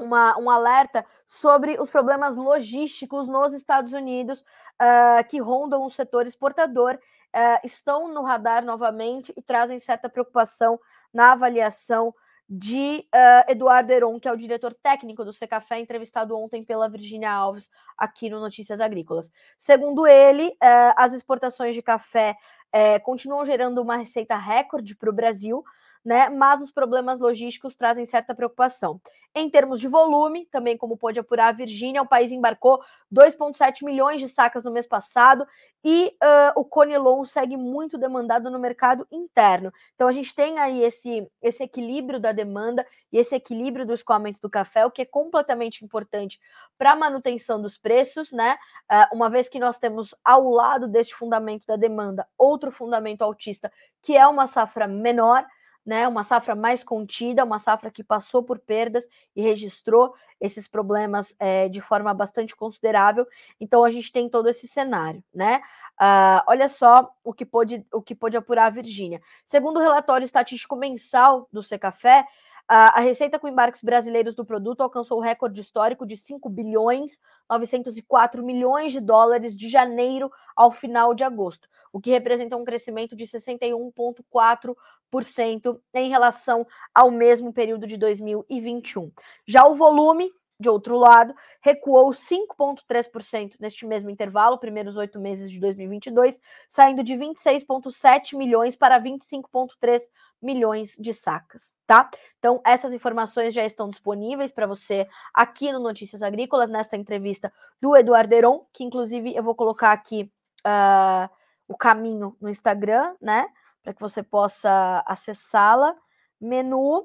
uma, 0.00 0.38
um 0.38 0.50
alerta 0.50 1.04
sobre 1.26 1.80
os 1.80 1.90
problemas 1.90 2.36
logísticos 2.36 3.28
nos 3.28 3.52
Estados 3.52 3.92
Unidos 3.92 4.40
uh, 4.40 5.26
que 5.28 5.38
rondam 5.40 5.84
o 5.84 5.90
setor 5.90 6.26
exportador, 6.26 6.94
uh, 6.94 7.60
estão 7.64 8.08
no 8.12 8.22
radar 8.22 8.64
novamente 8.64 9.32
e 9.36 9.42
trazem 9.42 9.78
certa 9.78 10.08
preocupação 10.08 10.80
na 11.12 11.32
avaliação 11.32 12.14
de 12.48 13.06
uh, 13.14 13.50
Eduardo 13.50 13.92
Heron, 13.92 14.18
que 14.18 14.26
é 14.26 14.32
o 14.32 14.36
diretor 14.36 14.74
técnico 14.74 15.24
do 15.24 15.32
Secafé, 15.32 15.78
entrevistado 15.78 16.36
ontem 16.36 16.64
pela 16.64 16.88
Virginia 16.88 17.30
Alves 17.30 17.70
aqui 17.96 18.28
no 18.28 18.40
Notícias 18.40 18.80
Agrícolas. 18.80 19.30
Segundo 19.56 20.04
ele, 20.04 20.56
as 20.96 21.12
exportações 21.12 21.76
de 21.76 21.82
café 21.82 22.36
eh, 22.72 22.98
continuam 23.00 23.44
gerando 23.44 23.82
uma 23.82 23.96
receita 23.96 24.36
recorde 24.36 24.94
para 24.94 25.10
o 25.10 25.12
Brasil, 25.12 25.64
né? 26.04 26.28
Mas 26.28 26.60
os 26.60 26.70
problemas 26.70 27.20
logísticos 27.20 27.74
trazem 27.74 28.04
certa 28.04 28.34
preocupação. 28.34 29.00
Em 29.32 29.48
termos 29.48 29.78
de 29.78 29.86
volume, 29.86 30.46
também 30.46 30.76
como 30.76 30.96
pôde 30.96 31.20
apurar 31.20 31.48
a 31.48 31.52
Virgínia, 31.52 32.02
o 32.02 32.08
país 32.08 32.32
embarcou 32.32 32.82
2,7 33.14 33.84
milhões 33.84 34.20
de 34.20 34.28
sacas 34.28 34.64
no 34.64 34.72
mês 34.72 34.88
passado 34.88 35.46
e 35.84 36.08
uh, 36.22 36.60
o 36.60 36.64
Conilon 36.64 37.24
segue 37.24 37.56
muito 37.56 37.96
demandado 37.96 38.50
no 38.50 38.58
mercado 38.58 39.06
interno. 39.10 39.72
Então 39.94 40.08
a 40.08 40.12
gente 40.12 40.34
tem 40.34 40.58
aí 40.58 40.82
esse, 40.82 41.30
esse 41.40 41.62
equilíbrio 41.62 42.18
da 42.18 42.32
demanda 42.32 42.84
e 43.12 43.18
esse 43.18 43.36
equilíbrio 43.36 43.86
do 43.86 43.94
escoamento 43.94 44.40
do 44.40 44.50
café, 44.50 44.84
o 44.84 44.90
que 44.90 45.02
é 45.02 45.06
completamente 45.06 45.84
importante 45.84 46.40
para 46.76 46.92
a 46.92 46.96
manutenção 46.96 47.62
dos 47.62 47.78
preços, 47.78 48.32
né? 48.32 48.58
Uh, 48.90 49.14
uma 49.14 49.30
vez 49.30 49.48
que 49.48 49.60
nós 49.60 49.78
temos 49.78 50.12
ao 50.24 50.50
lado 50.50 50.88
deste 50.88 51.14
fundamento 51.14 51.66
da 51.66 51.76
demanda 51.76 52.26
outro 52.36 52.72
fundamento 52.72 53.22
altista, 53.22 53.72
que 54.02 54.16
é 54.16 54.26
uma 54.26 54.48
safra 54.48 54.88
menor 54.88 55.46
né, 55.84 56.06
uma 56.06 56.22
safra 56.22 56.54
mais 56.54 56.84
contida, 56.84 57.44
uma 57.44 57.58
safra 57.58 57.90
que 57.90 58.04
passou 58.04 58.42
por 58.42 58.58
perdas 58.58 59.06
e 59.34 59.42
registrou 59.42 60.14
esses 60.40 60.66
problemas 60.66 61.34
é, 61.38 61.68
de 61.68 61.80
forma 61.80 62.12
bastante 62.14 62.56
considerável. 62.56 63.26
Então 63.60 63.84
a 63.84 63.90
gente 63.90 64.10
tem 64.12 64.28
todo 64.28 64.48
esse 64.48 64.66
cenário, 64.66 65.22
né? 65.34 65.60
Uh, 66.00 66.40
olha 66.46 66.66
só 66.68 67.12
o 67.22 67.32
que 67.32 67.44
pôde 67.44 67.84
o 67.92 68.00
que 68.00 68.14
pôde 68.14 68.36
apurar 68.36 68.66
a 68.66 68.70
Virgínia. 68.70 69.20
Segundo 69.44 69.76
o 69.76 69.82
relatório 69.82 70.24
estatístico 70.24 70.74
mensal 70.74 71.46
do 71.52 71.62
Secafé, 71.62 72.24
a 72.72 73.00
receita 73.00 73.36
com 73.36 73.48
embarques 73.48 73.82
brasileiros 73.82 74.32
do 74.32 74.44
produto 74.44 74.80
alcançou 74.80 75.18
o 75.18 75.20
recorde 75.20 75.60
histórico 75.60 76.06
de 76.06 76.16
5 76.16 76.48
bilhões 76.48 77.18
904 77.48 78.44
milhões 78.44 78.92
de 78.92 79.00
dólares 79.00 79.56
de 79.56 79.68
janeiro 79.68 80.30
ao 80.54 80.70
final 80.70 81.12
de 81.12 81.24
agosto, 81.24 81.68
o 81.92 82.00
que 82.00 82.10
representa 82.10 82.56
um 82.56 82.64
crescimento 82.64 83.16
de 83.16 83.26
61,4% 83.26 85.80
em 85.92 86.08
relação 86.08 86.64
ao 86.94 87.10
mesmo 87.10 87.52
período 87.52 87.88
de 87.88 87.96
2021. 87.96 89.10
Já 89.44 89.66
o 89.66 89.74
volume 89.74 90.32
de 90.60 90.68
outro 90.68 90.98
lado, 90.98 91.34
recuou 91.62 92.10
5,3% 92.10 93.54
neste 93.58 93.86
mesmo 93.86 94.10
intervalo, 94.10 94.58
primeiros 94.58 94.98
oito 94.98 95.18
meses 95.18 95.50
de 95.50 95.58
2022, 95.58 96.38
saindo 96.68 97.02
de 97.02 97.14
26,7 97.14 98.36
milhões 98.36 98.76
para 98.76 99.00
25,3 99.00 100.02
milhões 100.42 100.96
de 100.98 101.12
sacas, 101.12 101.72
tá? 101.86 102.08
Então, 102.38 102.60
essas 102.64 102.92
informações 102.92 103.52
já 103.52 103.64
estão 103.64 103.88
disponíveis 103.88 104.50
para 104.50 104.66
você 104.66 105.08
aqui 105.34 105.70
no 105.72 105.78
Notícias 105.78 106.22
Agrícolas, 106.22 106.70
nesta 106.70 106.96
entrevista 106.96 107.52
do 107.80 107.96
Eduardo 107.96 108.34
Heron, 108.34 108.66
que 108.72 108.84
inclusive 108.84 109.34
eu 109.34 109.42
vou 109.42 109.54
colocar 109.54 109.92
aqui 109.92 110.30
uh, 110.66 111.28
o 111.68 111.76
caminho 111.76 112.36
no 112.40 112.48
Instagram, 112.48 113.14
né? 113.20 113.48
Para 113.82 113.94
que 113.94 114.00
você 114.00 114.22
possa 114.22 115.02
acessá-la. 115.06 115.94
Menu, 116.40 117.04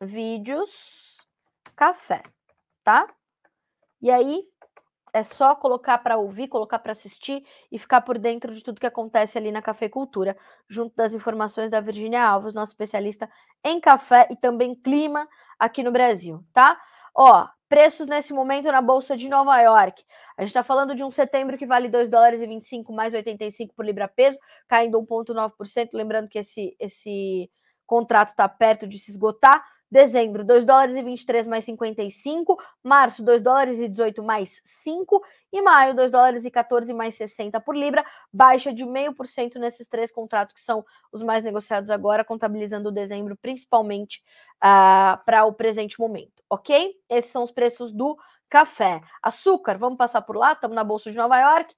vídeos, 0.00 1.18
café 1.74 2.22
tá? 2.90 3.06
E 4.00 4.10
aí 4.10 4.42
é 5.12 5.22
só 5.22 5.54
colocar 5.54 5.98
para 5.98 6.16
ouvir, 6.16 6.48
colocar 6.48 6.78
para 6.78 6.92
assistir 6.92 7.44
e 7.70 7.78
ficar 7.78 8.00
por 8.00 8.18
dentro 8.18 8.54
de 8.54 8.62
tudo 8.62 8.80
que 8.80 8.86
acontece 8.86 9.36
ali 9.36 9.50
na 9.50 9.62
cafeicultura, 9.62 10.36
junto 10.68 10.94
das 10.96 11.14
informações 11.14 11.70
da 11.70 11.80
Virginia 11.80 12.24
Alves, 12.24 12.54
nossa 12.54 12.72
especialista 12.72 13.30
em 13.64 13.80
café 13.80 14.28
e 14.30 14.36
também 14.36 14.74
clima 14.74 15.28
aqui 15.58 15.82
no 15.82 15.92
Brasil, 15.92 16.44
tá? 16.52 16.80
Ó, 17.14 17.46
preços 17.68 18.08
nesse 18.08 18.32
momento 18.32 18.70
na 18.72 18.82
Bolsa 18.82 19.16
de 19.16 19.28
Nova 19.28 19.58
York. 19.60 20.02
A 20.36 20.42
gente 20.42 20.50
está 20.50 20.62
falando 20.62 20.94
de 20.94 21.04
um 21.04 21.10
setembro 21.10 21.56
que 21.56 21.66
vale 21.66 21.88
2 21.88 22.08
dólares 22.08 22.40
e 22.40 22.46
25 22.46 22.92
mais 22.92 23.14
85 23.14 23.74
por 23.74 23.84
libra 23.84 24.08
peso, 24.08 24.38
caindo 24.66 25.00
1,9%. 25.00 25.90
Lembrando 25.92 26.28
que 26.28 26.38
esse, 26.38 26.76
esse 26.80 27.50
contrato 27.86 28.30
está 28.30 28.48
perto 28.48 28.86
de 28.86 28.98
se 28.98 29.12
esgotar. 29.12 29.64
Dezembro, 29.90 30.44
2 30.44 30.64
dólares 30.64 30.94
e 30.94 31.02
23 31.02 31.46
mais 31.46 31.64
55. 31.64 32.56
Março, 32.82 33.24
2 33.24 33.42
dólares 33.42 33.80
e 33.80 33.88
18 33.88 34.22
mais 34.22 34.60
5. 34.64 35.20
E 35.52 35.60
maio, 35.60 35.94
2 35.94 36.10
dólares 36.12 36.44
e 36.44 36.50
14 36.50 36.92
mais 36.94 37.14
60 37.16 37.60
por 37.60 37.76
libra. 37.76 38.04
Baixa 38.32 38.72
de 38.72 38.84
0,5% 38.84 39.56
nesses 39.56 39.88
três 39.88 40.12
contratos 40.12 40.54
que 40.54 40.60
são 40.60 40.84
os 41.10 41.22
mais 41.22 41.42
negociados 41.42 41.90
agora, 41.90 42.24
contabilizando 42.24 42.92
dezembro 42.92 43.36
principalmente 43.36 44.22
uh, 44.58 45.18
para 45.24 45.44
o 45.44 45.52
presente 45.52 45.98
momento, 45.98 46.42
ok? 46.48 46.94
Esses 47.08 47.32
são 47.32 47.42
os 47.42 47.50
preços 47.50 47.92
do 47.92 48.16
café. 48.48 49.00
Açúcar, 49.22 49.76
vamos 49.76 49.96
passar 49.98 50.22
por 50.22 50.36
lá, 50.36 50.52
estamos 50.52 50.74
na 50.74 50.84
Bolsa 50.84 51.10
de 51.10 51.16
Nova 51.16 51.38
York. 51.38 51.74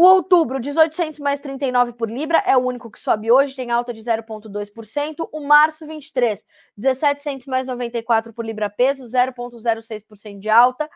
O 0.00 0.04
outubro, 0.04 0.58
1800 0.58 1.18
mais 1.18 1.40
39 1.40 1.92
por 1.92 2.10
libra, 2.10 2.42
é 2.46 2.56
o 2.56 2.60
único 2.60 2.90
que 2.90 2.98
sobe 2.98 3.30
hoje, 3.30 3.54
tem 3.54 3.70
alta 3.70 3.92
de 3.92 4.00
0,2%. 4.00 5.28
O 5.30 5.40
março, 5.40 5.86
23, 5.86 6.42
1700 6.74 7.46
mais 7.46 7.66
94 7.66 8.32
por 8.32 8.42
libra 8.42 8.70
peso, 8.70 9.04
0,06% 9.04 10.40
de 10.40 10.48
alta, 10.48 10.88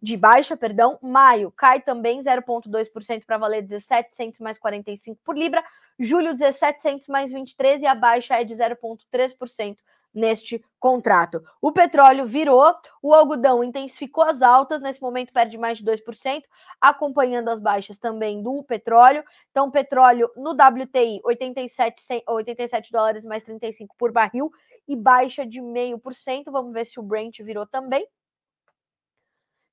de 0.00 0.16
baixa, 0.16 0.56
perdão. 0.56 0.96
Maio 1.02 1.50
cai 1.50 1.80
também 1.80 2.20
0,2% 2.20 3.26
para 3.26 3.36
valer 3.36 3.62
1700 3.62 4.38
mais 4.38 4.60
45 4.60 5.20
por 5.24 5.36
libra. 5.36 5.60
Julho, 5.98 6.28
1700 6.28 7.08
mais 7.08 7.32
23 7.32 7.82
e 7.82 7.86
a 7.86 7.96
baixa 7.96 8.40
é 8.40 8.44
de 8.44 8.54
0,3% 8.54 9.76
neste 10.14 10.62
contrato. 10.78 11.42
O 11.60 11.72
petróleo 11.72 12.26
virou, 12.26 12.74
o 13.00 13.14
algodão 13.14 13.64
intensificou 13.64 14.24
as 14.24 14.42
altas, 14.42 14.80
nesse 14.80 15.00
momento 15.00 15.32
perde 15.32 15.56
mais 15.56 15.78
de 15.78 15.84
2%, 15.84 16.42
acompanhando 16.80 17.48
as 17.48 17.60
baixas 17.60 17.96
também 17.96 18.42
do 18.42 18.62
petróleo. 18.62 19.24
Então, 19.50 19.70
petróleo 19.70 20.30
no 20.36 20.50
WTI, 20.50 21.20
87, 21.24 22.24
87 22.26 22.92
dólares 22.92 23.24
mais 23.24 23.42
35 23.42 23.94
por 23.96 24.12
barril 24.12 24.50
e 24.86 24.94
baixa 24.94 25.46
de 25.46 25.60
0,5%. 25.60 26.50
Vamos 26.50 26.72
ver 26.72 26.84
se 26.84 27.00
o 27.00 27.02
Brent 27.02 27.40
virou 27.40 27.66
também. 27.66 28.06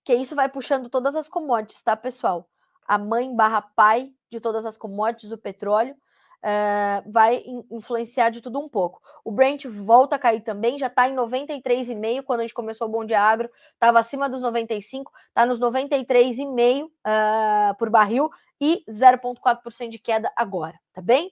Que 0.05 0.13
isso 0.15 0.35
vai 0.35 0.47
puxando 0.47 0.89
todas 0.89 1.15
as 1.15 1.27
commodities, 1.27 1.81
tá, 1.81 1.95
pessoal? 1.95 2.49
A 2.87 2.97
mãe 2.97 3.35
barra 3.35 3.61
pai 3.61 4.11
de 4.31 4.39
todas 4.39 4.65
as 4.65 4.77
commodities, 4.77 5.31
o 5.31 5.37
petróleo 5.37 5.95
uh, 6.43 7.11
vai 7.11 7.43
influenciar 7.69 8.29
de 8.29 8.41
tudo 8.41 8.59
um 8.59 8.69
pouco. 8.69 9.01
O 9.23 9.31
Brent 9.31 9.65
volta 9.65 10.15
a 10.15 10.19
cair 10.19 10.41
também, 10.41 10.77
já 10.77 10.87
está 10.87 11.07
em 11.07 11.15
93,5 11.15 12.23
quando 12.23 12.39
a 12.39 12.43
gente 12.43 12.53
começou 12.53 12.87
o 12.87 12.91
Bom 12.91 13.05
Dia 13.05 13.21
Agro, 13.21 13.49
estava 13.73 13.99
acima 13.99 14.29
dos 14.29 14.41
95, 14.41 15.11
está 15.27 15.45
nos 15.45 15.59
93,5 15.59 16.85
uh, 16.85 16.91
ah, 17.03 17.75
por 17.77 17.89
barril 17.89 18.29
e 18.59 18.83
0,4% 18.89 19.89
de 19.89 19.99
queda 19.99 20.31
agora, 20.35 20.77
tá 20.93 21.01
bem? 21.01 21.31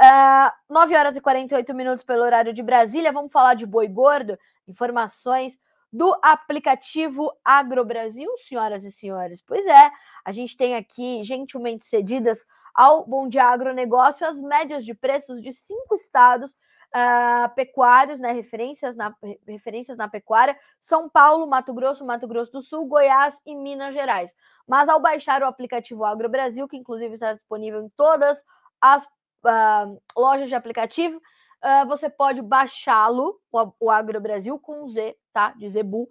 Uh, 0.00 0.50
9 0.72 0.96
horas 0.96 1.16
e 1.16 1.20
48 1.20 1.74
minutos 1.74 2.04
pelo 2.04 2.22
horário 2.22 2.52
de 2.52 2.62
Brasília, 2.62 3.12
vamos 3.12 3.32
falar 3.32 3.54
de 3.54 3.66
boi 3.66 3.86
gordo, 3.86 4.38
informações 4.66 5.58
do 5.92 6.16
aplicativo 6.22 7.32
Agrobrasil, 7.44 8.30
senhoras 8.38 8.84
e 8.84 8.92
senhores. 8.92 9.42
Pois 9.42 9.66
é, 9.66 9.90
a 10.24 10.30
gente 10.30 10.56
tem 10.56 10.76
aqui 10.76 11.22
gentilmente 11.24 11.84
cedidas 11.84 12.44
ao 12.74 13.04
Bom 13.06 13.28
Dia 13.28 13.44
Agronegócio 13.46 14.26
as 14.26 14.40
médias 14.40 14.84
de 14.84 14.94
preços 14.94 15.40
de 15.42 15.52
cinco 15.52 15.94
estados 15.94 16.56
uh, 16.94 17.54
pecuários, 17.54 18.18
né, 18.18 18.32
referências 18.32 18.96
na, 18.96 19.14
referências 19.46 19.96
na 19.96 20.08
pecuária, 20.08 20.56
São 20.78 21.08
Paulo, 21.08 21.46
Mato 21.46 21.72
Grosso, 21.72 22.04
Mato 22.04 22.26
Grosso 22.26 22.52
do 22.52 22.62
Sul, 22.62 22.86
Goiás 22.86 23.40
e 23.46 23.54
Minas 23.54 23.94
Gerais. 23.94 24.34
Mas 24.66 24.88
ao 24.88 25.00
baixar 25.00 25.42
o 25.42 25.46
aplicativo 25.46 26.04
Agrobrasil, 26.04 26.68
que 26.68 26.76
inclusive 26.76 27.14
está 27.14 27.32
disponível 27.32 27.82
em 27.82 27.88
todas 27.90 28.42
as 28.80 29.04
uh, 29.04 30.00
lojas 30.16 30.48
de 30.48 30.54
aplicativo, 30.54 31.16
uh, 31.16 31.86
você 31.86 32.08
pode 32.08 32.42
baixá-lo, 32.42 33.40
o, 33.52 33.72
o 33.80 33.90
Agrobrasil 33.90 34.58
com 34.58 34.86
Z, 34.88 35.16
tá, 35.32 35.52
de 35.56 35.68
Zebu, 35.68 36.08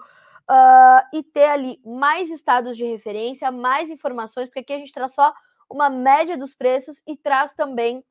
e 1.14 1.22
ter 1.22 1.46
ali 1.46 1.80
mais 1.86 2.32
estados 2.32 2.76
de 2.76 2.84
referência, 2.84 3.52
mais 3.52 3.88
informações, 3.88 4.48
porque 4.48 4.62
aqui 4.62 4.74
a 4.74 4.80
gente 4.80 4.92
traz 4.92 5.14
só 5.14 5.32
uma 5.70 5.90
média 5.90 6.38
dos 6.38 6.54
preços 6.54 7.02
e 7.08 7.16
traz 7.16 7.54
também 7.54 8.04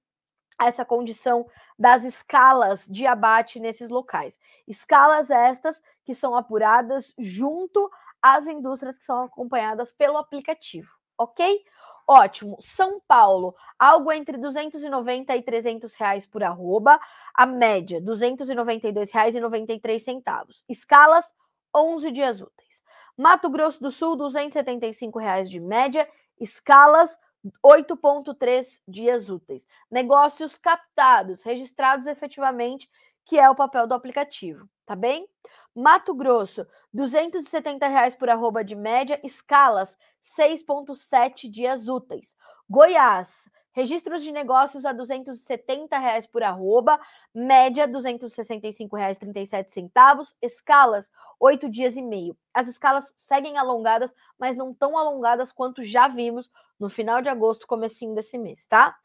essa 0.60 0.84
condição 0.84 1.46
das 1.78 2.04
escalas 2.04 2.84
de 2.86 3.06
abate 3.06 3.60
nesses 3.60 3.88
locais. 3.88 4.38
Escalas 4.66 5.30
estas 5.30 5.80
que 6.04 6.14
são 6.14 6.34
apuradas 6.34 7.14
junto 7.18 7.90
às 8.20 8.46
indústrias 8.46 8.98
que 8.98 9.04
são 9.04 9.22
acompanhadas 9.24 9.92
pelo 9.92 10.16
aplicativo, 10.16 10.90
ok? 11.16 11.64
Ótimo. 12.10 12.56
São 12.58 13.00
Paulo, 13.06 13.54
algo 13.78 14.10
entre 14.10 14.38
290 14.38 15.36
e 15.36 15.42
300 15.42 15.94
reais 15.94 16.24
por 16.24 16.42
arroba, 16.42 16.98
a 17.34 17.44
média, 17.44 18.00
292 18.00 19.10
reais 19.10 19.34
e 19.34 19.40
93 19.40 20.02
centavos. 20.02 20.64
Escalas, 20.66 21.26
11 21.74 22.10
dias 22.10 22.40
úteis. 22.40 22.82
Mato 23.14 23.50
Grosso 23.50 23.78
do 23.82 23.90
Sul, 23.90 24.16
275 24.16 25.18
reais 25.18 25.50
de 25.50 25.60
média. 25.60 26.08
Escalas, 26.40 27.14
8,3 27.64 28.80
dias 28.86 29.28
úteis. 29.28 29.66
Negócios 29.90 30.56
captados, 30.58 31.42
registrados 31.42 32.06
efetivamente, 32.06 32.88
que 33.24 33.38
é 33.38 33.48
o 33.48 33.54
papel 33.54 33.86
do 33.86 33.94
aplicativo, 33.94 34.68
tá 34.86 34.96
bem? 34.96 35.28
Mato 35.74 36.14
Grosso, 36.14 36.66
270 36.92 37.86
reais 37.86 38.14
por 38.14 38.28
arroba 38.28 38.64
de 38.64 38.74
média, 38.74 39.20
escalas 39.22 39.96
6,7 40.36 41.50
dias 41.50 41.88
úteis. 41.88 42.34
Goiás, 42.68 43.48
Registros 43.78 44.24
de 44.24 44.32
negócios 44.32 44.84
a 44.84 44.92
270 44.92 45.96
reais 45.96 46.26
por 46.26 46.42
arroba, 46.42 46.98
média 47.32 47.86
R$ 47.86 47.92
265,37, 47.92 50.34
escalas 50.42 51.08
8 51.38 51.70
dias 51.70 51.96
e 51.96 52.02
meio. 52.02 52.36
As 52.52 52.66
escalas 52.66 53.14
seguem 53.16 53.56
alongadas, 53.56 54.12
mas 54.36 54.56
não 54.56 54.74
tão 54.74 54.98
alongadas 54.98 55.52
quanto 55.52 55.84
já 55.84 56.08
vimos 56.08 56.50
no 56.76 56.88
final 56.88 57.22
de 57.22 57.28
agosto, 57.28 57.68
comecinho 57.68 58.16
desse 58.16 58.36
mês, 58.36 58.66
tá? 58.66 58.96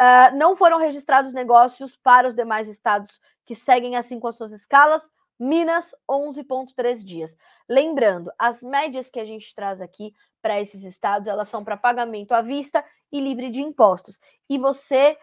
Uh, 0.00 0.36
não 0.36 0.54
foram 0.54 0.78
registrados 0.78 1.32
negócios 1.32 1.96
para 1.96 2.28
os 2.28 2.34
demais 2.36 2.68
estados 2.68 3.20
que 3.44 3.56
seguem 3.56 3.96
assim 3.96 4.20
com 4.20 4.28
as 4.28 4.36
suas 4.36 4.52
escalas. 4.52 5.10
Minas, 5.40 5.92
11,3 6.08 7.02
dias. 7.02 7.36
Lembrando, 7.68 8.30
as 8.38 8.62
médias 8.62 9.10
que 9.10 9.18
a 9.18 9.24
gente 9.24 9.52
traz 9.56 9.80
aqui 9.80 10.14
para 10.40 10.60
esses 10.60 10.84
estados, 10.84 11.28
elas 11.28 11.48
são 11.48 11.64
para 11.64 11.76
pagamento 11.76 12.32
à 12.32 12.40
vista 12.40 12.84
e 13.12 13.20
livre 13.20 13.50
de 13.50 13.60
impostos. 13.60 14.18
E 14.48 14.58
você 14.58 15.16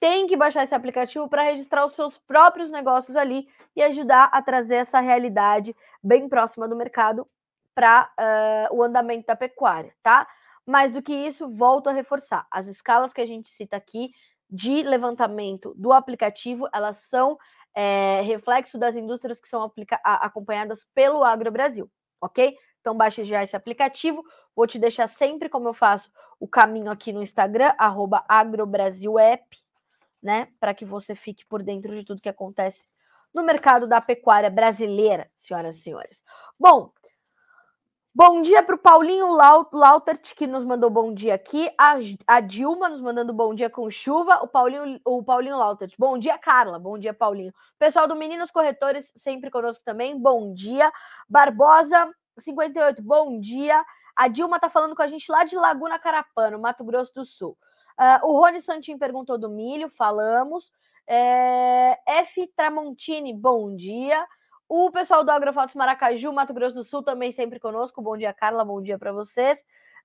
tem 0.00 0.26
que 0.26 0.36
baixar 0.36 0.64
esse 0.64 0.74
aplicativo 0.74 1.28
para 1.28 1.42
registrar 1.42 1.86
os 1.86 1.94
seus 1.94 2.18
próprios 2.18 2.70
negócios 2.70 3.16
ali 3.16 3.48
e 3.76 3.82
ajudar 3.82 4.30
a 4.32 4.42
trazer 4.42 4.76
essa 4.76 5.00
realidade 5.00 5.76
bem 6.02 6.28
próxima 6.28 6.66
do 6.66 6.74
mercado 6.74 7.26
para 7.74 8.10
uh, 8.18 8.22
eh, 8.22 8.68
o 8.72 8.82
andamento 8.82 9.26
da 9.26 9.36
pecuária, 9.36 9.94
tá? 10.02 10.26
Mais 10.66 10.92
do 10.92 11.00
que 11.00 11.14
isso, 11.14 11.48
volto 11.48 11.88
a 11.88 11.92
reforçar: 11.92 12.46
as 12.50 12.66
escalas 12.66 13.12
que 13.12 13.20
a 13.20 13.26
gente 13.26 13.48
cita 13.48 13.76
aqui 13.76 14.10
de 14.50 14.82
levantamento 14.82 15.72
do 15.76 15.92
aplicativo, 15.92 16.68
elas 16.74 16.96
são 17.08 17.38
é, 17.74 18.20
reflexo 18.22 18.78
das 18.78 18.96
indústrias 18.96 19.40
que 19.40 19.48
são 19.48 19.70
acompanhadas 20.04 20.84
pelo 20.94 21.24
Agro 21.24 21.50
Brasil, 21.50 21.90
ok? 22.20 22.54
Então 22.80 22.96
baixe 22.96 23.24
já 23.24 23.42
esse 23.42 23.56
aplicativo. 23.56 24.22
Vou 24.54 24.66
te 24.66 24.78
deixar 24.78 25.06
sempre, 25.06 25.48
como 25.48 25.68
eu 25.68 25.74
faço, 25.74 26.10
o 26.38 26.46
caminho 26.46 26.90
aqui 26.90 27.12
no 27.12 27.22
Instagram, 27.22 27.72
agrobrasilapp, 28.28 29.58
né? 30.22 30.48
Para 30.60 30.74
que 30.74 30.84
você 30.84 31.14
fique 31.14 31.44
por 31.46 31.62
dentro 31.62 31.94
de 31.94 32.04
tudo 32.04 32.20
que 32.20 32.28
acontece 32.28 32.86
no 33.32 33.42
mercado 33.42 33.86
da 33.86 34.00
pecuária 34.00 34.50
brasileira, 34.50 35.30
senhoras 35.36 35.76
e 35.76 35.82
senhores. 35.82 36.22
Bom, 36.58 36.92
bom 38.14 38.42
dia 38.42 38.62
para 38.62 38.74
o 38.74 38.78
Paulinho 38.78 39.32
Lautert, 39.72 40.34
que 40.34 40.46
nos 40.46 40.64
mandou 40.64 40.90
bom 40.90 41.14
dia 41.14 41.34
aqui. 41.34 41.70
A, 41.78 41.94
a, 42.26 42.40
Dilma 42.40 42.88
nos 42.88 43.00
mandando 43.00 43.32
bom 43.32 43.54
dia 43.54 43.70
com 43.70 43.90
chuva. 43.90 44.42
O 44.42 44.48
Paulinho, 44.48 45.00
o 45.04 45.22
Paulinho 45.22 45.56
Lautert. 45.56 45.94
Bom 45.98 46.18
dia, 46.18 46.36
Carla. 46.36 46.78
Bom 46.78 46.98
dia, 46.98 47.14
Paulinho. 47.14 47.54
Pessoal 47.78 48.06
do 48.06 48.14
Meninos 48.14 48.50
Corretores, 48.50 49.10
sempre 49.16 49.50
conosco 49.50 49.82
também. 49.82 50.18
Bom 50.18 50.52
dia. 50.52 50.92
Barbosa 51.28 52.12
58, 52.38 53.02
bom 53.02 53.40
dia. 53.40 53.82
A 54.16 54.28
Dilma 54.28 54.60
tá 54.60 54.68
falando 54.68 54.94
com 54.94 55.02
a 55.02 55.06
gente 55.06 55.30
lá 55.30 55.44
de 55.44 55.56
Laguna 55.56 55.98
Carapano, 55.98 56.58
Mato 56.58 56.84
Grosso 56.84 57.12
do 57.14 57.24
Sul. 57.24 57.56
Uh, 57.98 58.26
o 58.26 58.38
Rony 58.38 58.60
Santin 58.60 58.98
perguntou 58.98 59.38
do 59.38 59.48
milho, 59.48 59.88
falamos. 59.88 60.72
É, 61.06 61.98
F. 62.06 62.46
Tramontini, 62.56 63.34
bom 63.34 63.74
dia. 63.74 64.26
O 64.68 64.90
pessoal 64.90 65.22
do 65.22 65.30
Agrofotos 65.30 65.74
Maracaju, 65.74 66.32
Mato 66.32 66.54
Grosso 66.54 66.76
do 66.76 66.84
Sul, 66.84 67.02
também 67.02 67.32
sempre 67.32 67.60
conosco. 67.60 68.00
Bom 68.00 68.16
dia, 68.16 68.32
Carla, 68.32 68.64
bom 68.64 68.80
dia 68.80 68.98
para 68.98 69.12
vocês. 69.12 69.58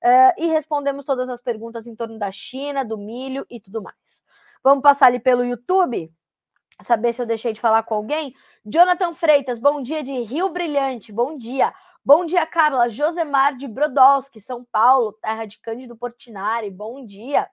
Uh, 0.04 0.34
e 0.38 0.48
respondemos 0.48 1.06
todas 1.06 1.30
as 1.30 1.40
perguntas 1.40 1.88
em 1.88 1.96
torno 1.96 2.20
da 2.20 2.32
China, 2.32 2.84
do 2.84 2.98
milho 2.98 3.46
e 3.50 3.60
tudo 3.60 3.82
mais. 3.82 4.24
Vamos 4.64 4.82
passar 4.82 5.08
ali 5.08 5.20
pelo 5.20 5.46
YouTube, 5.46 6.12
saber 6.82 7.14
se 7.14 7.22
eu 7.22 7.26
deixei 7.26 7.54
de 7.54 7.62
falar 7.62 7.84
com 7.84 7.96
alguém. 7.96 8.36
Jonathan 8.66 9.14
Freitas, 9.14 9.58
bom 9.58 9.82
dia 9.82 10.04
de 10.04 10.12
Rio 10.24 10.50
Brilhante, 10.50 11.12
bom 11.12 11.38
dia. 11.38 11.74
Bom 12.08 12.24
dia, 12.24 12.46
Carla. 12.46 12.88
Josemar 12.88 13.58
de 13.58 13.68
Brodowski, 13.68 14.40
São 14.40 14.64
Paulo, 14.64 15.12
terra 15.22 15.44
de 15.44 15.60
Cândido 15.60 15.94
Portinari. 15.94 16.72
Bom 16.72 17.06
dia. 17.06 17.50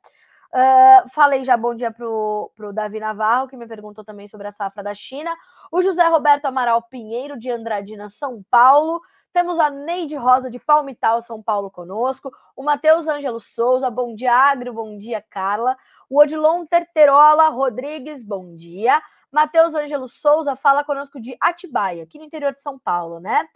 Uh, 0.53 1.09
falei 1.11 1.45
já 1.45 1.57
bom 1.57 1.75
dia 1.75 1.91
para 1.91 2.07
o 2.07 2.73
Davi 2.73 3.01
Navarro, 3.01 3.49
que 3.49 3.57
me 3.57 3.67
perguntou 3.67 4.05
também 4.05 4.29
sobre 4.29 4.47
a 4.47 4.53
safra 4.53 4.81
da 4.81 4.95
China. 4.95 5.35
O 5.73 5.83
José 5.83 6.07
Roberto 6.07 6.45
Amaral 6.45 6.81
Pinheiro, 6.83 7.37
de 7.37 7.51
Andradina, 7.51 8.09
São 8.09 8.45
Paulo. 8.49 9.01
Temos 9.33 9.59
a 9.59 9.71
Neide 9.71 10.15
Rosa, 10.15 10.49
de 10.49 10.61
Palmital, 10.61 11.21
São 11.21 11.43
Paulo, 11.43 11.69
conosco. 11.69 12.31
O 12.55 12.63
Matheus 12.63 13.09
Ângelo 13.09 13.41
Souza, 13.41 13.91
bom 13.91 14.15
dia, 14.15 14.33
Agro, 14.33 14.73
bom 14.73 14.97
dia, 14.97 15.21
Carla. 15.31 15.77
O 16.09 16.21
Odilon 16.21 16.65
Terterola 16.65 17.49
Rodrigues, 17.49 18.23
bom 18.23 18.55
dia. 18.55 19.03
Matheus 19.33 19.75
Ângelo 19.75 20.07
Souza 20.07 20.55
fala 20.55 20.85
conosco 20.85 21.21
de 21.21 21.37
Atibaia, 21.41 22.05
aqui 22.05 22.21
no 22.21 22.25
interior 22.25 22.55
de 22.55 22.63
São 22.63 22.79
Paulo, 22.79 23.19
né? 23.19 23.49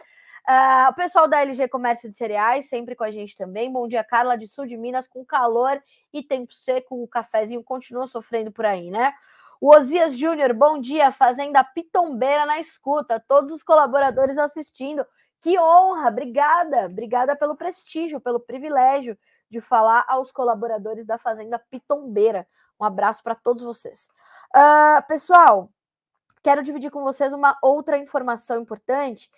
Uh, 0.47 0.89
o 0.89 0.93
pessoal 0.93 1.27
da 1.27 1.41
LG 1.41 1.67
Comércio 1.67 2.09
de 2.09 2.15
Cereais, 2.15 2.67
sempre 2.67 2.95
com 2.95 3.03
a 3.03 3.11
gente 3.11 3.35
também. 3.35 3.71
Bom 3.71 3.87
dia, 3.87 4.03
Carla, 4.03 4.37
de 4.37 4.47
Sul 4.47 4.65
de 4.65 4.77
Minas, 4.77 5.07
com 5.07 5.23
calor 5.25 5.81
e 6.11 6.23
tempo 6.23 6.53
seco. 6.53 7.01
O 7.01 7.07
cafezinho 7.07 7.63
continua 7.63 8.07
sofrendo 8.07 8.51
por 8.51 8.65
aí, 8.65 8.89
né? 8.89 9.13
O 9.61 9.75
Osias 9.75 10.17
Júnior, 10.17 10.53
bom 10.53 10.79
dia, 10.79 11.11
Fazenda 11.11 11.63
Pitombeira 11.63 12.45
na 12.45 12.59
escuta. 12.59 13.19
Todos 13.19 13.51
os 13.51 13.61
colaboradores 13.61 14.37
assistindo. 14.37 15.05
Que 15.41 15.59
honra, 15.59 16.07
obrigada, 16.07 16.85
obrigada 16.85 17.35
pelo 17.35 17.55
prestígio, 17.55 18.19
pelo 18.19 18.39
privilégio 18.39 19.17
de 19.49 19.59
falar 19.59 20.05
aos 20.07 20.31
colaboradores 20.31 21.05
da 21.05 21.17
Fazenda 21.17 21.59
Pitombeira. 21.59 22.47
Um 22.79 22.85
abraço 22.85 23.21
para 23.21 23.35
todos 23.35 23.63
vocês. 23.63 24.09
Uh, 24.55 25.05
pessoal, 25.07 25.69
quero 26.41 26.63
dividir 26.63 26.89
com 26.89 27.03
vocês 27.03 27.33
uma 27.33 27.57
outra 27.61 27.97
informação 27.97 28.61
importante 28.61 29.29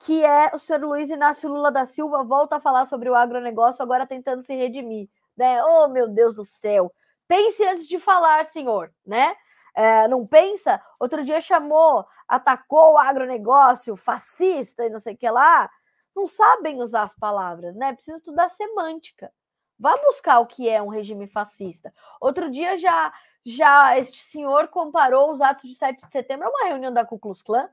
que 0.00 0.24
é 0.24 0.50
o 0.54 0.58
senhor 0.58 0.82
Luiz 0.82 1.10
Inácio 1.10 1.48
Lula 1.48 1.70
da 1.70 1.84
Silva 1.84 2.24
volta 2.24 2.56
a 2.56 2.60
falar 2.60 2.86
sobre 2.86 3.10
o 3.10 3.14
agronegócio, 3.14 3.82
agora 3.82 4.06
tentando 4.06 4.42
se 4.42 4.54
redimir. 4.54 5.08
Né? 5.36 5.62
Oh, 5.62 5.88
meu 5.88 6.08
Deus 6.08 6.34
do 6.34 6.44
céu! 6.44 6.92
Pense 7.28 7.62
antes 7.64 7.86
de 7.86 7.98
falar, 8.00 8.44
senhor, 8.46 8.92
né? 9.06 9.36
É, 9.74 10.08
não 10.08 10.26
pensa? 10.26 10.82
Outro 10.98 11.22
dia 11.24 11.40
chamou, 11.40 12.04
atacou 12.26 12.94
o 12.94 12.98
agronegócio, 12.98 13.94
fascista 13.94 14.84
e 14.84 14.90
não 14.90 14.98
sei 14.98 15.14
o 15.14 15.16
que 15.16 15.30
lá. 15.30 15.70
Não 16.16 16.26
sabem 16.26 16.82
usar 16.82 17.02
as 17.04 17.14
palavras, 17.14 17.76
né? 17.76 17.92
Precisa 17.92 18.16
estudar 18.16 18.48
semântica. 18.48 19.30
Vá 19.78 19.96
buscar 19.98 20.40
o 20.40 20.46
que 20.46 20.68
é 20.68 20.82
um 20.82 20.88
regime 20.88 21.26
fascista. 21.28 21.92
Outro 22.20 22.50
dia 22.50 22.76
já 22.78 23.12
já 23.44 23.96
este 23.98 24.18
senhor 24.18 24.68
comparou 24.68 25.30
os 25.30 25.40
atos 25.40 25.68
de 25.68 25.74
7 25.74 26.04
de 26.04 26.12
setembro 26.12 26.46
a 26.46 26.50
uma 26.50 26.68
reunião 26.68 26.92
da 26.92 27.04
Ku 27.04 27.18
Klux 27.18 27.42
Klan. 27.42 27.68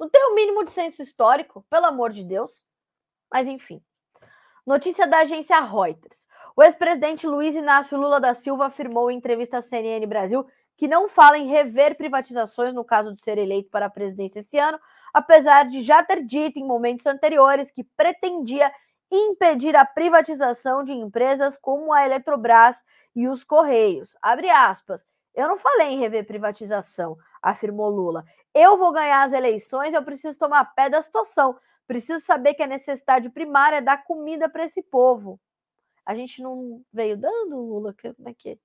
Não 0.00 0.08
tem 0.08 0.24
o 0.24 0.34
mínimo 0.34 0.64
de 0.64 0.70
senso 0.70 1.02
histórico, 1.02 1.62
pelo 1.68 1.84
amor 1.84 2.10
de 2.10 2.24
Deus. 2.24 2.64
Mas 3.30 3.46
enfim. 3.46 3.82
Notícia 4.66 5.06
da 5.06 5.18
agência 5.18 5.60
Reuters. 5.60 6.26
O 6.56 6.62
ex-presidente 6.62 7.26
Luiz 7.26 7.54
Inácio 7.54 7.98
Lula 7.98 8.18
da 8.18 8.32
Silva 8.32 8.66
afirmou 8.66 9.10
em 9.10 9.16
entrevista 9.18 9.58
à 9.58 9.60
CNN 9.60 10.06
Brasil 10.06 10.46
que 10.76 10.88
não 10.88 11.06
fala 11.06 11.36
em 11.36 11.46
rever 11.46 11.94
privatizações 11.94 12.72
no 12.72 12.82
caso 12.82 13.12
de 13.12 13.20
ser 13.20 13.36
eleito 13.36 13.68
para 13.68 13.84
a 13.84 13.90
presidência 13.90 14.40
esse 14.40 14.58
ano, 14.58 14.80
apesar 15.12 15.64
de 15.68 15.82
já 15.82 16.02
ter 16.02 16.24
dito 16.24 16.58
em 16.58 16.66
momentos 16.66 17.04
anteriores 17.04 17.70
que 17.70 17.84
pretendia 17.84 18.72
impedir 19.12 19.76
a 19.76 19.84
privatização 19.84 20.82
de 20.82 20.94
empresas 20.94 21.58
como 21.58 21.92
a 21.92 22.06
Eletrobras 22.06 22.82
e 23.14 23.28
os 23.28 23.44
Correios. 23.44 24.16
Abre 24.22 24.48
aspas. 24.48 25.04
Eu 25.34 25.48
não 25.48 25.56
falei 25.58 25.88
em 25.88 25.98
rever 25.98 26.24
privatização, 26.26 27.18
afirmou 27.42 27.88
Lula. 27.88 28.24
Eu 28.54 28.76
vou 28.76 28.92
ganhar 28.92 29.22
as 29.22 29.32
eleições, 29.32 29.94
eu 29.94 30.02
preciso 30.02 30.38
tomar 30.38 30.74
pé 30.74 30.88
da 30.88 31.00
situação. 31.00 31.58
Preciso 31.86 32.24
saber 32.24 32.54
que 32.54 32.62
a 32.62 32.66
necessidade 32.66 33.30
primária 33.30 33.76
é 33.76 33.80
dar 33.80 34.04
comida 34.04 34.48
para 34.48 34.64
esse 34.64 34.82
povo. 34.82 35.40
A 36.04 36.14
gente 36.14 36.42
não 36.42 36.82
veio 36.92 37.16
dando, 37.16 37.56
Lula? 37.56 37.94
Como 38.00 38.28
é 38.28 38.34
que 38.34 38.50
é? 38.50 38.58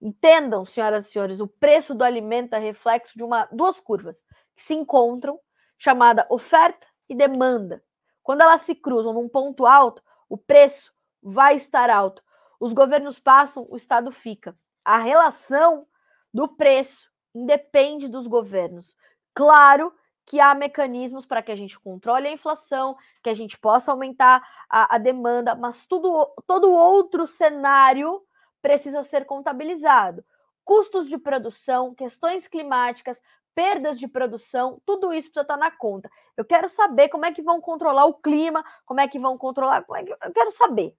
Entendam, 0.00 0.64
senhoras 0.64 1.06
e 1.06 1.12
senhores, 1.12 1.40
o 1.40 1.48
preço 1.48 1.94
do 1.94 2.04
alimento 2.04 2.54
é 2.54 2.58
reflexo 2.58 3.16
de 3.16 3.24
uma, 3.24 3.48
duas 3.50 3.80
curvas 3.80 4.22
que 4.56 4.62
se 4.62 4.74
encontram, 4.74 5.40
chamada 5.76 6.26
oferta 6.30 6.86
e 7.08 7.14
demanda. 7.14 7.82
Quando 8.22 8.42
elas 8.42 8.62
se 8.62 8.74
cruzam 8.74 9.12
num 9.12 9.28
ponto 9.28 9.66
alto, 9.66 10.02
o 10.28 10.36
preço 10.36 10.92
vai 11.22 11.56
estar 11.56 11.90
alto. 11.90 12.22
Os 12.60 12.72
governos 12.72 13.18
passam, 13.18 13.66
o 13.68 13.76
Estado 13.76 14.12
fica 14.12 14.56
a 14.84 14.98
relação 14.98 15.86
do 16.32 16.48
preço 16.48 17.07
independe 17.34 18.08
dos 18.08 18.26
governos. 18.26 18.94
Claro 19.34 19.92
que 20.26 20.40
há 20.40 20.54
mecanismos 20.54 21.24
para 21.24 21.42
que 21.42 21.50
a 21.50 21.56
gente 21.56 21.78
controle 21.80 22.28
a 22.28 22.32
inflação, 22.32 22.96
que 23.22 23.30
a 23.30 23.34
gente 23.34 23.58
possa 23.58 23.90
aumentar 23.90 24.46
a, 24.68 24.96
a 24.96 24.98
demanda, 24.98 25.54
mas 25.54 25.86
tudo, 25.86 26.26
todo 26.46 26.70
outro 26.70 27.26
cenário 27.26 28.22
precisa 28.60 29.02
ser 29.02 29.24
contabilizado. 29.24 30.22
Custos 30.64 31.08
de 31.08 31.16
produção, 31.16 31.94
questões 31.94 32.46
climáticas, 32.46 33.22
perdas 33.54 33.98
de 33.98 34.06
produção, 34.06 34.80
tudo 34.84 35.12
isso 35.14 35.28
precisa 35.28 35.42
estar 35.42 35.56
na 35.56 35.70
conta. 35.70 36.10
Eu 36.36 36.44
quero 36.44 36.68
saber 36.68 37.08
como 37.08 37.24
é 37.24 37.32
que 37.32 37.42
vão 37.42 37.60
controlar 37.60 38.04
o 38.04 38.14
clima, 38.14 38.64
como 38.84 39.00
é 39.00 39.08
que 39.08 39.18
vão 39.18 39.38
controlar, 39.38 39.84
é 39.96 40.04
que, 40.04 40.12
eu 40.12 40.32
quero 40.32 40.50
saber, 40.50 40.94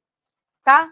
tá? 0.63 0.91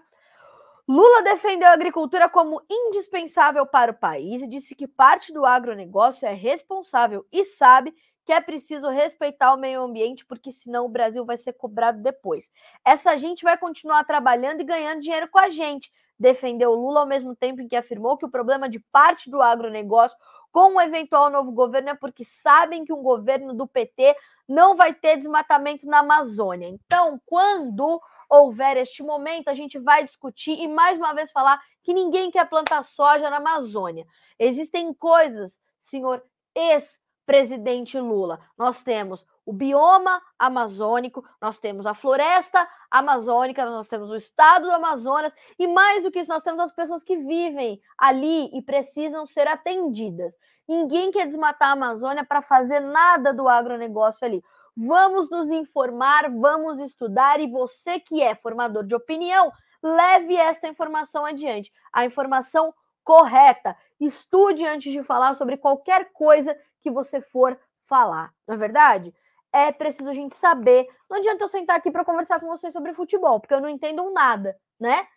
Lula 0.88 1.22
defendeu 1.22 1.68
a 1.68 1.74
agricultura 1.74 2.30
como 2.30 2.62
indispensável 2.70 3.66
para 3.66 3.92
o 3.92 3.96
país 3.96 4.42
e 4.42 4.48
disse 4.48 4.74
que 4.74 4.88
parte 4.88 5.34
do 5.34 5.46
agronegócio 5.46 6.26
é 6.26 6.34
responsável 6.34 7.26
e 7.30 7.44
sabe 7.44 7.94
que 8.26 8.32
é 8.32 8.40
preciso 8.40 8.90
respeitar 8.90 9.54
o 9.54 9.58
meio 9.58 9.82
ambiente, 9.82 10.26
porque 10.26 10.50
senão 10.50 10.86
o 10.86 10.90
Brasil 10.90 11.26
vai 11.26 11.36
ser 11.36 11.54
cobrado 11.54 12.02
depois. 12.02 12.50
Essa 12.86 13.18
gente 13.18 13.44
vai 13.44 13.58
continuar 13.58 14.06
trabalhando 14.06 14.62
e 14.62 14.66
ganhando 14.66 15.02
dinheiro 15.02 15.28
com 15.28 15.40
a 15.40 15.50
gente, 15.50 15.92
defendeu 16.18 16.74
Lula 16.74 17.02
ao 17.02 17.06
mesmo 17.06 17.36
tempo 17.36 17.62
em 17.62 17.68
que 17.68 17.76
afirmou 17.76 18.18
que 18.18 18.26
o 18.26 18.32
problema 18.32 18.70
de 18.70 18.80
parte 18.80 19.30
do 19.30 19.42
agronegócio 19.42 20.18
com 20.54 20.76
um 20.76 20.82
eventual 20.82 21.30
novo 21.30 21.52
governo 21.52 21.90
é 21.90 21.96
porque 21.96 22.24
sabem 22.24 22.86
que 22.86 22.94
um 22.94 23.04
governo 23.04 23.54
do 23.54 23.68
PT 23.68 24.16
não 24.48 24.76
vai 24.76 24.94
ter 24.94 25.18
desmatamento 25.18 25.86
na 25.86 26.00
Amazônia. 26.00 26.68
Então, 26.68 27.22
quando 27.26 28.02
houver 28.30 28.78
este 28.78 29.04
momento, 29.04 29.48
a 29.48 29.54
gente 29.54 29.80
vai 29.80 30.04
discutir 30.04 30.54
e 30.60 30.68
mais 30.68 30.98
uma 30.98 31.14
vez 31.14 31.32
falar 31.32 31.62
que 31.84 31.94
ninguém 31.94 32.30
quer 32.32 32.48
plantar 32.50 32.84
soja 32.84 33.30
na 33.30 33.38
Amazônia. 33.38 34.06
Existem 34.38 34.94
coisas, 34.94 35.60
senhor 35.80 36.24
ex-presidente 36.54 38.00
Lula. 38.00 38.40
Nós 38.58 38.82
temos 38.82 39.26
o 39.46 39.54
bioma 39.54 40.22
amazônico, 40.38 41.24
nós 41.42 41.58
temos 41.58 41.86
a 41.86 41.94
floresta 41.94 42.68
amazônica, 42.92 43.66
nós 43.66 43.88
temos 43.88 44.10
o 44.10 44.16
estado 44.16 44.64
do 44.64 44.72
Amazonas 44.72 45.34
e 45.58 45.68
mais 45.68 46.04
do 46.04 46.12
que 46.12 46.20
isso, 46.20 46.30
nós 46.30 46.44
temos 46.44 46.60
as 46.60 46.72
pessoas 46.72 47.04
que 47.04 47.16
vivem 47.16 47.80
ali 47.98 48.50
e 48.54 48.62
precisam 48.62 49.26
ser 49.26 49.48
atendidas. 49.48 50.38
Ninguém 50.68 51.12
quer 51.12 51.26
desmatar 51.26 51.70
a 51.70 51.74
Amazônia 51.74 52.26
para 52.26 52.42
fazer 52.42 52.82
nada 52.82 53.34
do 53.34 53.48
agronegócio 53.48 54.26
ali. 54.26 54.44
Vamos 54.80 55.28
nos 55.28 55.50
informar, 55.50 56.30
vamos 56.30 56.78
estudar 56.78 57.40
e 57.40 57.48
você 57.48 58.00
que 58.00 58.22
é 58.22 58.36
formador 58.36 58.86
de 58.86 58.94
opinião, 58.94 59.52
leve 59.82 60.36
esta 60.36 60.68
informação 60.68 61.26
adiante. 61.26 61.74
A 61.92 62.06
informação 62.06 62.72
correta. 63.04 63.76
Estude 64.00 64.64
antes 64.64 64.92
de 64.92 65.02
falar 65.02 65.34
sobre 65.34 65.58
qualquer 65.58 66.12
coisa 66.12 66.56
que 66.80 66.92
você 66.92 67.20
for 67.20 67.60
falar. 67.88 68.32
Não 68.48 68.54
é 68.54 68.58
verdade? 68.58 69.16
É 69.52 69.72
preciso 69.72 70.12
a 70.12 70.14
gente 70.14 70.36
saber. 70.36 70.88
Não 71.10 71.18
adianta 71.18 71.44
eu 71.44 71.50
sentar 71.50 71.78
aqui 71.78 71.90
para 71.90 72.06
conversar 72.06 72.40
com 72.40 72.46
vocês 72.46 72.72
sobre 72.72 72.94
futebol, 72.94 73.40
porque 73.40 73.56
eu 73.56 73.62
não 73.62 73.70
entendo 73.70 74.12
nada, 74.12 74.56
né? 74.80 75.08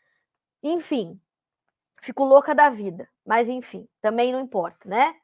Enfim, 0.63 1.21
fico 2.01 2.25
louca 2.25 2.55
da 2.55 2.71
vida. 2.71 3.07
Mas 3.27 3.51
enfim, 3.51 3.87
também 4.01 4.33
não 4.33 4.41
importa, 4.41 4.89
né? 4.89 5.17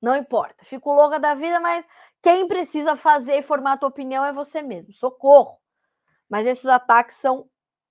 Não 0.00 0.14
importa. 0.14 0.64
Fico 0.64 0.92
louca 0.92 1.18
da 1.18 1.34
vida, 1.34 1.58
mas 1.58 1.84
quem 2.22 2.46
precisa 2.46 2.96
fazer 2.96 3.38
e 3.38 3.42
formar 3.42 3.72
a 3.72 3.76
tua 3.76 3.88
opinião 3.88 4.24
é 4.24 4.32
você 4.32 4.62
mesmo. 4.62 4.92
Socorro. 4.92 5.58
Mas 6.28 6.46
esses 6.46 6.66
ataques 6.66 7.16
são 7.16 7.48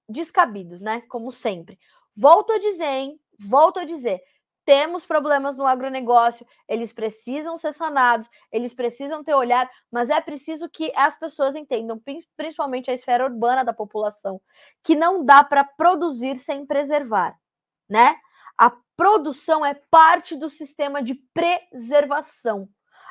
descabidos, 0.07 0.81
né? 0.81 1.01
Como 1.09 1.31
sempre. 1.31 1.79
Volto 2.15 2.51
a 2.51 2.59
dizer, 2.59 2.85
hein? 2.85 3.19
Volto 3.39 3.79
a 3.79 3.85
dizer. 3.85 4.21
Temos 4.65 5.03
problemas 5.03 5.57
no 5.57 5.65
agronegócio, 5.65 6.45
eles 6.67 6.93
precisam 6.93 7.57
ser 7.57 7.73
sanados, 7.73 8.29
eles 8.51 8.71
precisam 8.71 9.23
ter 9.23 9.33
olhar, 9.33 9.67
mas 9.91 10.11
é 10.11 10.21
preciso 10.21 10.69
que 10.69 10.91
as 10.95 11.17
pessoas 11.17 11.55
entendam, 11.55 11.99
principalmente 12.37 12.91
a 12.91 12.93
esfera 12.93 13.25
urbana 13.25 13.65
da 13.65 13.73
população, 13.73 14.39
que 14.83 14.95
não 14.95 15.25
dá 15.25 15.43
para 15.43 15.63
produzir 15.63 16.37
sem 16.37 16.67
preservar, 16.67 17.35
né? 17.89 18.15
A 18.55 18.71
produção 18.95 19.65
é 19.65 19.73
parte 19.89 20.35
do 20.35 20.49
sistema 20.49 21.01
de 21.01 21.15
preservação 21.33 22.69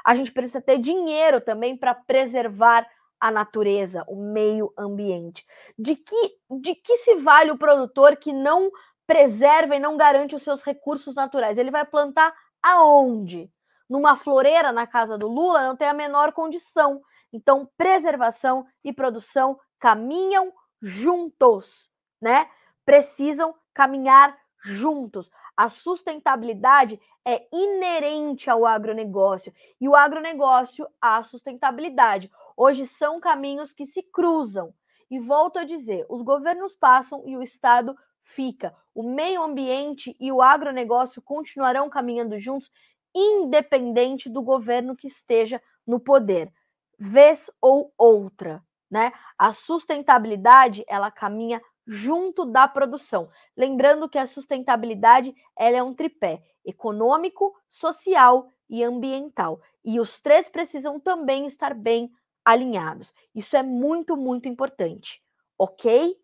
a 0.09 0.15
gente 0.15 0.33
precisa 0.33 0.59
ter 0.59 0.79
dinheiro 0.79 1.39
também 1.39 1.77
para 1.77 1.95
preservar 1.95 2.89
a 3.21 3.31
natureza, 3.31 4.07
o 4.09 4.17
meio 4.17 4.73
ambiente. 4.75 5.45
De 5.79 5.95
que, 5.97 6.35
de 6.63 6.75
que 6.75 6.97
se 6.97 7.17
vale 7.17 7.51
o 7.51 7.59
produtor 7.59 8.17
que 8.17 8.33
não 8.33 8.71
preserva 9.07 9.77
e 9.77 9.79
não 9.79 9.99
garante 9.99 10.35
os 10.35 10.43
seus 10.43 10.63
recursos 10.63 11.15
naturais? 11.15 11.59
Ele 11.59 11.71
vai 11.71 11.85
plantar 11.85 12.35
aonde? 12.63 13.53
Numa 13.87 14.17
floreira 14.17 14.73
na 14.73 14.87
casa 14.87 15.19
do 15.19 15.29
Lula 15.29 15.67
não 15.67 15.77
tem 15.77 15.89
a 15.89 15.93
menor 15.93 16.33
condição. 16.33 17.03
Então, 17.31 17.69
preservação 17.77 18.65
e 18.83 18.95
produção 18.95 19.61
caminham 19.79 20.51
juntos, 20.81 21.91
né? 22.19 22.49
Precisam 22.87 23.55
caminhar 23.75 24.35
juntos. 24.65 25.31
A 25.59 25.69
sustentabilidade 25.69 27.01
é 27.25 27.45
inerente 27.53 28.49
ao 28.49 28.65
agronegócio 28.65 29.53
e 29.81 29.89
o 29.89 29.97
agronegócio 29.97 30.87
à 31.01 31.21
sustentabilidade. 31.25 32.31
Hoje 32.57 32.87
são 32.87 33.19
caminhos 33.19 33.73
que 33.73 33.85
se 33.85 34.01
cruzam. 34.01 34.73
E 35.11 35.19
volto 35.19 35.59
a 35.59 35.65
dizer, 35.65 36.07
os 36.09 36.23
governos 36.23 36.77
passam 36.77 37.25
e 37.27 37.37
o 37.37 37.43
Estado 37.43 37.99
fica. 38.23 38.73
O 38.95 39.03
meio 39.03 39.43
ambiente 39.43 40.17
e 40.21 40.31
o 40.31 40.41
agronegócio 40.41 41.21
continuarão 41.21 41.91
caminhando 41.91 42.39
juntos, 42.39 42.71
independente 43.13 44.29
do 44.29 44.43
governo 44.43 44.95
que 44.95 45.09
esteja 45.09 45.61
no 45.85 45.99
poder, 45.99 46.53
vez 46.97 47.51
ou 47.61 47.93
outra, 47.99 48.63
né? 48.89 49.13
A 49.37 49.51
sustentabilidade, 49.51 50.85
ela 50.87 51.11
caminha 51.11 51.61
junto 51.89 52.45
da 52.45 52.69
produção. 52.69 53.31
Lembrando 53.57 54.09
que 54.09 54.19
a 54.19 54.27
sustentabilidade, 54.27 55.35
ela 55.59 55.79
é 55.79 55.83
um 55.83 55.95
tripé: 55.95 56.43
econômico, 56.65 57.59
social 57.69 58.49
e 58.69 58.85
ambiental. 58.85 59.61
E 59.83 59.99
os 59.99 60.21
três 60.21 60.49
precisam 60.49 61.01
também 61.01 61.47
estar 61.47 61.73
bem 61.73 62.13
alinhados. 62.45 63.13
Isso 63.35 63.57
é 63.57 63.63
muito, 63.63 64.17
muito 64.17 64.49
importante. 64.49 65.23
OK? 65.57 66.15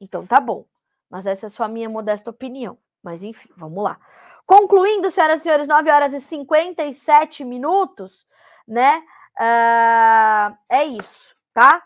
Então 0.00 0.24
tá 0.24 0.40
bom. 0.40 0.64
Mas 1.10 1.26
essa 1.26 1.46
é 1.46 1.48
só 1.48 1.64
a 1.64 1.68
minha 1.68 1.88
modesta 1.88 2.30
opinião. 2.30 2.78
Mas 3.02 3.24
enfim, 3.24 3.48
vamos 3.56 3.82
lá. 3.82 3.98
Concluindo, 4.46 5.10
senhoras 5.10 5.40
e 5.40 5.42
senhores, 5.44 5.68
9 5.68 5.90
horas 5.90 6.12
e 6.12 6.20
57 6.20 7.44
minutos, 7.44 8.26
né? 8.66 9.02
Uh, 9.38 10.56
é 10.68 10.84
isso, 10.84 11.34
tá? 11.52 11.82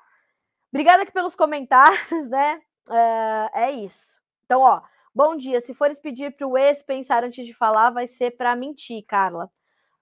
Obrigada 0.72 1.02
aqui 1.02 1.12
pelos 1.12 1.36
comentários, 1.36 2.28
né? 2.28 2.60
Uh, 2.88 3.48
é 3.52 3.70
isso. 3.70 4.18
Então, 4.44 4.60
ó, 4.60 4.82
bom 5.14 5.36
dia. 5.36 5.60
Se 5.60 5.74
fores 5.74 5.98
pedir 5.98 6.36
para 6.36 6.46
o 6.46 6.56
ex 6.56 6.82
pensar 6.82 7.24
antes 7.24 7.46
de 7.46 7.54
falar, 7.54 7.90
vai 7.90 8.06
ser 8.06 8.32
para 8.32 8.54
mentir, 8.54 9.04
Carla. 9.06 9.50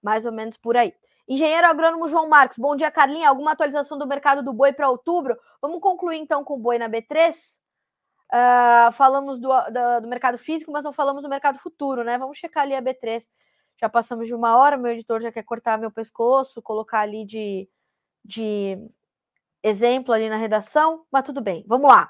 Mais 0.03 0.26
ou 0.26 0.33
menos 0.33 0.57
por 0.57 0.76
aí. 0.76 0.95
Engenheiro 1.28 1.66
agrônomo 1.66 2.09
João 2.09 2.28
Marcos, 2.28 2.59
bom 2.59 2.74
dia, 2.74 2.91
Carlinha. 2.91 3.28
Alguma 3.28 3.53
atualização 3.53 3.97
do 3.97 4.07
mercado 4.07 4.43
do 4.43 4.53
boi 4.53 4.72
para 4.72 4.91
outubro? 4.91 5.39
Vamos 5.61 5.80
concluir 5.80 6.18
então 6.18 6.43
com 6.43 6.55
o 6.55 6.59
boi 6.59 6.78
na 6.78 6.89
B3? 6.89 7.33
Uh, 8.33 8.91
falamos 8.93 9.39
do, 9.39 9.49
do, 9.49 10.01
do, 10.01 10.09
mercado 10.09 10.39
físico, 10.39 10.72
mas 10.72 10.85
não 10.85 10.93
falamos 10.93 11.22
do 11.22 11.28
mercado 11.28 11.59
futuro, 11.59 12.03
né? 12.03 12.18
Vamos 12.18 12.39
checar 12.39 12.64
ali 12.64 12.74
a 12.74 12.83
B3. 12.83 13.26
Já 13.80 13.89
passamos 13.89 14.26
de 14.26 14.35
uma 14.35 14.57
hora, 14.57 14.76
meu 14.76 14.93
editor 14.93 15.20
já 15.20 15.30
quer 15.30 15.43
cortar 15.43 15.78
meu 15.78 15.91
pescoço, 15.91 16.62
colocar 16.62 17.01
ali 17.01 17.24
de, 17.24 17.68
de 18.24 18.78
exemplo 19.62 20.12
ali 20.14 20.28
na 20.28 20.37
redação, 20.37 21.05
mas 21.11 21.24
tudo 21.24 21.41
bem, 21.41 21.64
vamos 21.66 21.91
lá. 21.91 22.09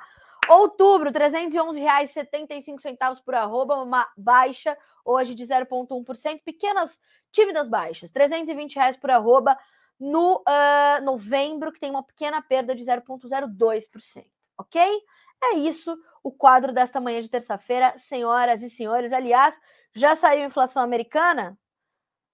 Outubro, 0.53 1.11
R$ 1.11 1.18
311,75 1.18 3.22
por 3.24 3.34
arroba, 3.34 3.82
uma 3.82 4.09
baixa 4.16 4.76
hoje 5.05 5.34
de 5.34 5.44
0,1%, 5.44 6.42
pequenas, 6.44 7.00
tímidas 7.30 7.68
baixas, 7.68 8.11
320 8.11 8.74
reais 8.74 8.96
por 8.96 9.11
arroba 9.11 9.57
no 9.98 10.40
uh, 10.40 11.03
novembro, 11.03 11.72
que 11.72 11.80
tem 11.80 11.90
uma 11.90 12.03
pequena 12.03 12.42
perda 12.42 12.74
de 12.74 12.84
0,02%, 12.84 14.26
ok? 14.59 15.03
É 15.44 15.55
isso 15.55 15.96
o 16.22 16.30
quadro 16.30 16.72
desta 16.72 17.00
manhã 17.00 17.20
de 17.20 17.30
terça-feira, 17.30 17.96
senhoras 17.96 18.62
e 18.62 18.68
senhores. 18.68 19.12
Aliás, 19.12 19.59
já 19.94 20.14
saiu 20.14 20.42
a 20.42 20.46
inflação 20.46 20.82
americana? 20.82 21.59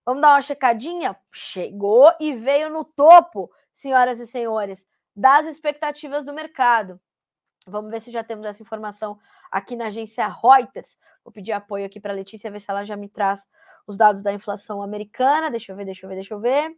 Vamos 0.04 0.22
dar 0.22 0.30
uma 0.30 0.42
checadinha? 0.42 1.16
Chegou 1.32 2.12
e 2.18 2.34
veio 2.34 2.68
no 2.68 2.84
topo, 2.84 3.50
senhoras 3.72 4.18
e 4.18 4.26
senhores, 4.26 4.84
das 5.14 5.46
expectativas 5.46 6.24
do 6.24 6.34
mercado. 6.34 7.00
Vamos 7.68 7.90
ver 7.90 8.00
se 8.00 8.10
já 8.10 8.24
temos 8.24 8.46
essa 8.46 8.62
informação 8.62 9.18
aqui 9.50 9.76
na 9.76 9.86
agência 9.86 10.26
Reuters. 10.26 10.96
Vou 11.24 11.32
pedir 11.32 11.52
apoio 11.52 11.86
aqui 11.86 12.00
para 12.00 12.12
a 12.12 12.16
Letícia, 12.16 12.50
ver 12.50 12.60
se 12.60 12.70
ela 12.70 12.84
já 12.84 12.96
me 12.96 13.08
traz 13.08 13.46
os 13.86 13.96
dados 13.96 14.22
da 14.22 14.32
inflação 14.32 14.82
americana. 14.82 15.50
Deixa 15.50 15.72
eu 15.72 15.76
ver, 15.76 15.84
deixa 15.84 16.04
eu 16.04 16.08
ver, 16.08 16.14
deixa 16.16 16.34
eu 16.34 16.40
ver. 16.40 16.76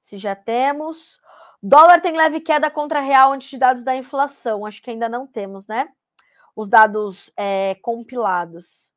Se 0.00 0.18
já 0.18 0.34
temos. 0.34 1.20
Dólar 1.62 2.00
tem 2.00 2.16
leve 2.16 2.40
queda 2.40 2.70
contra 2.70 3.00
real 3.00 3.32
antes 3.32 3.48
de 3.50 3.58
dados 3.58 3.82
da 3.82 3.96
inflação. 3.96 4.64
Acho 4.64 4.82
que 4.82 4.90
ainda 4.90 5.08
não 5.08 5.26
temos, 5.26 5.66
né? 5.66 5.88
Os 6.54 6.68
dados 6.68 7.32
é, 7.36 7.74
compilados. 7.82 8.90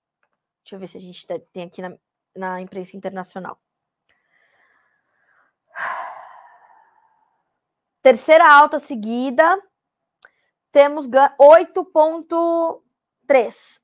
Deixa 0.63 0.75
eu 0.75 0.79
ver 0.79 0.87
se 0.87 0.97
a 0.97 1.01
gente 1.01 1.25
tem 1.51 1.63
aqui 1.63 1.81
na, 1.81 1.97
na 2.35 2.61
imprensa 2.61 2.95
internacional. 2.95 3.59
Terceira 8.01 8.49
alta 8.51 8.79
seguida. 8.79 9.61
Temos 10.71 11.07
8,3%. 11.07 12.81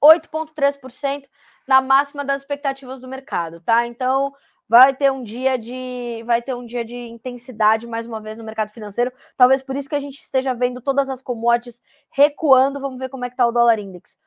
8,3% 0.02 1.28
na 1.68 1.82
máxima 1.82 2.24
das 2.24 2.42
expectativas 2.42 3.00
do 3.00 3.08
mercado, 3.08 3.62
tá? 3.62 3.88
Então, 3.88 4.34
vai 4.68 4.96
ter 4.96 5.12
um 5.12 5.22
dia 5.24 5.58
de 5.58 6.24
vai 6.26 6.42
ter 6.42 6.56
um 6.56 6.66
dia 6.66 6.84
de 6.84 6.96
intensidade 6.96 7.88
mais 7.88 8.06
uma 8.06 8.20
vez 8.20 8.38
no 8.38 8.44
mercado 8.44 8.70
financeiro. 8.70 9.12
Talvez 9.38 9.62
por 9.62 9.76
isso 9.76 9.90
que 9.90 9.96
a 9.96 10.00
gente 10.00 10.20
esteja 10.20 10.54
vendo 10.54 10.82
todas 10.82 11.10
as 11.10 11.22
commodities 11.22 11.82
recuando. 12.12 12.80
Vamos 12.80 13.00
ver 13.00 13.10
como 13.10 13.26
é 13.26 13.30
que 13.30 13.36
tá 13.36 13.46
o 13.46 13.52
dólar 13.52 13.80
index 13.80 14.18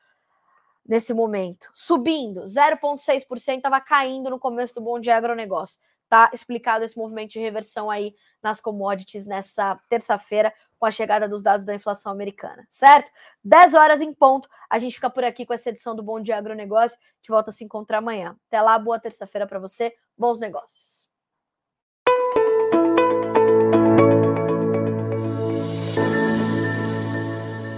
nesse 0.85 1.13
momento. 1.13 1.69
Subindo 1.73 2.43
0.6%, 2.45 3.57
estava 3.57 3.79
caindo 3.79 4.29
no 4.29 4.39
começo 4.39 4.73
do 4.73 4.81
bom 4.81 4.99
dia 4.99 5.15
agronegócio. 5.15 5.79
Tá 6.07 6.31
explicado 6.33 6.83
esse 6.83 6.97
movimento 6.97 7.31
de 7.31 7.39
reversão 7.39 7.91
aí 7.91 8.15
nas 8.41 8.59
commodities 8.59 9.25
nessa 9.27 9.79
terça-feira 9.87 10.51
com 10.79 10.85
a 10.85 10.91
chegada 10.91 11.27
dos 11.27 11.43
dados 11.43 11.65
da 11.65 11.75
inflação 11.75 12.11
americana, 12.11 12.65
certo? 12.69 13.11
10 13.43 13.73
horas 13.73 14.01
em 14.01 14.13
ponto. 14.13 14.47
A 14.69 14.79
gente 14.79 14.95
fica 14.95 15.09
por 15.09 15.23
aqui 15.23 15.45
com 15.45 15.53
essa 15.53 15.69
edição 15.69 15.93
do 15.93 16.01
Bom 16.01 16.21
Dia 16.21 16.37
Agronegócio. 16.37 16.97
A 16.97 17.15
gente 17.17 17.29
volta 17.29 17.49
a 17.51 17.53
se 17.53 17.63
encontrar 17.63 17.97
amanhã. 17.97 18.35
Até 18.47 18.61
lá, 18.61 18.79
boa 18.79 18.97
terça-feira 18.97 19.45
para 19.45 19.59
você. 19.59 19.93
Bons 20.17 20.39
negócios. 20.39 20.98